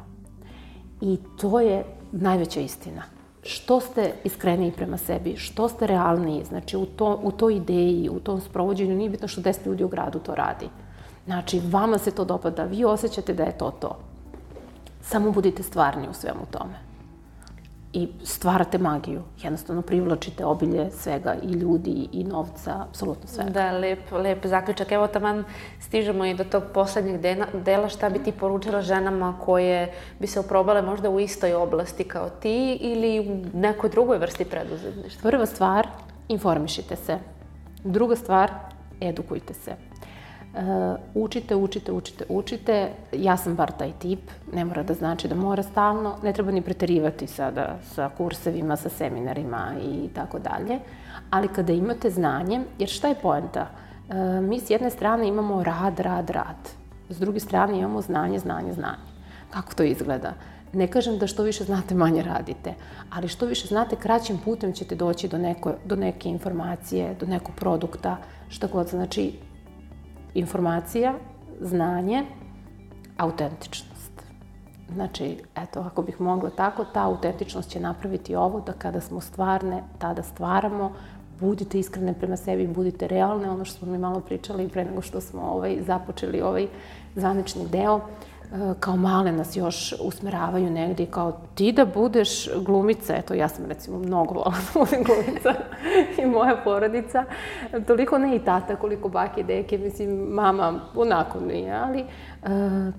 I 1.01 1.19
to 1.41 1.61
je 1.61 1.85
najveća 2.13 2.61
istina. 2.61 3.03
Što 3.43 3.81
ste 3.81 4.13
iskreniji 4.25 4.73
prema 4.73 4.97
sebi, 4.97 5.37
što 5.37 5.69
ste 5.69 5.87
realniji, 5.87 6.45
znači 6.45 6.77
u, 6.77 6.87
to, 6.87 7.21
u 7.23 7.31
toj 7.31 7.57
ideji, 7.57 8.09
u 8.09 8.21
tom 8.21 8.41
sprovođenju, 8.41 8.97
nije 8.97 9.11
bitno 9.11 9.29
što 9.29 9.41
10 9.41 9.67
ljudi 9.67 9.85
u 9.85 9.89
gradu 9.89 10.19
to 10.19 10.35
radi. 10.35 10.69
Znači, 11.25 11.61
vama 11.71 11.99
se 11.99 12.11
to 12.11 12.25
dopada, 12.25 12.65
vi 12.65 12.85
osjećate 12.85 13.35
da 13.35 13.43
je 13.43 13.59
to 13.59 13.71
to. 13.71 13.99
Samo 15.03 15.31
budite 15.31 15.63
stvarni 15.63 16.09
u 16.09 16.15
svemu 16.15 16.47
tome. 16.51 16.75
I 17.93 18.09
stvarate 18.25 18.79
magiju. 18.79 19.23
Jednostavno 19.43 19.83
privlačite 19.83 20.45
obilje 20.45 20.91
svega 20.91 21.35
i 21.43 21.47
ljudi 21.47 22.09
i 22.13 22.25
novca, 22.25 22.85
apsolutno 22.89 23.29
svega. 23.29 23.51
Da, 23.51 23.71
lep, 23.71 24.13
lep 24.13 24.47
zaključak. 24.47 24.93
Evo 24.93 25.07
taman 25.07 25.45
stižemo 25.81 26.25
i 26.25 26.35
do 26.35 26.45
tog 26.45 26.63
poslednjeg 26.75 27.21
dela. 27.65 27.89
Šta 27.89 28.11
bi 28.11 28.19
ti 28.19 28.33
poručila 28.33 28.83
ženama 28.83 29.39
koje 29.45 29.93
bi 30.19 30.27
se 30.27 30.41
oprobale 30.41 30.83
možda 30.83 31.11
u 31.11 31.21
istoj 31.21 31.55
oblasti 31.55 32.05
kao 32.05 32.29
ti 32.31 32.79
ili 32.81 33.21
u 33.21 33.59
nekoj 33.59 33.91
drugoj 33.91 34.19
vrsti 34.19 34.45
preduzetništva? 34.45 35.31
Prva 35.31 35.47
stvar, 35.47 35.87
informišite 36.29 36.97
se. 36.97 37.19
Druga 37.85 38.17
stvar, 38.17 38.51
edukujte 39.01 39.55
se. 39.55 39.92
Uh, 40.55 40.97
učite, 41.15 41.57
učite, 41.57 41.93
učite, 41.93 42.25
učite. 42.29 42.91
Ja 43.13 43.37
sam 43.37 43.55
bar 43.55 43.73
taj 43.73 43.93
tip, 43.99 44.31
ne 44.53 44.65
mora 44.65 44.83
da 44.83 44.95
znači 44.95 45.29
da 45.29 45.35
mora 45.35 45.63
stalno, 45.63 46.17
ne 46.23 46.33
treba 46.33 46.51
ni 46.51 46.63
preterivati 46.63 47.27
sada 47.27 47.79
sa 47.83 48.11
kursevima, 48.17 48.77
sa 48.77 48.89
seminarima 48.89 49.73
i 49.83 50.09
tako 50.15 50.39
dalje. 50.39 50.79
Ali 51.31 51.49
kada 51.49 51.73
imate 51.73 52.11
znanje, 52.11 52.61
jer 52.79 52.89
šta 52.89 53.09
je 53.09 53.15
poenta? 53.23 53.67
Uh, 54.09 54.15
mi 54.49 54.61
s 54.61 54.71
jedne 54.71 54.91
strane 54.91 55.29
imamo 55.29 55.63
rad, 55.65 56.01
rad, 56.01 56.31
rad. 56.31 56.69
S 57.09 57.19
druge 57.19 57.41
strane 57.41 57.79
imamo 57.79 58.01
znanje, 58.01 58.39
znanje, 58.39 58.73
znanje. 58.73 59.09
Kako 59.51 59.75
to 59.75 59.83
izgleda? 59.83 60.33
Ne 60.73 60.87
kažem 60.87 61.19
da 61.19 61.27
što 61.27 61.43
više 61.43 61.65
znate, 61.65 61.95
manje 61.95 62.23
radite, 62.23 62.75
ali 63.11 63.29
što 63.29 63.47
više 63.47 63.67
znate, 63.67 63.97
kraćim 63.97 64.39
putem 64.45 64.73
ćete 64.73 64.95
doći 64.95 65.29
do, 65.29 65.39
neko, 65.39 65.75
do 65.85 65.97
neke 65.97 66.29
informacije, 66.29 67.15
do 67.21 67.27
nekog 67.27 67.55
produkta, 67.55 68.17
šta 68.49 68.67
god. 68.67 68.89
Znači, 68.89 69.33
informacija, 70.35 71.15
znanje, 71.61 72.25
autentičnost. 73.17 74.13
Znači, 74.95 75.37
eto, 75.57 75.81
ako 75.81 76.03
bih 76.03 76.21
mogla 76.21 76.51
tako, 76.51 76.85
ta 76.85 77.05
autentičnost 77.05 77.71
će 77.71 77.81
napraviti 77.81 78.35
ovo 78.35 78.61
da 78.61 78.73
kada 78.73 79.01
smo 79.01 79.21
stvarne, 79.21 79.83
tada 79.99 80.23
stvaramo, 80.23 80.93
budite 81.41 81.79
iskrene 81.79 82.15
prema 82.15 82.37
sebi, 82.37 82.67
budite 82.67 83.09
realne, 83.09 83.51
ono 83.51 83.65
što 83.65 83.79
smo 83.79 83.93
mi 83.93 83.99
malo 83.99 84.21
pričali 84.21 84.69
pre 84.69 84.85
nego 84.85 85.03
što 85.03 85.21
smo 85.21 85.43
ovaj, 85.43 85.79
započeli 85.87 86.41
ovaj 86.41 86.67
zvanični 87.17 87.69
deo. 87.69 87.97
Uh, 87.97 88.03
kao 88.81 88.97
male 88.97 89.33
nas 89.33 89.57
još 89.57 89.95
usmeravaju 90.01 90.71
negdje 90.71 91.07
kao 91.07 91.41
ti 91.55 91.73
da 91.73 91.85
budeš 91.85 92.49
glumica, 92.65 93.15
eto 93.17 93.35
ja 93.35 93.49
sam 93.49 93.67
recimo 93.67 93.99
mnogo 93.99 94.35
volala 94.35 94.55
da 94.75 94.81
budem 94.81 95.05
glumica 95.05 95.55
i 96.23 96.27
moja 96.27 96.57
porodica, 96.65 97.25
toliko 97.87 98.19
ne 98.19 98.37
i 98.37 98.39
tata 98.39 98.77
koliko 98.77 99.09
bake, 99.09 99.43
deke, 99.43 99.79
mislim 99.79 100.11
mama 100.11 100.81
onako 100.95 101.41
nije, 101.41 101.73
ali 101.73 102.05
uh, 102.43 102.49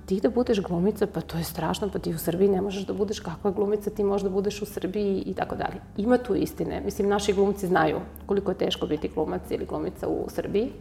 ti 0.05 0.19
da 0.21 0.29
budeš 0.29 0.61
glumica, 0.61 1.07
pa 1.07 1.21
to 1.21 1.37
je 1.37 1.43
strašno, 1.43 1.89
pa 1.93 1.99
ti 1.99 2.13
u 2.13 2.17
Srbiji 2.17 2.49
ne 2.49 2.61
možeš 2.61 2.85
da 2.85 2.93
budeš 2.93 3.19
kakva 3.19 3.51
glumica, 3.51 3.89
ti 3.89 4.03
možeš 4.03 4.23
da 4.23 4.29
budeš 4.29 4.61
u 4.61 4.65
Srbiji 4.65 5.23
i 5.25 5.33
tako 5.33 5.55
dalje. 5.55 5.81
Ima 5.97 6.17
tu 6.17 6.35
istine, 6.35 6.81
mislim 6.85 7.09
naši 7.09 7.33
glumci 7.33 7.67
znaju 7.67 7.97
koliko 8.25 8.51
je 8.51 8.57
teško 8.57 8.85
biti 8.85 9.09
glumac 9.15 9.41
ili 9.49 9.65
glumica 9.65 10.07
u 10.07 10.25
Srbiji, 10.29 10.71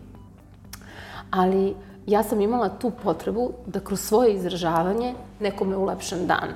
ali 1.31 1.71
uh, 1.71 1.92
ja 2.07 2.23
sam 2.23 2.41
imala 2.41 2.69
tu 2.69 2.91
potrebu 3.03 3.51
da 3.67 3.81
kroz 3.81 4.01
svoje 4.01 4.35
izražavanje 4.35 5.15
nekome 5.41 5.77
ulepšam 5.77 6.27
dan. 6.27 6.49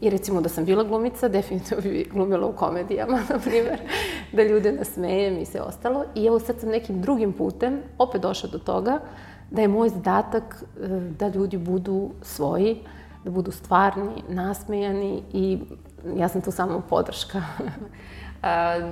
I 0.00 0.10
recimo 0.10 0.40
da 0.40 0.48
sam 0.48 0.64
bila 0.64 0.84
glumica, 0.84 1.28
definitivno 1.38 1.82
bi 1.82 2.08
glumila 2.12 2.46
u 2.46 2.52
komedijama, 2.52 3.20
na 3.30 3.38
primjer, 3.38 3.78
da 4.32 4.42
ljude 4.42 4.72
nasmejem 4.72 5.38
i 5.38 5.44
sve 5.44 5.60
ostalo. 5.60 6.04
I 6.14 6.26
evo 6.26 6.40
sad 6.40 6.60
sam 6.60 6.68
nekim 6.68 7.02
drugim 7.02 7.32
putem 7.32 7.82
opet 7.98 8.22
došla 8.22 8.50
do 8.50 8.58
toga 8.58 9.00
da 9.50 9.62
je 9.62 9.68
moj 9.68 9.88
zadatak 9.88 10.64
e, 10.80 10.88
da 11.18 11.28
ljudi 11.28 11.58
budu 11.58 12.10
svoji, 12.22 12.80
da 13.24 13.30
budu 13.30 13.50
stvarni, 13.50 14.22
nasmejani 14.28 15.22
i 15.32 15.58
ja 16.16 16.28
sam 16.28 16.40
tu 16.40 16.50
samo 16.50 16.82
podrška. 16.88 17.42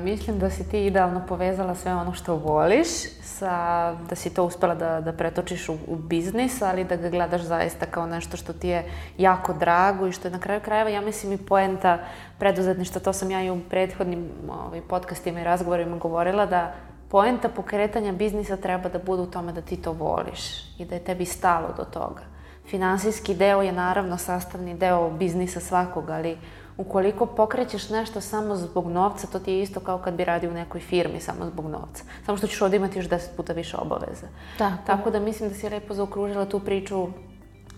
Mislim 0.03 0.38
da 0.38 0.51
si 0.51 0.68
ti 0.68 0.86
idealno 0.86 1.22
povezala 1.28 1.74
sve 1.74 1.94
ono 1.94 2.12
što 2.12 2.36
voliš, 2.36 2.88
sa, 3.22 3.94
da 4.09 4.14
si 4.14 4.34
to 4.34 4.44
uspela 4.44 4.74
da, 4.74 5.01
da 5.01 5.12
pretočiš 5.12 5.68
u, 5.68 5.76
u 5.86 5.97
biznis, 5.97 6.62
ali 6.62 6.84
da 6.84 6.97
ga 6.97 7.11
gledaš 7.11 7.42
zaista 7.42 7.86
kao 7.86 8.07
nešto 8.07 8.36
što 8.36 8.53
ti 8.53 8.68
je 8.68 8.84
jako 9.18 9.53
drago 9.53 10.07
i 10.07 10.12
što 10.12 10.28
je 10.28 10.32
na 10.32 10.38
kraju 10.38 10.61
krajeva, 10.61 10.90
ja 10.90 11.01
mislim, 11.01 11.32
i 11.32 11.38
poenta 11.38 11.99
preduzetništva, 12.38 13.01
to 13.01 13.12
sam 13.12 13.30
ja 13.30 13.42
i 13.42 13.51
u 13.51 13.61
prethodnim 13.70 14.28
ovaj, 14.49 14.80
podcastima 14.80 15.40
i 15.40 15.44
razgovorima 15.44 15.97
govorila, 15.97 16.47
da 16.47 16.74
poenta 17.09 17.49
pokretanja 17.49 18.12
biznisa 18.12 18.57
treba 18.57 18.88
da 18.88 18.99
bude 18.99 19.22
u 19.22 19.30
tome 19.30 19.53
da 19.53 19.61
ti 19.61 19.76
to 19.76 19.92
voliš 19.92 20.74
i 20.78 20.84
da 20.84 20.94
je 20.94 21.05
tebi 21.05 21.24
stalo 21.24 21.68
do 21.76 21.84
toga. 21.84 22.22
Finansijski 22.68 23.34
deo 23.34 23.62
je 23.62 23.72
naravno 23.72 24.18
sastavni 24.18 24.74
deo 24.74 25.11
biznisa 25.11 25.61
svakog, 25.61 26.11
ali 26.11 26.36
ukoliko 26.79 27.27
pokrećeš 27.27 27.91
nešto 27.91 28.20
samo 28.20 28.57
zbog 28.57 28.87
novca, 28.87 29.27
to 29.27 29.39
ti 29.39 29.53
je 29.53 29.62
isto 29.62 29.81
kao 29.81 29.99
kad 29.99 30.14
bi 30.14 30.24
radio 30.24 30.51
u 30.51 30.55
nekoj 30.55 30.81
firmi 30.81 31.20
samo 31.20 31.47
zbog 31.47 31.66
novca. 31.70 32.05
Samo 32.27 32.39
što 32.39 32.47
ćeš 32.47 32.62
ovdje 32.62 32.77
imati 32.77 32.99
još 32.99 33.09
deset 33.09 33.37
puta 33.37 33.53
više 33.53 33.77
obaveza. 33.77 34.27
Tako. 34.59 34.83
Tako 34.87 35.11
da 35.11 35.20
mislim 35.20 35.49
da 35.49 35.55
si 35.55 35.68
lepo 35.68 35.95
zaokružila 35.95 36.45
tu 36.45 36.61
priču 36.61 37.09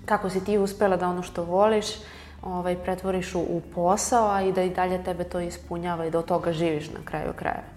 kako 0.05 0.30
si 0.30 0.44
ti 0.44 0.59
uspela 0.59 0.96
da 0.96 1.09
ono 1.09 1.22
što 1.22 1.44
voliš, 1.44 1.86
ovaj, 2.42 2.76
pretvoriš 2.76 3.34
u, 3.34 3.40
u 3.40 3.62
posao, 3.74 4.30
a 4.30 4.42
i 4.42 4.53
da 4.53 4.62
i 4.62 4.70
dalje 4.70 5.05
tebe 5.05 5.24
to 5.24 5.40
ispunjava 5.40 6.07
i 6.07 6.11
da 6.11 6.18
od 6.18 6.24
toga 6.24 6.53
živiš 6.53 6.90
na 6.90 7.01
kraju 7.05 7.32
krajeva. 7.36 7.68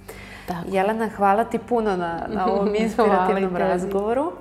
Tako. 0.48 0.68
Jelena, 0.72 1.10
hvala 1.10 1.44
ti 1.44 1.60
puno 1.60 1.98
na, 1.98 2.28
na 2.28 2.54
ovom 2.54 2.76
inspirativnom 2.86 3.56
razgovoru. 3.56 4.32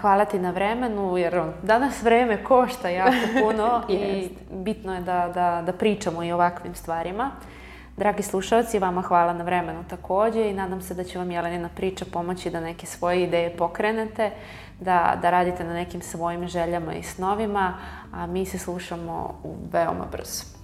Hvala 0.00 0.24
ti 0.24 0.38
na 0.38 0.50
vremenu, 0.50 1.16
jer 1.16 1.42
danas 1.62 2.02
vreme 2.02 2.44
košta 2.44 2.88
jako 2.88 3.26
puno 3.42 3.82
i 3.88 4.28
bitno 4.50 4.94
je 4.94 5.00
da, 5.00 5.30
da, 5.34 5.62
da 5.66 5.72
pričamo 5.72 6.24
i 6.24 6.32
ovakvim 6.32 6.74
stvarima. 6.74 7.30
Dragi 7.96 8.22
slušalci, 8.22 8.78
vama 8.78 9.02
hvala 9.02 9.32
na 9.32 9.44
vremenu 9.44 9.84
takođe 9.90 10.50
i 10.50 10.54
nadam 10.54 10.82
se 10.82 10.94
da 10.94 11.04
će 11.04 11.18
vam 11.18 11.30
Jelenina 11.30 11.68
priča 11.76 12.04
pomoći 12.12 12.50
da 12.50 12.60
neke 12.60 12.86
svoje 12.86 13.22
ideje 13.22 13.56
pokrenete, 13.56 14.30
da, 14.80 15.18
da 15.22 15.30
radite 15.30 15.64
na 15.64 15.74
nekim 15.74 16.02
svojim 16.02 16.48
željama 16.48 16.94
i 16.94 17.02
snovima, 17.02 17.74
a 18.12 18.26
mi 18.26 18.46
se 18.46 18.58
slušamo 18.58 19.40
veoma 19.72 20.06
brzo. 20.12 20.59